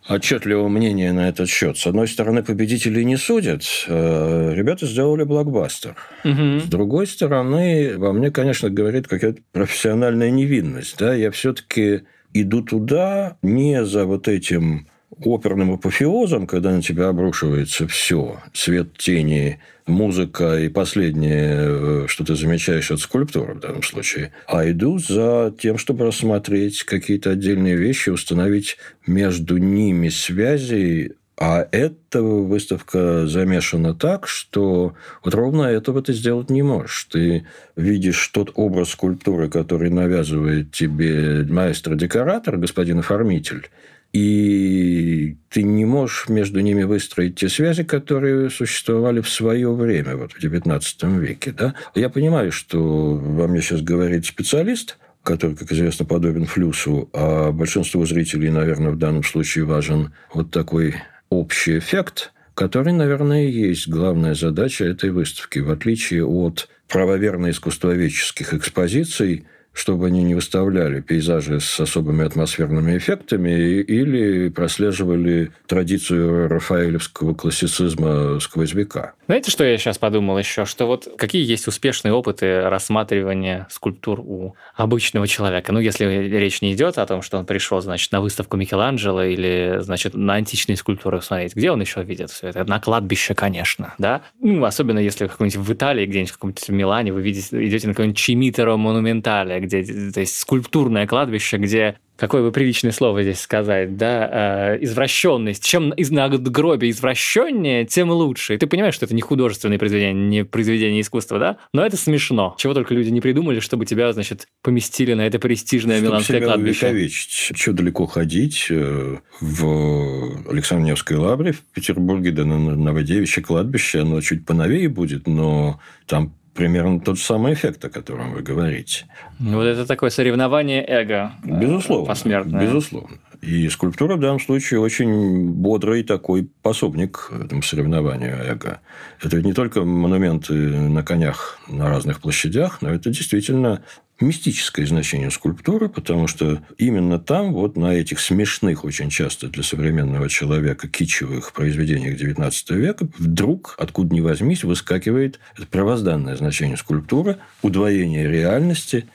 отчетливого 0.09 0.69
мнения 0.69 1.13
на 1.13 1.29
этот 1.29 1.49
счет. 1.49 1.79
С 1.79 1.87
одной 1.87 2.09
стороны, 2.09 2.43
победителей 2.43 3.05
не 3.05 3.17
судят. 3.17 3.63
А 3.89 4.53
ребята 4.53 4.87
сделали 4.87 5.23
блокбастер. 5.25 5.97
Угу. 6.25 6.61
С 6.61 6.65
другой 6.65 7.07
стороны, 7.07 7.95
во 7.97 8.13
мне, 8.13 8.31
конечно, 8.31 8.69
говорит 8.69 9.07
какая-то 9.07 9.41
профессиональная 9.53 10.31
невинность. 10.31 10.99
Да? 10.99 11.15
Я 11.15 11.31
все-таки 11.31 12.03
иду 12.35 12.63
туда 12.63 13.37
не 13.43 13.85
за 13.85 14.05
вот 14.05 14.29
этим 14.29 14.87
оперным 15.25 15.73
апофеозом, 15.75 16.47
когда 16.47 16.73
на 16.73 16.83
тебя 16.83 17.09
обрушивается 17.09 17.87
все, 17.87 18.41
свет, 18.53 18.97
тени, 18.97 19.61
музыка 19.87 20.59
и 20.59 20.69
последнее, 20.69 21.57
э, 21.59 22.05
что 22.09 22.25
ты 22.25 22.35
замечаешь, 22.35 22.91
от 22.91 23.01
скульптуры 23.01 23.55
в 23.55 23.61
данном 23.61 23.83
случае, 23.83 24.33
а 24.47 24.69
иду 24.69 24.99
за 24.99 25.55
тем, 25.59 25.79
чтобы 25.79 26.07
рассмотреть 26.07 26.83
какие-то 26.85 27.31
отдельные 27.31 27.77
вещи, 27.77 28.11
установить 28.11 28.79
между 29.07 29.59
ними 29.59 30.09
связи, 30.09 31.15
а 31.45 31.67
эта 31.73 32.23
выставка 32.23 33.27
замешана 33.27 33.95
так, 33.95 34.29
что 34.29 34.95
вот 35.25 35.35
ровно 35.35 35.63
этого 35.65 36.01
ты 36.01 36.13
сделать 36.13 36.51
не 36.51 36.63
можешь. 36.63 37.09
Ты 37.11 37.49
видишь 37.75 38.29
тот 38.29 38.53
образ 38.55 38.91
скульптуры, 38.91 39.51
который 39.51 39.91
навязывает 39.91 40.71
тебе 40.71 41.43
маэстро-декоратор, 41.43 42.59
господин 42.59 43.01
оформитель, 43.01 43.71
и 44.13 45.37
ты 45.49 45.65
не 45.65 45.85
можешь 45.85 46.29
между 46.29 46.61
ними 46.61 46.85
выстроить 46.85 47.35
те 47.35 47.49
связи, 47.49 47.83
которые 47.83 48.49
существовали 48.49 49.21
в 49.21 49.29
свое 49.29 49.75
время, 49.75 50.15
вот 50.15 50.35
в 50.35 50.39
XIX 50.39 51.19
веке. 51.19 51.51
Да? 51.51 51.75
Я 51.97 52.09
понимаю, 52.09 52.53
что 52.53 53.17
во 53.17 53.49
мне 53.49 53.63
сейчас 53.63 53.81
говорит 53.83 54.27
специалист, 54.27 54.97
который, 55.25 55.57
как 55.57 55.73
известно, 55.73 56.05
подобен 56.05 56.47
флюсу, 56.47 57.11
а 57.13 57.51
большинству 57.51 58.07
зрителей, 58.07 58.51
наверное, 58.51 58.93
в 58.93 58.99
данном 58.99 59.25
случае 59.25 59.65
важен 59.65 60.13
вот 60.33 60.53
такой 60.53 60.95
общий 61.33 61.79
эффект, 61.79 62.33
который, 62.55 62.93
наверное, 62.93 63.47
и 63.47 63.51
есть 63.51 63.89
главная 63.89 64.35
задача 64.35 64.85
этой 64.85 65.11
выставки, 65.11 65.59
в 65.59 65.71
отличие 65.71 66.25
от 66.25 66.69
правоверно-искусствоведческих 66.89 68.55
экспозиций, 68.55 69.47
чтобы 69.73 70.07
они 70.07 70.23
не 70.23 70.35
выставляли 70.35 71.01
пейзажи 71.01 71.61
с 71.61 71.81
особыми 71.81 72.25
атмосферными 72.25 72.97
эффектами 72.97 73.51
или 73.51 74.49
прослеживали 74.49 75.51
традицию 75.67 76.49
рафаэлевского 76.49 77.35
классицизма 77.35 78.39
сквозь 78.41 78.75
века. 78.75 79.15
Знаете, 79.27 79.51
что 79.51 79.65
я 79.65 79.79
сейчас 79.79 79.99
подумал 79.99 80.39
еще? 80.39 80.65
Что 80.65 80.87
вот 80.87 81.09
какие 81.17 81.45
есть 81.45 81.67
успешные 81.67 82.13
опыты 82.13 82.63
рассматривания 82.63 83.67
скульптур 83.71 84.21
у 84.21 84.57
обычного 84.75 85.27
человека? 85.27 85.73
Ну, 85.73 85.81
если 85.81 86.05
речь 86.05 86.61
не 86.61 86.75
идет 86.75 86.99
о 86.99 87.07
том, 87.07 87.23
что 87.23 87.39
он 87.39 87.47
пришел, 87.47 87.81
значит, 87.81 88.13
на 88.13 88.21
выставку 88.21 88.57
Микеланджело 88.57 89.23
или, 89.23 89.79
значит, 89.81 90.15
на 90.15 90.35
античные 90.35 90.77
скульптуры 90.77 91.23
смотреть. 91.23 91.55
Где 91.57 91.71
он 91.71 91.81
еще 91.81 92.03
видит 92.03 92.31
все 92.31 92.49
это? 92.49 92.65
На 92.65 92.79
кладбище, 92.79 93.35
конечно, 93.35 93.95
да? 93.99 94.23
Ну, 94.41 94.65
особенно 94.65 94.99
если 94.99 95.27
какой-нибудь 95.27 95.67
в 95.67 95.73
Италии, 95.73 96.05
где-нибудь 96.05 96.31
в 96.31 96.35
каком-нибудь 96.35 96.69
Милане 96.69 97.13
вы 97.13 97.23
видите, 97.23 97.65
идете 97.65 97.87
на 97.87 97.95
какой-нибудь 97.95 98.19
Чимитеро 98.19 98.77
Монументале, 98.77 99.62
где 99.63 99.83
то 100.13 100.21
есть 100.21 100.39
скульптурное 100.39 101.07
кладбище, 101.07 101.57
где 101.57 101.97
какое 102.17 102.43
бы 102.43 102.53
приличное 102.53 102.93
слово 102.93 103.23
здесь 103.23 103.41
сказать, 103.41 103.97
да, 103.97 104.75
э, 104.75 104.85
извращенность. 104.85 105.65
Чем 105.65 105.91
из 105.91 106.13
надгробия 106.13 106.91
извращеннее, 106.91 107.85
тем 107.85 108.11
лучше. 108.11 108.55
И 108.55 108.59
ты 108.59 108.69
понимаешь, 108.69 108.95
что 108.95 109.07
это 109.07 109.15
не 109.15 109.23
художественное 109.23 109.79
произведение, 109.79 110.29
не 110.29 110.45
произведение 110.45 111.01
искусства, 111.01 111.41
да? 111.41 111.57
Но 111.73 111.85
это 111.85 111.97
смешно. 111.97 112.55
Чего 112.59 112.75
только 112.75 112.95
люди 112.95 113.09
не 113.09 113.21
придумали, 113.21 113.59
чтобы 113.59 113.87
тебя, 113.87 114.13
значит, 114.13 114.47
поместили 114.63 115.15
на 115.15 115.27
это 115.27 115.41
престижное 115.41 115.97
чтобы 115.97 116.11
миланское 116.11 116.41
кладбище. 116.41 116.87
Увековечить. 116.87 117.57
Что 117.57 117.73
далеко 117.73 118.07
ходить? 118.07 118.69
Э, 118.71 119.17
в 119.41 120.49
Александровской 120.49 121.17
лавре 121.17 121.53
в 121.53 121.61
Петербурге, 121.75 122.31
да 122.31 122.45
на 122.45 122.59
Новодевичье 122.59 123.43
кладбище, 123.43 124.03
оно 124.03 124.21
чуть 124.21 124.47
поновее 124.47 124.89
будет, 124.89 125.27
но 125.27 125.81
там 126.07 126.35
примерно 126.55 127.01
тот 127.01 127.19
же 127.19 127.25
самый 127.25 127.55
эффект, 127.55 127.85
о 127.85 127.91
котором 127.91 128.33
вы 128.33 128.43
говорите. 128.43 129.07
Вот 129.39 129.65
это 129.65 129.87
такое 129.87 130.11
соревнование 130.11 130.85
эго. 130.87 131.33
Э, 131.45 131.61
безусловно. 131.61 132.07
Посмертное. 132.07 132.67
Безусловно. 132.67 133.19
И 133.43 133.69
скульптура 133.69 134.15
в 134.15 134.21
данном 134.21 134.39
случае 134.39 134.79
очень 134.79 135.51
бодрый 135.51 136.05
такой 136.05 136.49
пособник 136.63 137.29
этому 137.33 137.61
соревнованию 137.63 138.37
эго. 138.37 138.81
Это 139.21 139.37
ведь 139.37 139.45
не 139.45 139.53
только 139.53 139.83
монументы 139.83 140.55
на 140.55 141.03
конях 141.03 141.59
на 141.69 141.89
разных 141.89 142.21
площадях, 142.21 142.81
но 142.83 142.91
это 142.91 143.11
действительно 143.11 143.83
мистическое 144.21 144.87
значение 144.87 145.33
скульптуры, 145.33 145.89
потому 145.89 146.29
что 146.29 146.63
именно 146.79 147.19
там, 147.19 147.53
вот 147.53 147.77
на 147.77 147.93
этих 147.93 148.21
смешных 148.21 148.85
очень 148.85 149.11
часто 149.11 149.49
для 149.49 149.65
современного 149.65 150.29
человека 150.29 150.87
кичевых 150.87 151.53
произведениях 151.53 152.21
XIX 152.21 152.53
века, 152.77 153.09
вдруг, 153.19 153.75
откуда 153.77 154.15
ни 154.15 154.21
возьмись, 154.21 154.63
выскакивает 154.63 155.41
это 155.57 155.67
первозданное 155.67 156.37
значение 156.37 156.77
скульптуры, 156.77 157.39
удвоение 157.61 158.31
реальности, 158.31 159.07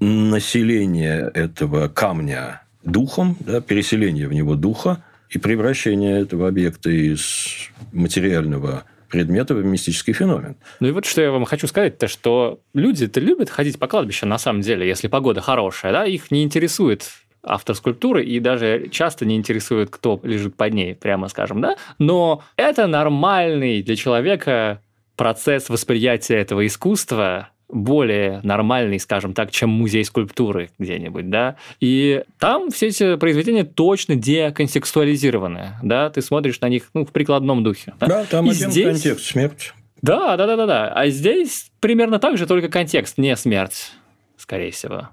население 0.00 1.30
этого 1.32 1.88
камня 1.88 2.60
духом, 2.82 3.36
да, 3.40 3.60
переселение 3.60 4.28
в 4.28 4.32
него 4.32 4.54
духа 4.54 5.04
и 5.28 5.38
превращение 5.38 6.20
этого 6.20 6.48
объекта 6.48 6.90
из 6.90 7.70
материального 7.92 8.84
предмета 9.10 9.54
в 9.54 9.64
мистический 9.64 10.12
феномен. 10.12 10.56
Ну 10.78 10.88
и 10.88 10.90
вот 10.92 11.04
что 11.04 11.20
я 11.20 11.30
вам 11.30 11.44
хочу 11.44 11.66
сказать, 11.66 11.98
то 11.98 12.08
что 12.08 12.60
люди-то 12.74 13.20
любят 13.20 13.50
ходить 13.50 13.78
по 13.78 13.86
кладбищу 13.86 14.26
на 14.26 14.38
самом 14.38 14.62
деле, 14.62 14.86
если 14.86 15.08
погода 15.08 15.40
хорошая, 15.40 15.92
да, 15.92 16.06
их 16.06 16.30
не 16.30 16.42
интересует 16.42 17.10
автор 17.42 17.74
скульптуры 17.74 18.24
и 18.24 18.38
даже 18.38 18.88
часто 18.90 19.24
не 19.24 19.36
интересует, 19.36 19.90
кто 19.90 20.20
лежит 20.22 20.56
под 20.56 20.74
ней, 20.74 20.94
прямо 20.94 21.28
скажем, 21.28 21.60
да. 21.60 21.76
Но 21.98 22.42
это 22.56 22.86
нормальный 22.86 23.82
для 23.82 23.96
человека 23.96 24.82
процесс 25.16 25.68
восприятия 25.68 26.36
этого 26.36 26.66
искусства, 26.66 27.50
более 27.72 28.40
нормальный, 28.42 28.98
скажем 28.98 29.32
так, 29.32 29.50
чем 29.50 29.70
музей 29.70 30.04
скульптуры 30.04 30.70
где-нибудь, 30.78 31.30
да, 31.30 31.56
и 31.80 32.22
там 32.38 32.70
все 32.70 32.88
эти 32.88 33.16
произведения 33.16 33.64
точно 33.64 34.16
деконтекстуализированы, 34.16 35.74
да, 35.82 36.10
ты 36.10 36.22
смотришь 36.22 36.60
на 36.60 36.68
них, 36.68 36.84
ну, 36.94 37.04
в 37.04 37.12
прикладном 37.12 37.62
духе. 37.62 37.94
Да, 38.00 38.06
да 38.06 38.24
там 38.24 38.46
и 38.46 38.50
один 38.50 38.70
здесь... 38.70 38.86
контекст– 38.86 39.24
смерть. 39.26 39.74
Да, 40.02 40.36
да, 40.36 40.46
да, 40.46 40.56
да, 40.56 40.66
да. 40.66 40.92
А 40.92 41.08
здесь 41.08 41.70
примерно 41.80 42.18
так 42.18 42.38
же, 42.38 42.46
только 42.46 42.68
контекст, 42.68 43.18
не 43.18 43.36
смерть, 43.36 43.92
скорее 44.36 44.70
всего. 44.70 45.08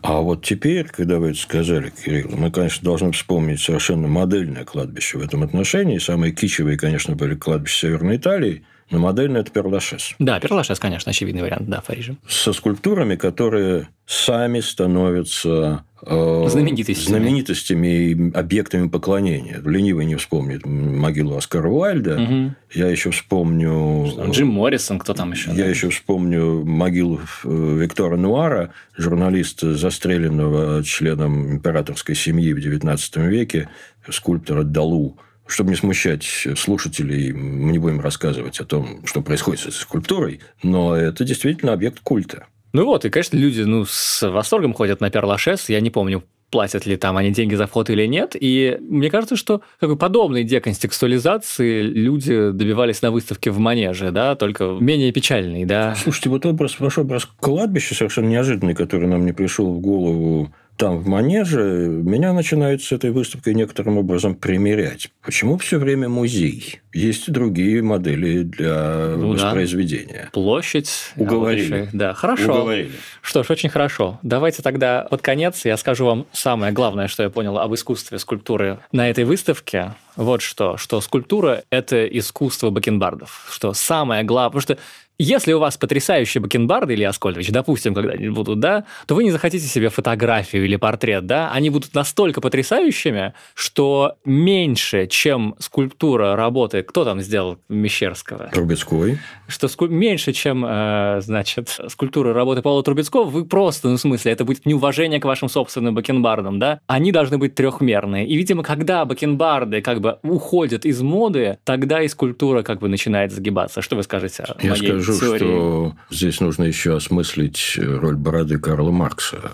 А 0.00 0.20
вот 0.20 0.44
теперь, 0.44 0.86
когда 0.86 1.18
вы 1.18 1.30
это 1.30 1.38
сказали, 1.38 1.90
Кирилл, 1.90 2.30
мы, 2.36 2.52
конечно, 2.52 2.84
должны 2.84 3.10
вспомнить 3.10 3.60
совершенно 3.60 4.06
модельное 4.06 4.64
кладбище 4.64 5.18
в 5.18 5.22
этом 5.22 5.42
отношении. 5.42 5.98
Самые 5.98 6.32
кичевые, 6.32 6.78
конечно, 6.78 7.16
были 7.16 7.34
кладбища 7.34 7.88
Северной 7.88 8.16
Италии– 8.16 8.64
но 8.90 8.98
модельный– 8.98 9.40
это 9.42 9.50
Перлашес. 9.50 10.14
Да, 10.18 10.40
Перлашес, 10.40 10.78
конечно, 10.78 11.10
очевидный 11.10 11.42
вариант, 11.42 11.68
да, 11.68 11.80
в 11.80 11.86
Париже. 11.86 12.16
Со 12.26 12.52
скульптурами, 12.52 13.16
которые 13.16 13.88
сами 14.06 14.60
становятся 14.60 15.84
э, 16.00 16.46
знаменитостями. 16.48 17.18
знаменитостями 17.18 17.86
и 17.86 18.32
объектами 18.32 18.88
поклонения. 18.88 19.60
Ленивый 19.62 20.06
не 20.06 20.14
вспомнит 20.14 20.64
могилу 20.64 21.36
Оскара 21.36 21.68
Уайльда. 21.68 22.14
Угу. 22.22 22.54
Я 22.74 22.88
еще 22.88 23.10
вспомню... 23.10 24.30
Джим 24.30 24.48
Моррисон, 24.48 24.98
кто 24.98 25.12
там 25.12 25.32
еще? 25.32 25.50
Я 25.50 25.64
да? 25.64 25.66
еще 25.66 25.90
вспомню 25.90 26.64
могилу 26.64 27.20
э, 27.44 27.76
Виктора 27.80 28.16
Нуара, 28.16 28.72
журналиста, 28.96 29.74
застреленного 29.74 30.82
членом 30.82 31.52
императорской 31.56 32.14
семьи 32.14 32.54
в 32.54 32.58
XIX 32.58 33.28
веке, 33.28 33.68
скульптора 34.08 34.62
Далу 34.62 35.18
чтобы 35.48 35.70
не 35.70 35.76
смущать 35.76 36.46
слушателей, 36.56 37.32
мы 37.32 37.72
не 37.72 37.78
будем 37.78 38.00
рассказывать 38.00 38.60
о 38.60 38.64
том, 38.64 39.04
что 39.04 39.22
происходит 39.22 39.60
с 39.60 39.66
этой 39.66 39.74
скульптурой, 39.74 40.40
но 40.62 40.94
это 40.94 41.24
действительно 41.24 41.72
объект 41.72 42.00
культа. 42.00 42.46
Ну 42.72 42.84
вот, 42.84 43.04
и, 43.04 43.10
конечно, 43.10 43.36
люди 43.36 43.62
ну, 43.62 43.86
с 43.88 44.28
восторгом 44.28 44.74
ходят 44.74 45.00
на 45.00 45.10
Перлашес. 45.10 45.68
Я 45.70 45.80
не 45.80 45.90
помню, 45.90 46.22
платят 46.50 46.86
ли 46.86 46.96
там 46.96 47.16
они 47.16 47.30
деньги 47.30 47.54
за 47.54 47.66
вход 47.66 47.90
или 47.90 48.06
нет. 48.06 48.36
И 48.38 48.76
мне 48.80 49.10
кажется, 49.10 49.36
что 49.36 49.62
как 49.80 49.90
бы 49.90 49.96
подобной 49.96 50.44
деконтекстуализации 50.44 51.82
люди 51.82 52.50
добивались 52.50 53.02
на 53.02 53.10
выставке 53.10 53.50
в 53.50 53.58
Манеже, 53.58 54.10
да, 54.10 54.34
только 54.34 54.64
менее 54.80 55.12
печальный, 55.12 55.64
да. 55.64 55.94
Слушайте, 55.96 56.30
вот 56.30 56.46
образ, 56.46 56.78
ваш 56.78 56.98
образ 56.98 57.26
кладбища 57.40 57.94
совершенно 57.94 58.28
неожиданный, 58.28 58.74
который 58.74 59.08
нам 59.08 59.24
не 59.24 59.32
пришел 59.32 59.72
в 59.72 59.80
голову 59.80 60.52
там, 60.78 60.98
в 60.98 61.08
Манеже, 61.08 61.88
меня 61.88 62.32
начинают 62.32 62.82
с 62.82 62.92
этой 62.92 63.10
выставкой 63.10 63.54
некоторым 63.54 63.98
образом 63.98 64.36
примерять. 64.36 65.10
Почему 65.22 65.58
все 65.58 65.76
время 65.76 66.08
музей? 66.08 66.80
Есть 66.94 67.28
и 67.28 67.32
другие 67.32 67.82
модели 67.82 68.44
для 68.44 69.14
ну, 69.16 69.32
воспроизведения. 69.32 70.24
Да. 70.24 70.30
Площадь. 70.32 70.90
Уговорили. 71.16 71.88
Да, 71.92 72.14
хорошо. 72.14 72.52
Уговорили. 72.52 72.92
Что 73.22 73.42
ж, 73.42 73.50
очень 73.50 73.68
хорошо. 73.68 74.20
Давайте 74.22 74.62
тогда 74.62 75.06
под 75.10 75.20
конец 75.20 75.64
я 75.64 75.76
скажу 75.76 76.06
вам 76.06 76.26
самое 76.32 76.72
главное, 76.72 77.08
что 77.08 77.24
я 77.24 77.30
понял 77.30 77.58
об 77.58 77.74
искусстве 77.74 78.20
скульптуры 78.20 78.78
на 78.92 79.10
этой 79.10 79.24
выставке. 79.24 79.94
Вот 80.14 80.42
что, 80.42 80.76
что 80.76 81.00
скульптура– 81.00 81.64
это 81.70 82.06
искусство 82.06 82.70
бакенбардов. 82.70 83.48
Что 83.50 83.72
самое 83.72 84.22
главное, 84.22 84.60
потому 84.60 84.62
что 84.62 84.78
если 85.18 85.52
у 85.52 85.58
вас 85.58 85.76
потрясающие 85.76 86.40
бакенбарды 86.40 86.94
или 86.94 87.02
Аскольдович, 87.02 87.50
допустим, 87.50 87.92
когда-нибудь 87.94 88.34
будут, 88.34 88.60
да, 88.60 88.84
то 89.06 89.14
вы 89.14 89.24
не 89.24 89.30
захотите 89.30 89.66
себе 89.66 89.88
фотографию 89.88 90.64
или 90.64 90.76
портрет, 90.76 91.26
да, 91.26 91.50
они 91.50 91.70
будут 91.70 91.94
настолько 91.94 92.40
потрясающими, 92.40 93.34
что 93.54 94.16
меньше, 94.24 95.06
чем 95.08 95.56
скульптура 95.58 96.36
работы, 96.36 96.82
кто 96.82 97.04
там 97.04 97.20
сделал 97.20 97.58
Мещерского? 97.68 98.48
Трубецкой. 98.52 99.18
Что 99.48 99.66
ску... 99.66 99.88
меньше, 99.88 100.32
чем, 100.32 100.64
э, 100.64 101.20
значит, 101.20 101.80
скульптура 101.88 102.32
работы 102.32 102.62
Павла 102.62 102.82
Трубецкого, 102.84 103.24
вы 103.24 103.44
просто, 103.44 103.88
ну, 103.88 103.96
в 103.96 104.00
смысле, 104.00 104.32
это 104.32 104.44
будет 104.44 104.66
неуважение 104.66 105.20
к 105.20 105.24
вашим 105.24 105.48
собственным 105.48 105.94
бакенбардам, 105.94 106.58
да, 106.58 106.80
они 106.86 107.10
должны 107.10 107.38
быть 107.38 107.54
трехмерные. 107.54 108.26
И, 108.26 108.36
видимо, 108.36 108.62
когда 108.62 109.04
бакенбарды 109.04 109.80
как 109.80 110.00
бы 110.00 110.18
уходят 110.22 110.84
из 110.84 111.02
моды, 111.02 111.58
тогда 111.64 112.02
и 112.02 112.08
скульптура 112.08 112.62
как 112.62 112.78
бы 112.78 112.88
начинает 112.88 113.32
загибаться. 113.32 113.82
Что 113.82 113.96
вы 113.96 114.04
скажете 114.04 114.44
Я 114.62 114.70
моей 114.70 114.86
скажу, 114.86 115.07
теории. 115.14 115.38
что 115.38 115.94
здесь 116.10 116.40
нужно 116.40 116.64
еще 116.64 116.96
осмыслить 116.96 117.78
роль 117.78 118.16
бороды 118.16 118.58
Карла 118.58 118.90
Маркса. 118.90 119.52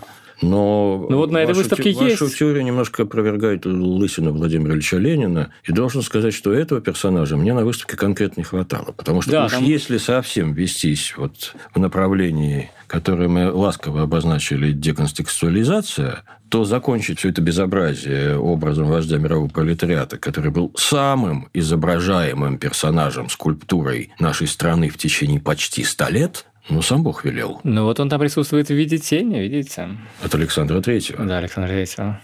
Но 0.49 1.07
ну 1.09 1.17
вот 1.17 1.31
на 1.31 1.39
этой 1.39 1.55
выставке 1.55 1.93
вашу 1.93 2.05
есть. 2.05 2.21
Вашу 2.21 2.35
теорию 2.35 2.63
немножко 2.63 3.03
опровергает 3.03 3.65
лысина 3.65 4.31
Владимира 4.31 4.73
Ильича 4.73 4.97
Ленина. 4.97 5.51
И 5.63 5.71
должен 5.71 6.01
сказать, 6.01 6.33
что 6.33 6.53
этого 6.53 6.81
персонажа 6.81 7.37
мне 7.37 7.53
на 7.53 7.65
выставке 7.65 7.97
конкретно 7.97 8.41
не 8.41 8.45
хватало. 8.45 8.91
Потому 8.91 9.21
что 9.21 9.31
да, 9.31 9.45
уж 9.45 9.51
там... 9.51 9.63
если 9.63 9.97
совсем 9.97 10.53
вестись 10.53 11.13
вот 11.17 11.55
в 11.73 11.79
направлении, 11.79 12.71
которое 12.87 13.27
мы 13.27 13.51
ласково 13.51 14.03
обозначили 14.03 14.71
деконтекстуализация, 14.71 16.23
то 16.49 16.63
закончить 16.63 17.19
все 17.19 17.29
это 17.29 17.41
безобразие 17.41 18.37
образом 18.37 18.87
вождя 18.87 19.17
мирового 19.17 19.49
пролетариата, 19.49 20.17
который 20.17 20.51
был 20.51 20.71
самым 20.77 21.49
изображаемым 21.53 22.57
персонажем, 22.57 23.29
скульптурой 23.29 24.11
нашей 24.19 24.47
страны 24.47 24.89
в 24.89 24.97
течение 24.97 25.39
почти 25.39 25.83
ста 25.83 26.09
лет, 26.09 26.45
ну, 26.69 26.81
сам 26.81 27.03
Бог 27.03 27.25
велел. 27.25 27.61
Ну, 27.63 27.83
вот 27.83 27.99
он 27.99 28.09
там 28.09 28.19
присутствует 28.19 28.67
в 28.67 28.73
виде 28.73 28.97
тени, 28.97 29.39
видите? 29.39 29.89
От 30.23 30.33
Александра 30.33 30.81
Третьего. 30.81 31.23
Да, 31.23 31.37
Александра 31.37 31.69
Третьего. 31.69 32.19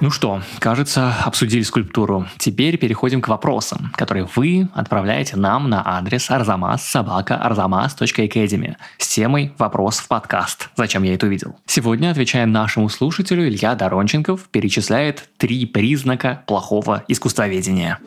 Ну 0.00 0.10
что, 0.10 0.42
кажется, 0.60 1.12
обсудили 1.24 1.62
скульптуру. 1.62 2.28
Теперь 2.38 2.78
переходим 2.78 3.20
к 3.20 3.26
вопросам, 3.26 3.92
которые 3.96 4.28
вы 4.36 4.68
отправляете 4.72 5.36
нам 5.36 5.68
на 5.68 5.82
адрес 5.84 6.30
arzamas.sobaka.arzamas.academy 6.30 8.76
с 8.98 9.08
темой 9.08 9.52
«Вопрос 9.58 9.98
в 9.98 10.06
подкаст. 10.06 10.68
Зачем 10.76 11.02
я 11.02 11.14
это 11.14 11.26
увидел?». 11.26 11.56
Сегодня, 11.66 12.12
отвечая 12.12 12.46
нашему 12.46 12.88
слушателю, 12.88 13.48
Илья 13.48 13.74
Доронченков 13.74 14.42
перечисляет 14.52 15.30
три 15.36 15.66
признака 15.66 16.44
плохого 16.46 17.02
искусствоведения. 17.08 17.98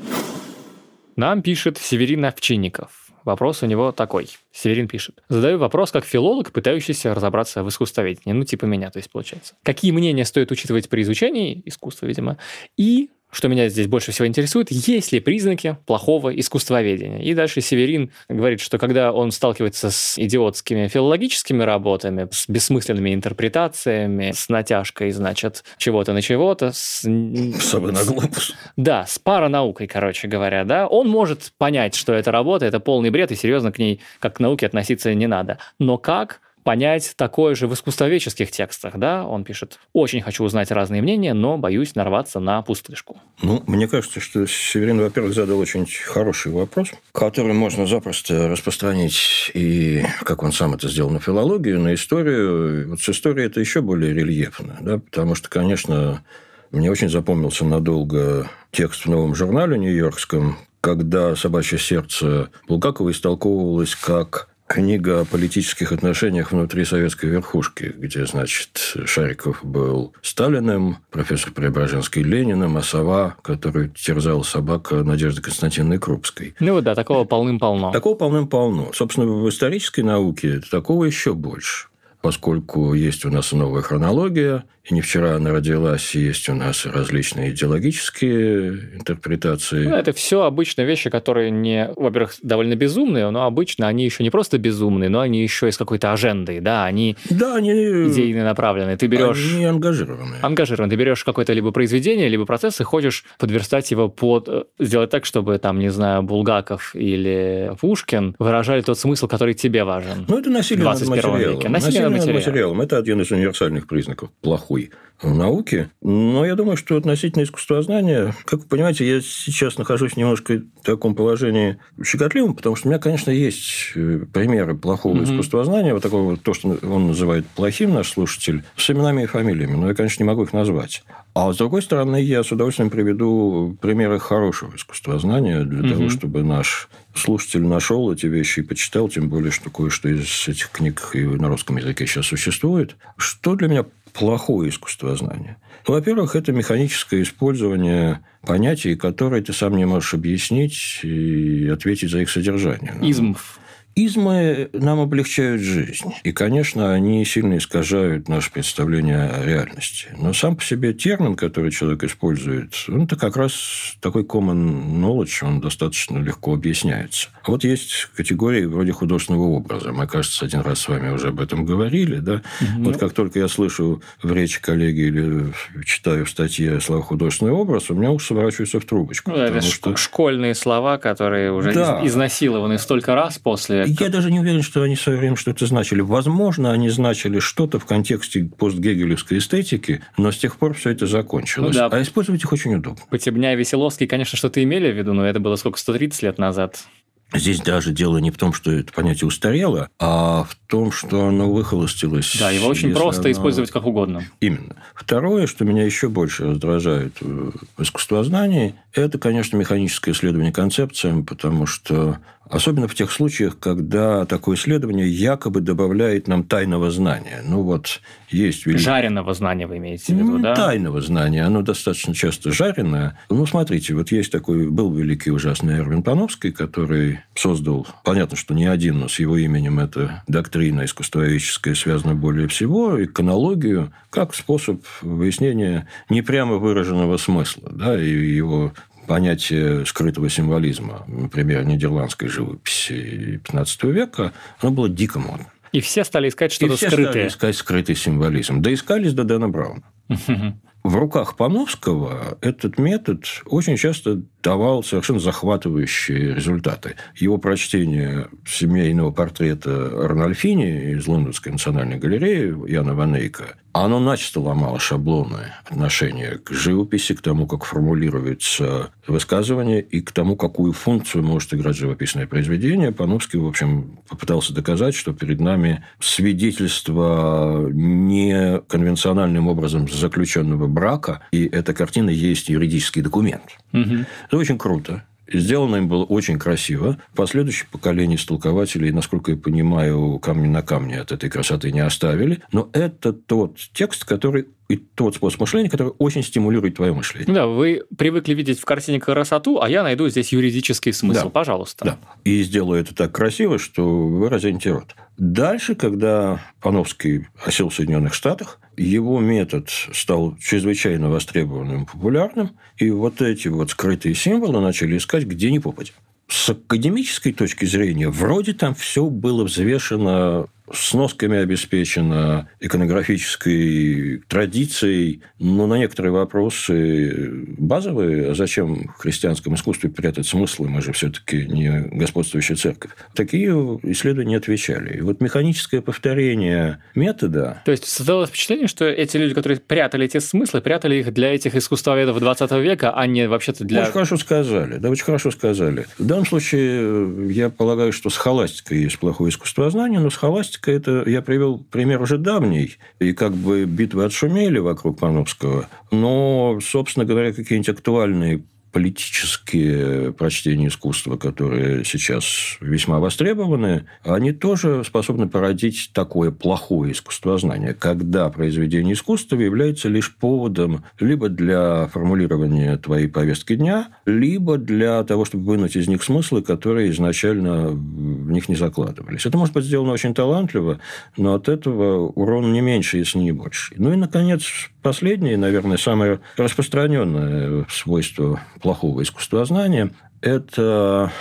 Нам 1.17 1.41
пишет 1.41 1.77
Северин 1.77 2.23
Овчинников. 2.23 3.10
Вопрос 3.23 3.63
у 3.63 3.65
него 3.65 3.91
такой. 3.91 4.27
Северин 4.51 4.87
пишет. 4.87 5.23
Задаю 5.29 5.57
вопрос 5.57 5.91
как 5.91 6.05
филолог, 6.05 6.51
пытающийся 6.51 7.13
разобраться 7.13 7.63
в 7.63 7.69
искусствоведении. 7.69 8.33
Ну, 8.33 8.43
типа 8.43 8.65
меня, 8.65 8.89
то 8.89 8.97
есть 8.97 9.11
получается. 9.11 9.55
Какие 9.63 9.91
мнения 9.91 10.25
стоит 10.25 10.51
учитывать 10.51 10.89
при 10.89 11.01
изучении 11.03 11.61
искусства, 11.65 12.05
видимо? 12.05 12.37
И 12.77 13.09
что 13.31 13.47
меня 13.47 13.69
здесь 13.69 13.87
больше 13.87 14.11
всего 14.11 14.27
интересует, 14.27 14.71
есть 14.71 15.11
ли 15.11 15.19
признаки 15.19 15.77
плохого 15.85 16.37
искусствоведения. 16.37 17.19
И 17.19 17.33
дальше 17.33 17.61
Северин 17.61 18.11
говорит, 18.29 18.59
что 18.61 18.77
когда 18.77 19.11
он 19.11 19.31
сталкивается 19.31 19.89
с 19.91 20.17
идиотскими 20.17 20.87
филологическими 20.87 21.63
работами, 21.63 22.27
с 22.31 22.47
бессмысленными 22.47 23.13
интерпретациями, 23.13 24.31
с 24.31 24.49
натяжкой, 24.49 25.11
значит, 25.11 25.63
чего-то 25.77 26.13
на 26.13 26.21
чего-то, 26.21 26.71
с... 26.73 27.03
На 27.03 28.03
глобус. 28.05 28.53
Да, 28.75 29.05
с 29.05 29.17
паранаукой, 29.19 29.87
короче 29.87 30.27
говоря, 30.27 30.63
да, 30.65 30.87
он 30.87 31.07
может 31.07 31.51
понять, 31.57 31.95
что 31.95 32.13
эта 32.13 32.31
работа– 32.31 32.65
это 32.67 32.79
полный 32.79 33.09
бред, 33.09 33.31
и 33.31 33.35
серьезно 33.35 33.71
к 33.71 33.79
ней, 33.79 34.01
как 34.19 34.37
к 34.37 34.39
науке, 34.39 34.65
относиться 34.65 35.13
не 35.13 35.27
надо. 35.27 35.57
Но 35.79 35.97
как 35.97 36.41
понять 36.63 37.13
такое 37.15 37.55
же 37.55 37.67
в 37.67 37.73
искусствоведческих 37.73 38.51
текстах, 38.51 38.97
да, 38.97 39.25
он 39.25 39.43
пишет, 39.43 39.79
очень 39.93 40.21
хочу 40.21 40.43
узнать 40.43 40.71
разные 40.71 41.01
мнения, 41.01 41.33
но 41.33 41.57
боюсь 41.57 41.95
нарваться 41.95 42.39
на 42.39 42.61
пустышку. 42.61 43.19
Ну, 43.41 43.63
мне 43.67 43.87
кажется, 43.87 44.19
что 44.19 44.45
Северин, 44.45 44.99
во-первых, 44.99 45.33
задал 45.33 45.59
очень 45.59 45.85
хороший 45.85 46.51
вопрос, 46.51 46.89
который 47.11 47.53
можно 47.53 47.85
запросто 47.85 48.47
распространить 48.47 49.51
и, 49.53 50.03
как 50.23 50.43
он 50.43 50.51
сам 50.51 50.73
это 50.73 50.87
сделал, 50.87 51.09
на 51.09 51.19
филологию, 51.19 51.79
на 51.79 51.93
историю. 51.93 52.89
Вот 52.89 53.01
с 53.01 53.09
историей 53.09 53.47
это 53.47 53.59
еще 53.59 53.81
более 53.81 54.13
рельефно, 54.13 54.77
да, 54.81 54.97
потому 54.99 55.35
что, 55.35 55.49
конечно, 55.49 56.23
мне 56.71 56.89
очень 56.89 57.09
запомнился 57.09 57.65
надолго 57.65 58.49
текст 58.71 59.05
в 59.05 59.09
новом 59.09 59.35
журнале 59.35 59.77
нью-йоркском, 59.77 60.57
когда 60.79 61.35
«Собачье 61.35 61.77
сердце» 61.77 62.49
Булгакова 62.67 63.11
истолковывалось 63.11 63.95
как 63.95 64.49
книга 64.71 65.19
о 65.19 65.25
политических 65.25 65.91
отношениях 65.91 66.53
внутри 66.53 66.85
советской 66.85 67.25
верхушки, 67.25 67.93
где, 67.97 68.25
значит, 68.25 68.95
Шариков 69.05 69.65
был 69.65 70.13
Сталиным, 70.21 70.99
профессор 71.09 71.51
Преображенский 71.51 72.23
Лениным, 72.23 72.77
а 72.77 72.81
сова, 72.81 73.35
которую 73.41 73.89
терзал 73.89 74.45
собака 74.45 75.03
Надежды 75.03 75.41
Константиновны 75.41 75.99
Крупской. 75.99 76.55
Ну 76.61 76.79
да, 76.79 76.95
такого 76.95 77.25
полным-полно. 77.25 77.91
Такого 77.91 78.15
полным-полно. 78.15 78.91
Собственно, 78.93 79.27
в 79.27 79.49
исторической 79.49 80.01
науке 80.01 80.61
такого 80.71 81.03
еще 81.03 81.33
больше 81.33 81.87
поскольку 82.21 82.93
есть 82.93 83.25
у 83.25 83.31
нас 83.31 83.51
новая 83.51 83.81
хронология, 83.81 84.63
и 84.83 84.93
не 84.93 85.01
вчера 85.01 85.35
она 85.35 85.51
родилась, 85.51 86.15
и 86.15 86.21
есть 86.21 86.49
у 86.49 86.55
нас 86.55 86.85
различные 86.85 87.51
идеологические 87.51 88.95
интерпретации. 88.95 89.85
Ну, 89.85 89.95
это 89.95 90.11
все 90.11 90.41
обычно 90.41 90.81
вещи, 90.81 91.09
которые 91.09 91.51
не, 91.51 91.91
во-первых, 91.95 92.33
довольно 92.41 92.75
безумные, 92.75 93.29
но 93.29 93.45
обычно 93.45 93.87
они 93.87 94.05
еще 94.05 94.23
не 94.23 94.31
просто 94.31 94.57
безумные, 94.57 95.09
но 95.09 95.19
они 95.19 95.43
еще 95.43 95.67
и 95.67 95.71
с 95.71 95.77
какой-то 95.77 96.11
ажендой, 96.11 96.61
да, 96.61 96.85
они, 96.85 97.15
да, 97.29 97.55
они 97.55 97.71
идейно 97.71 98.43
направлены. 98.43 98.97
Ты 98.97 99.07
берешь... 99.07 99.53
Они 99.53 99.65
ангажированные. 99.65 100.41
Ангажированные. 100.41 100.89
Ты 100.89 100.95
берешь 100.95 101.23
какое-то 101.23 101.53
либо 101.53 101.71
произведение, 101.71 102.27
либо 102.27 102.45
процесс 102.45 102.81
и 102.81 102.83
хочешь 102.83 103.23
подверстать 103.37 103.91
его 103.91 104.09
под... 104.09 104.49
Э, 104.49 104.63
сделать 104.79 105.11
так, 105.11 105.25
чтобы 105.25 105.59
там, 105.59 105.77
не 105.79 105.89
знаю, 105.89 106.23
Булгаков 106.23 106.95
или 106.95 107.71
Пушкин 107.79 108.35
выражали 108.39 108.81
тот 108.81 108.97
смысл, 108.97 109.27
который 109.27 109.53
тебе 109.53 109.83
важен. 109.83 110.25
Ну, 110.27 110.39
это 110.39 110.49
насилие 110.49 110.85
над 110.85 111.07
материалом. 111.07 111.39
Веке. 111.39 111.69
Насилие, 111.69 111.69
насилие 111.69 112.03
над 112.09 112.11
материалом. 112.11 112.35
материалом. 112.35 112.81
Это 112.81 112.97
один 112.97 113.21
из 113.21 113.31
универсальных 113.31 113.87
признаков 113.87 114.31
плохого 114.41 114.70
плохой 114.71 114.91
науки. 115.23 115.89
Но 116.01 116.45
я 116.45 116.55
думаю, 116.55 116.77
что 116.77 116.97
относительно 116.97 117.43
искусствознания, 117.43 118.33
как 118.45 118.61
вы 118.61 118.65
понимаете, 118.65 119.07
я 119.07 119.21
сейчас 119.21 119.77
нахожусь 119.77 120.17
немножко 120.17 120.63
в 120.81 120.83
таком 120.83 121.13
положении 121.13 121.77
щекотливом, 122.03 122.55
потому 122.55 122.75
что 122.75 122.87
у 122.87 122.91
меня, 122.91 122.99
конечно, 122.99 123.29
есть 123.29 123.91
э, 123.93 124.25
примеры 124.33 124.75
плохого 124.75 125.13
угу. 125.13 125.23
искусствознания, 125.23 125.93
вот 125.93 126.01
такого, 126.01 126.37
то, 126.37 126.55
что 126.55 126.75
он 126.81 127.09
называет 127.09 127.45
плохим, 127.45 127.93
наш 127.93 128.09
слушатель, 128.09 128.63
с 128.75 128.89
именами 128.89 129.23
и 129.23 129.27
фамилиями, 129.27 129.75
но 129.75 129.89
я, 129.89 129.93
конечно, 129.93 130.23
не 130.23 130.27
могу 130.27 130.41
их 130.41 130.53
назвать. 130.53 131.03
А 131.35 131.53
с 131.53 131.57
другой 131.57 131.83
стороны, 131.83 132.19
я 132.19 132.43
с 132.43 132.51
удовольствием 132.51 132.89
приведу 132.89 133.77
примеры 133.79 134.19
хорошего 134.19 134.75
искусствознания 134.75 135.63
для 135.63 135.81
угу. 135.81 135.89
того, 135.89 136.09
чтобы 136.09 136.43
наш 136.43 136.89
слушатель 137.13 137.61
нашел 137.61 138.11
эти 138.11 138.25
вещи 138.25 138.61
и 138.61 138.63
почитал, 138.63 139.07
тем 139.07 139.29
более, 139.29 139.51
что 139.51 139.69
кое-что 139.69 140.09
из 140.09 140.47
этих 140.47 140.71
книг 140.71 141.11
и 141.13 141.23
на 141.23 141.47
русском 141.47 141.77
языке 141.77 142.07
сейчас 142.07 142.25
существует. 142.25 142.95
Что 143.17 143.55
для 143.55 143.67
меня 143.67 143.85
плохое 144.13 144.69
искусствознание? 144.69 145.57
Во-первых, 145.87 146.35
это 146.35 146.51
механическое 146.51 147.21
использование 147.21 148.19
понятий, 148.45 148.95
которые 148.95 149.43
ты 149.43 149.53
сам 149.53 149.75
не 149.75 149.85
можешь 149.85 150.13
объяснить 150.13 150.99
и 151.03 151.67
ответить 151.67 152.11
за 152.11 152.19
их 152.19 152.29
содержание. 152.29 152.93
Измов. 153.01 153.59
Измы 153.95 154.69
нам 154.73 154.99
облегчают 154.99 155.61
жизнь. 155.61 156.13
И, 156.23 156.31
конечно, 156.31 156.93
они 156.93 157.25
сильно 157.25 157.57
искажают 157.57 158.29
наше 158.29 158.51
представление 158.51 159.29
о 159.29 159.45
реальности. 159.45 160.07
Но 160.17 160.33
сам 160.33 160.55
по 160.55 160.63
себе 160.63 160.93
термин, 160.93 161.35
который 161.35 161.71
человек 161.71 162.03
использует, 162.03 162.73
он 162.87 163.03
это 163.03 163.15
как 163.15 163.35
раз 163.35 163.95
такой 163.99 164.23
common 164.23 164.99
knowledge, 164.99 165.45
он 165.45 165.59
достаточно 165.59 166.19
легко 166.19 166.53
объясняется. 166.53 167.29
А 167.43 167.51
вот 167.51 167.63
есть 167.63 168.09
категории 168.15 168.65
вроде 168.65 168.91
художественного 168.93 169.43
образа. 169.43 169.91
Мы, 169.91 170.07
кажется, 170.07 170.45
один 170.45 170.61
раз 170.61 170.79
с 170.79 170.87
вами 170.87 171.09
уже 171.09 171.29
об 171.29 171.41
этом 171.41 171.65
говорили. 171.65 172.17
Да? 172.17 172.41
Угу. 172.61 172.83
Вот 172.83 172.97
как 172.97 173.13
только 173.13 173.39
я 173.39 173.47
слышу 173.47 174.01
в 174.23 174.31
речи 174.31 174.61
коллеги 174.61 175.01
или 175.01 175.53
читаю 175.83 176.25
в 176.25 176.29
статье 176.29 176.79
слова 176.79 177.01
«художественный 177.01 177.51
образ», 177.51 177.89
у 177.89 177.95
меня 177.95 178.11
уж 178.11 178.25
сворачивается 178.25 178.79
в 178.79 178.85
трубочку. 178.85 179.31
Ну, 179.31 179.37
это 179.37 179.61
что... 179.61 179.95
школьные 179.95 180.55
слова, 180.55 180.97
которые 180.97 181.51
уже 181.51 181.73
да. 181.73 182.05
изнасилованы 182.05 182.77
столько 182.77 183.15
раз 183.15 183.37
после 183.37 183.80
я 183.85 184.09
даже 184.09 184.31
не 184.31 184.39
уверен, 184.39 184.61
что 184.61 184.81
они 184.83 184.95
в 184.95 185.01
свое 185.01 185.17
время 185.17 185.35
что-то 185.35 185.65
значили. 185.65 186.01
Возможно, 186.01 186.71
они 186.71 186.89
значили 186.89 187.39
что-то 187.39 187.79
в 187.79 187.85
контексте 187.85 188.43
постгегелевской 188.43 189.39
эстетики, 189.39 190.01
но 190.17 190.31
с 190.31 190.37
тех 190.37 190.57
пор 190.57 190.73
все 190.73 190.91
это 190.91 191.07
закончилось. 191.07 191.75
Ну, 191.75 191.89
да. 191.89 191.95
А 191.95 192.01
использовать 192.01 192.43
их 192.43 192.51
очень 192.51 192.75
удобно. 192.75 193.01
Потебня 193.09 193.53
и 193.53 193.55
Веселовский, 193.55 194.07
конечно, 194.07 194.37
что-то 194.37 194.63
имели 194.63 194.91
в 194.91 194.97
виду, 194.97 195.13
но 195.13 195.25
это 195.25 195.39
было 195.39 195.55
сколько, 195.55 195.79
130 195.79 196.23
лет 196.23 196.37
назад? 196.37 196.85
Здесь 197.33 197.61
даже 197.61 197.93
дело 197.93 198.17
не 198.17 198.29
в 198.29 198.37
том, 198.37 198.51
что 198.51 198.71
это 198.71 198.91
понятие 198.91 199.27
устарело, 199.27 199.89
а 199.99 200.43
в 200.43 200.55
том, 200.67 200.91
что 200.91 201.27
оно 201.27 201.51
выхолостилось. 201.51 202.35
Да, 202.37 202.51
его 202.51 202.67
очень 202.67 202.93
просто 202.93 203.21
оно... 203.21 203.31
использовать 203.31 203.71
как 203.71 203.85
угодно. 203.85 204.25
Именно. 204.41 204.75
Второе, 204.93 205.47
что 205.47 205.63
меня 205.63 205.85
еще 205.85 206.09
больше 206.09 206.49
раздражает 206.49 207.21
в 207.21 207.53
искусствознании, 207.81 208.75
это, 208.93 209.17
конечно, 209.17 209.55
механическое 209.55 210.11
исследование 210.11 210.51
концепциям, 210.51 211.25
потому 211.25 211.65
что 211.65 212.17
Особенно 212.51 212.87
в 212.87 212.95
тех 212.95 213.11
случаях, 213.11 213.57
когда 213.59 214.25
такое 214.25 214.57
исследование 214.57 215.07
якобы 215.07 215.61
добавляет 215.61 216.27
нам 216.27 216.43
тайного 216.43 216.91
знания. 216.91 217.41
Ну 217.45 217.61
вот 217.61 218.01
есть 218.29 218.65
великий... 218.65 218.83
Жареного 218.83 219.33
знания 219.33 219.67
вы 219.67 219.77
имеете 219.77 220.13
в 220.13 220.17
виду, 220.17 220.37
да? 220.39 220.53
Тайного 220.53 221.01
знания. 221.01 221.45
Оно 221.45 221.61
достаточно 221.61 222.13
часто 222.13 222.51
жареное. 222.51 223.17
Ну, 223.29 223.45
смотрите, 223.45 223.93
вот 223.93 224.11
есть 224.11 224.31
такой... 224.31 224.69
Был 224.69 224.93
великий 224.93 225.31
ужасный 225.31 225.79
Эрвин 225.79 226.03
Пановский, 226.03 226.51
который 226.51 227.21
создал... 227.35 227.87
Понятно, 228.03 228.35
что 228.35 228.53
не 228.53 228.65
один, 228.65 228.99
но 228.99 229.07
с 229.07 229.19
его 229.19 229.37
именем 229.37 229.79
эта 229.79 230.23
доктрина 230.27 230.83
искусствоведческая 230.83 231.73
связана 231.75 232.15
более 232.15 232.49
всего, 232.49 233.01
иконологию, 233.01 233.93
как 234.09 234.35
способ 234.35 234.83
выяснения 235.01 235.87
непрямо 236.09 236.57
выраженного 236.57 237.15
смысла. 237.15 237.69
Да, 237.71 237.97
и 237.97 238.09
его 238.09 238.73
понятие 239.11 239.85
скрытого 239.85 240.29
символизма, 240.29 241.03
например, 241.05 241.65
нидерландской 241.65 242.29
живописи 242.29 243.41
XV 243.43 243.91
века, 243.91 244.31
оно 244.61 244.71
было 244.71 244.87
дико 244.87 245.19
модно. 245.19 245.47
И 245.73 245.81
все 245.81 246.05
стали 246.05 246.29
искать 246.29 246.53
что-то 246.53 246.77
скрытое. 246.77 247.09
Стали 247.11 247.27
искать 247.27 247.55
скрытый 247.57 247.95
символизм. 247.97 248.61
Да 248.61 248.73
искались 248.73 249.11
до 249.11 249.25
Дэна 249.25 249.49
Брауна. 249.49 249.83
В 250.83 250.95
руках 250.95 251.35
Пановского 251.35 252.37
этот 252.39 252.79
метод 252.79 253.25
очень 253.47 253.75
часто 253.75 254.21
давал 254.41 254.83
совершенно 254.83 255.19
захватывающие 255.19 256.33
результаты. 256.33 256.95
Его 257.15 257.37
прочтение 257.37 258.27
семейного 258.45 259.11
портрета 259.11 260.03
Арнольфини 260.03 260.91
из 260.93 261.07
Лондонской 261.07 261.51
национальной 261.51 261.97
галереи 261.97 262.55
Яна 262.69 262.95
Ванейка, 262.95 263.55
оно 263.73 263.99
начисто 263.99 264.41
ломало 264.41 264.79
шаблоны 264.79 265.53
отношения 265.65 266.39
к 266.43 266.51
живописи, 266.51 267.15
к 267.15 267.21
тому, 267.21 267.47
как 267.47 267.63
формулируется 267.63 268.91
высказывание 269.07 269.81
и 269.81 270.01
к 270.01 270.11
тому, 270.11 270.35
какую 270.35 270.73
функцию 270.73 271.23
может 271.23 271.53
играть 271.53 271.77
живописное 271.77 272.27
произведение. 272.27 272.91
Пановский, 272.91 273.39
в 273.39 273.47
общем, 273.47 273.99
попытался 274.09 274.53
доказать, 274.53 274.93
что 274.93 275.13
перед 275.13 275.39
нами 275.39 275.85
свидетельство 275.99 277.69
не 277.71 278.59
конвенциональным 278.67 279.47
образом 279.47 279.87
заключенного 279.89 280.67
брака, 280.67 281.21
и 281.31 281.45
эта 281.45 281.73
картина 281.73 282.09
есть 282.09 282.49
юридический 282.49 283.01
документ. 283.01 283.43
Угу. 283.71 284.05
Это 284.31 284.37
очень 284.37 284.57
круто. 284.57 285.03
Сделано 285.27 285.75
им 285.75 285.89
было 285.89 286.05
очень 286.05 286.39
красиво. 286.39 286.97
Последующие 287.15 287.67
поколения 287.69 288.15
истолкователей, 288.15 288.91
насколько 288.91 289.31
я 289.31 289.37
понимаю, 289.37 290.19
камни 290.19 290.47
на 290.47 290.61
камне 290.61 291.01
от 291.01 291.11
этой 291.11 291.29
красоты 291.29 291.73
не 291.73 291.81
оставили. 291.81 292.39
Но 292.53 292.69
это 292.71 293.11
тот 293.11 293.57
текст, 293.73 294.05
который 294.05 294.47
и 294.69 294.77
тот 294.77 295.15
способ 295.15 295.41
мышления, 295.41 295.69
который 295.69 295.91
очень 295.97 296.23
стимулирует 296.23 296.75
твое 296.75 296.93
мышление. 296.93 297.33
Да, 297.33 297.45
вы 297.45 297.83
привыкли 297.97 298.33
видеть 298.33 298.61
в 298.61 298.63
картине 298.63 299.01
красоту, 299.01 299.59
а 299.59 299.69
я 299.69 299.83
найду 299.83 300.07
здесь 300.07 300.31
юридический 300.31 300.93
смысл. 300.93 301.25
Да. 301.25 301.29
Пожалуйста. 301.29 301.83
Да. 301.83 301.97
И 302.23 302.41
сделаю 302.43 302.79
это 302.79 302.95
так 302.95 303.11
красиво, 303.11 303.59
что 303.59 304.07
вы 304.07 304.29
разоните 304.29 304.71
рот. 304.71 304.95
Дальше, 305.21 305.75
когда 305.75 306.41
Пановский 306.61 307.27
осел 307.45 307.69
в 307.69 307.75
Соединенных 307.75 308.15
Штатах, 308.15 308.59
его 308.75 309.19
метод 309.19 309.69
стал 309.69 310.35
чрезвычайно 310.41 311.11
востребованным 311.11 311.83
и 311.83 311.85
популярным, 311.85 312.57
и 312.77 312.89
вот 312.89 313.21
эти 313.21 313.47
вот 313.47 313.69
скрытые 313.69 314.15
символы 314.15 314.59
начали 314.61 314.97
искать 314.97 315.25
где 315.25 315.51
ни 315.51 315.59
попадя. 315.59 315.91
С 316.27 316.49
академической 316.49 317.33
точки 317.33 317.65
зрения, 317.65 318.09
вроде 318.09 318.53
там 318.53 318.73
все 318.73 319.05
было 319.11 319.43
взвешено 319.43 320.47
сносками 320.73 321.37
обеспечена, 321.37 322.49
иконографической 322.59 324.23
традицией, 324.27 325.21
но 325.39 325.67
на 325.67 325.77
некоторые 325.77 326.11
вопросы 326.11 327.45
базовые, 327.57 328.31
а 328.31 328.35
зачем 328.35 328.91
в 328.97 329.01
христианском 329.01 329.55
искусстве 329.55 329.89
прятать 329.89 330.27
смыслы, 330.27 330.69
мы 330.69 330.81
же 330.81 330.93
все-таки 330.93 331.45
не 331.45 331.89
господствующая 331.91 332.55
церковь, 332.55 332.91
такие 333.13 333.51
исследования 333.83 334.37
отвечали. 334.37 334.97
И 334.97 335.01
вот 335.01 335.21
механическое 335.21 335.81
повторение 335.81 336.79
метода... 336.95 337.61
То 337.65 337.71
есть 337.71 337.85
создалось 337.85 338.29
впечатление, 338.29 338.67
что 338.67 338.85
эти 338.85 339.17
люди, 339.17 339.33
которые 339.33 339.59
прятали 339.59 340.05
эти 340.05 340.19
смыслы, 340.19 340.61
прятали 340.61 340.95
их 340.95 341.13
для 341.13 341.33
этих 341.33 341.55
искусствоведов 341.55 342.19
20 342.19 342.51
века, 342.53 342.93
а 342.95 343.07
не 343.07 343.27
вообще-то 343.27 343.63
для... 343.63 343.83
Очень 343.83 343.91
хорошо 343.91 344.17
сказали, 344.17 344.77
да, 344.77 344.89
очень 344.89 345.05
хорошо 345.05 345.31
сказали. 345.31 345.85
В 345.97 346.05
данном 346.05 346.25
случае 346.25 347.31
я 347.31 347.49
полагаю, 347.49 347.91
что 347.91 348.09
с 348.09 348.17
холастикой 348.17 348.79
есть 348.79 348.99
плохое 348.99 349.29
искусствознание, 349.29 349.99
но 349.99 350.09
с 350.09 350.15
Панковска, 350.61 350.71
это 350.71 351.09
я 351.09 351.21
привел 351.21 351.59
пример 351.59 352.01
уже 352.01 352.17
давний, 352.17 352.77
и 352.99 353.13
как 353.13 353.33
бы 353.33 353.65
битвы 353.65 354.05
отшумели 354.05 354.59
вокруг 354.59 354.99
Пановского, 354.99 355.67
но, 355.91 356.59
собственно 356.61 357.05
говоря, 357.05 357.33
какие-нибудь 357.33 357.69
актуальные 357.69 358.43
политические 358.71 360.13
прочтения 360.13 360.67
искусства, 360.67 361.17
которые 361.17 361.83
сейчас 361.83 362.57
весьма 362.61 362.99
востребованы, 362.99 363.85
они 364.03 364.31
тоже 364.31 364.83
способны 364.85 365.27
породить 365.27 365.91
такое 365.93 366.31
плохое 366.31 366.93
искусствознание, 366.93 367.73
когда 367.73 368.29
произведение 368.29 368.93
искусства 368.93 369.35
является 369.37 369.89
лишь 369.89 370.15
поводом 370.15 370.83
либо 370.99 371.29
для 371.29 371.87
формулирования 371.87 372.77
твоей 372.77 373.07
повестки 373.07 373.55
дня, 373.55 373.89
либо 374.05 374.57
для 374.57 375.03
того, 375.03 375.25
чтобы 375.25 375.45
вынуть 375.45 375.75
из 375.75 375.87
них 375.87 376.03
смыслы, 376.03 376.41
которые 376.41 376.91
изначально 376.91 377.67
в 377.67 378.31
них 378.31 378.47
не 378.49 378.55
закладывались. 378.55 379.25
Это 379.25 379.37
может 379.37 379.53
быть 379.53 379.65
сделано 379.65 379.91
очень 379.91 380.13
талантливо, 380.13 380.79
но 381.17 381.33
от 381.33 381.49
этого 381.49 382.07
урон 382.07 382.53
не 382.53 382.61
меньше, 382.61 382.97
если 382.97 383.19
не 383.19 383.31
больше. 383.31 383.75
Ну 383.77 383.91
и, 383.93 383.95
наконец, 383.95 384.43
последнее, 384.81 385.37
наверное, 385.37 385.77
самое 385.77 386.19
распространенное 386.37 387.65
свойство 387.69 388.39
плохого 388.61 389.01
искусствознания– 389.03 389.91
это 390.21 391.11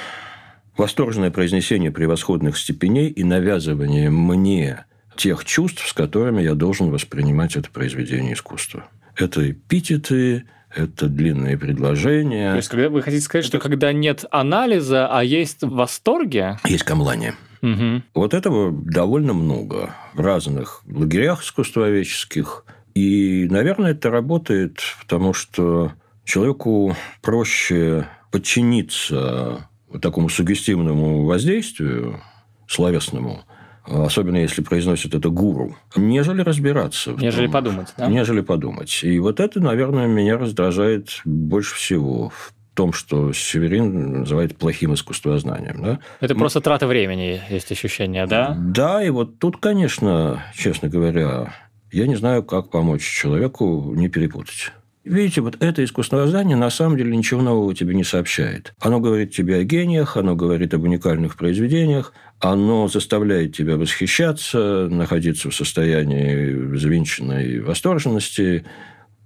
восторженное 0.76 1.30
произнесение 1.30 1.90
превосходных 1.90 2.56
степеней 2.56 3.08
и 3.08 3.24
навязывание 3.24 4.10
мне 4.10 4.84
тех 5.16 5.44
чувств, 5.44 5.86
с 5.86 5.92
которыми 5.92 6.42
я 6.42 6.54
должен 6.54 6.90
воспринимать 6.90 7.56
это 7.56 7.70
произведение 7.70 8.34
искусства. 8.34 8.84
Это 9.16 9.50
эпитеты, 9.50 10.44
это 10.74 11.08
длинные 11.08 11.58
предложения. 11.58 12.52
То 12.52 12.56
есть, 12.56 12.68
когда 12.68 12.88
вы 12.88 13.02
хотите 13.02 13.22
сказать, 13.22 13.44
это... 13.46 13.58
что 13.58 13.62
когда 13.68 13.92
нет 13.92 14.24
анализа, 14.30 15.08
а 15.08 15.22
есть 15.22 15.58
восторги? 15.62 16.56
Есть 16.66 16.84
камлание. 16.84 17.34
Угу. 17.60 18.02
Вот 18.14 18.32
этого 18.32 18.72
довольно 18.72 19.34
много 19.34 19.90
в 20.14 20.20
разных 20.20 20.82
лагерях 20.86 21.42
искусствоведческих, 21.42 22.64
И, 22.94 23.46
наверное, 23.50 23.92
это 23.92 24.10
работает, 24.10 24.80
потому 25.00 25.32
что 25.32 25.92
человеку 26.30 26.96
проще 27.22 28.06
подчиниться 28.30 29.68
такому 30.00 30.28
сугестивному 30.28 31.24
воздействию 31.24 32.20
словесному, 32.68 33.42
особенно 33.84 34.36
если 34.36 34.62
произносит 34.62 35.14
это 35.16 35.28
гуру, 35.28 35.76
нежели 35.96 36.42
разбираться. 36.42 37.10
Нежели 37.12 37.46
том, 37.46 37.52
подумать, 37.52 37.88
да? 37.98 38.06
Нежели 38.06 38.40
подумать. 38.42 39.00
И 39.02 39.18
вот 39.18 39.40
это, 39.40 39.58
наверное, 39.58 40.06
меня 40.06 40.38
раздражает 40.38 41.20
больше 41.24 41.74
всего 41.74 42.28
в 42.28 42.52
том, 42.74 42.92
что 42.92 43.32
Северин 43.32 44.20
называет 44.20 44.56
плохим 44.56 44.94
искусствознанием. 44.94 45.82
Да? 45.82 45.98
Это 46.20 46.34
Мы... 46.34 46.40
просто 46.40 46.60
трата 46.60 46.86
времени, 46.86 47.40
есть 47.50 47.72
ощущение, 47.72 48.26
да? 48.26 48.56
Да, 48.56 49.02
и 49.02 49.10
вот 49.10 49.40
тут, 49.40 49.56
конечно, 49.56 50.44
честно 50.54 50.88
говоря, 50.88 51.52
я 51.90 52.06
не 52.06 52.14
знаю, 52.14 52.44
как 52.44 52.70
помочь 52.70 53.02
человеку 53.02 53.92
не 53.96 54.08
перепутать. 54.08 54.70
Видите, 55.10 55.40
вот 55.40 55.56
это 55.58 55.82
искусственное 55.82 56.28
здание 56.28 56.56
на 56.56 56.70
самом 56.70 56.96
деле 56.96 57.16
ничего 57.16 57.42
нового 57.42 57.74
тебе 57.74 57.96
не 57.96 58.04
сообщает. 58.04 58.72
Оно 58.78 59.00
говорит 59.00 59.34
тебе 59.34 59.56
о 59.56 59.64
гениях, 59.64 60.16
оно 60.16 60.36
говорит 60.36 60.72
об 60.72 60.84
уникальных 60.84 61.36
произведениях, 61.36 62.12
оно 62.38 62.86
заставляет 62.86 63.52
тебя 63.56 63.76
восхищаться, 63.76 64.86
находиться 64.88 65.50
в 65.50 65.54
состоянии 65.56 66.52
взвинченной 66.52 67.58
восторженности, 67.58 68.64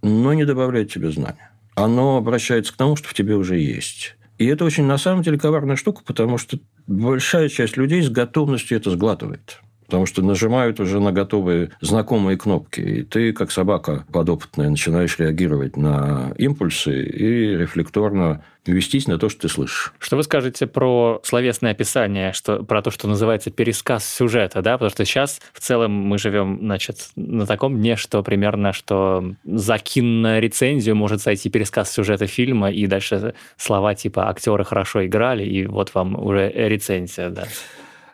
но 0.01 0.32
не 0.32 0.47
добавляет 0.47 0.91
тебе 0.91 1.11
знания. 1.11 1.51
Оно 1.74 2.16
обращается 2.16 2.72
к 2.72 2.76
тому, 2.76 2.97
что 2.97 3.09
в 3.09 3.12
тебе 3.12 3.35
уже 3.35 3.59
есть. 3.59 4.16
И 4.39 4.47
это 4.47 4.64
очень, 4.64 4.85
на 4.85 4.97
самом 4.97 5.22
деле, 5.22 5.39
коварная 5.39 5.76
штука, 5.76 6.01
потому 6.03 6.39
что 6.39 6.59
большая 6.87 7.51
часть 7.51 7.76
людей 7.76 8.01
с 8.01 8.09
готовностью 8.09 8.78
это 8.78 8.91
сглатывает 8.91 9.61
потому 9.87 10.07
что 10.07 10.22
нажимают 10.22 10.80
уже 10.80 11.01
на 11.01 11.12
готовые 11.12 11.70
знакомые 11.80 12.37
кнопки, 12.37 12.80
и 12.80 13.03
ты, 13.03 13.32
как 13.32 13.51
собака 13.51 14.05
подопытная, 14.12 14.70
начинаешь 14.70 15.18
реагировать 15.18 15.76
на 15.76 16.32
импульсы 16.39 17.05
и 17.05 17.57
рефлекторно 17.57 18.43
вестись 18.72 19.07
на 19.07 19.18
то, 19.18 19.28
что 19.28 19.43
ты 19.43 19.49
слышишь. 19.49 19.93
Что 19.99 20.16
вы 20.16 20.22
скажете 20.22 20.66
про 20.66 21.20
словесное 21.22 21.72
описание, 21.72 22.32
что, 22.32 22.62
про 22.62 22.82
то, 22.82 22.91
что 22.91 23.09
называется 23.09 23.51
пересказ 23.51 24.07
сюжета, 24.09 24.62
да? 24.62 24.72
Потому 24.74 24.91
что 24.91 25.05
сейчас 25.05 25.41
в 25.53 25.61
целом 25.61 25.93
мы 25.93 26.18
живем, 26.18 26.59
значит, 26.61 27.11
на 27.16 27.47
таком 27.47 27.76
дне, 27.78 27.97
что 27.97 28.22
примерно, 28.22 28.72
что 28.72 29.35
за 29.45 29.78
кинорецензию 29.78 30.97
может 30.97 31.20
сойти 31.20 31.51
пересказ 31.51 31.93
сюжета 31.93 32.26
фильма, 32.26 32.70
и 32.70 32.87
дальше 32.87 33.35
слова 33.57 33.95
типа 33.95 34.28
«актеры 34.28 34.64
хорошо 34.64 35.05
играли», 35.05 35.45
и 35.45 35.66
вот 35.66 35.93
вам 35.95 36.18
уже 36.18 36.51
рецензия, 36.51 37.30
да. 37.30 37.45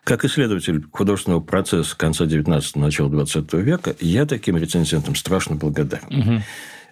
Как 0.04 0.24
исследователь 0.24 0.84
художественного 0.90 1.40
процесса 1.40 1.96
конца 1.96 2.24
19-го, 2.24 2.80
начала 2.80 3.10
20 3.10 3.52
века, 3.54 3.94
я 4.00 4.26
таким 4.26 4.56
рецензентам 4.56 5.14
страшно 5.14 5.56
благодарен. 5.56 6.20
Угу. 6.20 6.42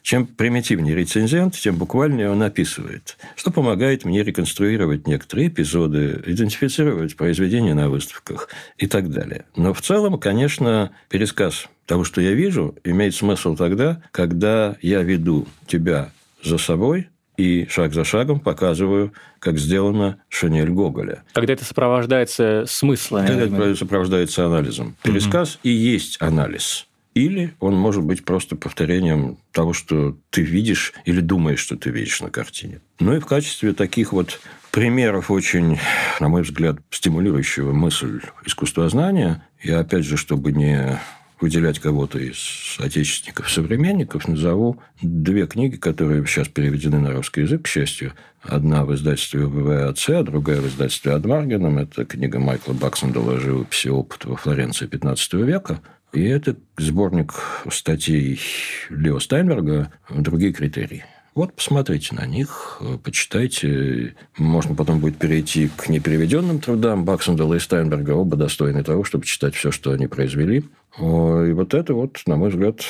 Чем 0.03 0.27
примитивнее 0.27 0.95
рецензент, 0.95 1.55
тем 1.55 1.77
буквальнее 1.77 2.31
он 2.31 2.43
описывает, 2.43 3.17
что 3.37 3.51
помогает 3.51 4.05
мне 4.05 4.23
реконструировать 4.23 5.07
некоторые 5.07 5.49
эпизоды, 5.49 6.23
идентифицировать 6.25 7.17
произведения 7.17 7.75
на 7.75 7.91
выставках 7.91 8.49
и 8.79 8.87
так 8.87 9.11
далее. 9.11 9.45
Но 9.57 9.75
в 9.75 9.83
целом, 9.83 10.19
конечно, 10.19 10.93
пересказ 11.11 11.67
того, 11.85 12.05
что 12.05 12.21
я 12.21 12.33
вижу, 12.33 12.75
имеет 12.85 13.15
смысл 13.15 13.57
тогда, 13.57 14.03
когда 14.13 14.77
я 14.81 15.03
веду 15.03 15.47
тебя 15.67 16.11
за 16.43 16.59
собой, 16.59 17.09
и 17.39 17.67
шаг 17.71 17.95
за 17.95 18.05
шагом 18.05 18.41
показываю, 18.41 19.15
как 19.39 19.59
сделано 19.59 20.21
Шанель 20.29 20.71
Гоголя. 20.71 21.23
Когда 21.33 21.55
это 21.55 21.65
сопровождается 21.65 22.65
смыслом. 22.67 23.27
Когда 23.27 23.45
это 23.45 23.77
сопровождается 23.77 24.45
анализом. 24.45 24.97
Пересказ 25.03 25.55
угу. 25.55 25.61
и 25.63 25.71
есть 25.71 26.21
анализ. 26.21 26.87
Или 27.15 27.55
он 27.61 27.75
может 27.75 28.05
быть 28.05 28.25
просто 28.25 28.55
повторением 28.55 29.39
того, 29.53 29.73
что 29.73 30.17
ты 30.31 30.43
видишь 30.43 30.93
или 31.05 31.21
думаешь, 31.21 31.61
что 31.61 31.77
ты 31.77 31.91
видишь 31.91 32.21
на 32.21 32.31
картине. 32.31 32.81
Ну 33.01 33.17
и 33.17 33.21
в 33.21 33.27
качестве 33.27 33.73
таких 33.73 34.13
вот 34.13 34.41
примеров 34.71 35.31
очень, 35.31 35.79
на 36.21 36.29
мой 36.29 36.43
взгляд, 36.43 36.79
стимулирующего 36.91 37.73
мысль 37.73 38.21
искусствознания, 38.45 39.43
я 39.63 39.81
опять 39.81 40.05
же, 40.05 40.17
чтобы 40.17 40.53
не 40.53 41.01
выделять 41.41 41.79
кого-то 41.79 42.19
из 42.19 42.77
отечественников, 42.79 43.51
современников, 43.51 44.29
назову 44.29 44.79
две 45.01 45.47
книги, 45.47 45.77
которые 45.77 46.25
сейчас 46.27 46.49
переведены 46.49 46.99
на 46.99 47.13
русский 47.13 47.43
язык, 47.43 47.63
к 47.63 47.69
счастью. 47.69 48.13
Одна 48.43 48.85
в 48.85 48.95
издательстве 48.95 49.47
ВВАЦ, 49.47 50.11
а 50.11 50.23
другая 50.23 50.61
в 50.61 50.69
издательстве 50.69 51.13
Адмаргеном. 51.13 51.79
Это 51.79 52.05
книга 52.05 52.39
Майкла 52.39 52.73
Баксендала 52.73 53.39
«Живопись 53.39 53.87
и 53.87 53.91
опыт 53.91 54.25
во 54.25 54.37
Флоренции 54.37 54.89
XV 54.89 55.45
века». 55.45 55.81
И 56.13 56.23
это 56.23 56.57
сборник 56.79 57.35
статей 57.71 58.41
Лео 58.89 59.21
Стайнберга 59.21 59.93
«Другие 60.09 60.53
критерии». 60.53 61.05
Вот, 61.39 61.55
посмотрите 61.55 62.17
на 62.17 62.27
них, 62.27 62.83
почитайте. 63.05 64.17
Можно 64.39 64.75
потом 64.75 64.99
будет 64.99 65.19
перейти 65.19 65.69
к 65.69 65.89
непереведенным 65.89 66.59
трудам 66.59 67.05
Баксендала 67.05 67.55
и 67.55 67.61
Стайнберга. 67.61 68.11
Оба 68.11 68.37
достойны 68.37 68.83
того, 68.83 69.05
чтобы 69.05 69.25
читать 69.25 69.55
все, 69.55 69.71
что 69.71 69.93
они 69.93 70.09
произвели. 70.09 70.65
И 70.99 71.53
вот 71.53 71.75
это 71.75 71.95
вот, 71.95 72.21
на 72.27 72.35
мой 72.35 72.51
взгляд, 72.51 72.81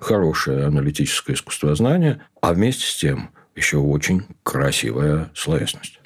хорошее 0.00 0.64
аналитическое 0.64 1.36
искусствознание, 1.36 2.22
а 2.40 2.54
вместе 2.54 2.86
с 2.86 2.96
тем 2.96 3.28
еще 3.54 3.76
очень 3.76 4.22
красивая 4.42 5.30
словесность. 5.34 5.97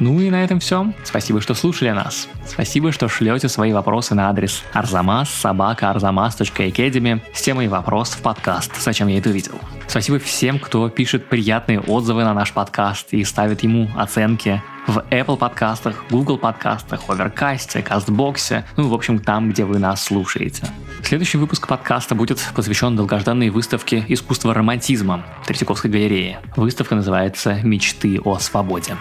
Ну 0.00 0.18
и 0.18 0.30
на 0.30 0.42
этом 0.42 0.60
все. 0.60 0.92
Спасибо, 1.04 1.42
что 1.42 1.54
слушали 1.54 1.90
нас. 1.90 2.26
Спасибо, 2.46 2.90
что 2.90 3.08
шлете 3.08 3.48
свои 3.48 3.72
вопросы 3.72 4.14
на 4.14 4.30
адрес 4.30 4.64
arzamas 4.72 5.28
arzamas.academy 5.44 7.20
с 7.34 7.42
темой 7.42 7.68
«Вопрос 7.68 8.12
в 8.12 8.22
подкаст. 8.22 8.72
Зачем 8.80 9.08
я 9.08 9.18
это 9.18 9.28
видел?». 9.28 9.60
Спасибо 9.86 10.18
всем, 10.18 10.58
кто 10.58 10.88
пишет 10.88 11.28
приятные 11.28 11.80
отзывы 11.80 12.24
на 12.24 12.32
наш 12.32 12.52
подкаст 12.52 13.12
и 13.12 13.22
ставит 13.24 13.62
ему 13.62 13.90
оценки 13.94 14.62
в 14.86 14.98
Apple 15.10 15.36
подкастах, 15.36 16.04
Google 16.10 16.38
подкастах, 16.38 17.02
Overcast, 17.08 17.82
Кастбоксе, 17.82 18.64
ну, 18.76 18.88
в 18.88 18.94
общем, 18.94 19.18
там, 19.18 19.50
где 19.50 19.64
вы 19.64 19.78
нас 19.78 20.02
слушаете. 20.04 20.64
Следующий 21.02 21.38
выпуск 21.38 21.68
подкаста 21.68 22.14
будет 22.14 22.38
посвящен 22.54 22.96
долгожданной 22.96 23.50
выставке 23.50 24.04
искусства 24.08 24.54
романтизма 24.54 25.24
Третьяковской 25.46 25.90
галереи. 25.90 26.38
Выставка 26.56 26.94
называется 26.94 27.60
«Мечты 27.62 28.18
о 28.24 28.38
свободе». 28.38 28.96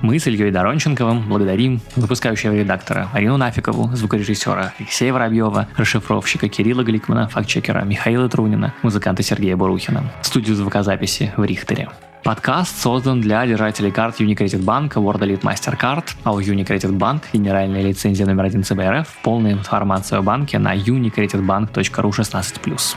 Мы 0.00 0.20
с 0.20 0.28
Ильей 0.28 0.52
Доронченковым 0.52 1.28
благодарим 1.28 1.80
выпускающего 1.96 2.52
редактора 2.54 3.08
Арину 3.12 3.36
Нафикову, 3.36 3.90
звукорежиссера 3.96 4.72
Алексея 4.78 5.12
Воробьева, 5.12 5.66
расшифровщика 5.76 6.48
Кирилла 6.48 6.84
Гликмана, 6.84 7.28
фактчекера 7.28 7.82
Михаила 7.84 8.28
Трунина, 8.28 8.74
музыканта 8.82 9.24
Сергея 9.24 9.56
Бурухина, 9.56 10.04
студию 10.22 10.54
звукозаписи 10.54 11.32
в 11.36 11.44
Рихтере. 11.44 11.88
Подкаст 12.22 12.80
создан 12.80 13.20
для 13.20 13.44
держателей 13.46 13.90
карт 13.90 14.20
Unicredit 14.20 14.64
Bank, 14.64 14.92
World 14.92 15.20
Elite 15.20 15.40
Mastercard, 15.40 16.04
а 16.22 16.32
у 16.32 16.40
Unicredit 16.40 16.96
Bank 16.96 17.22
генеральная 17.32 17.82
лицензия 17.82 18.26
номер 18.26 18.44
один 18.44 18.62
ЦБРФ, 18.62 19.08
полная 19.24 19.52
информация 19.52 20.20
о 20.20 20.22
банке 20.22 20.58
на 20.58 20.76
unicreditbank.ru 20.76 22.10
16+. 22.10 22.96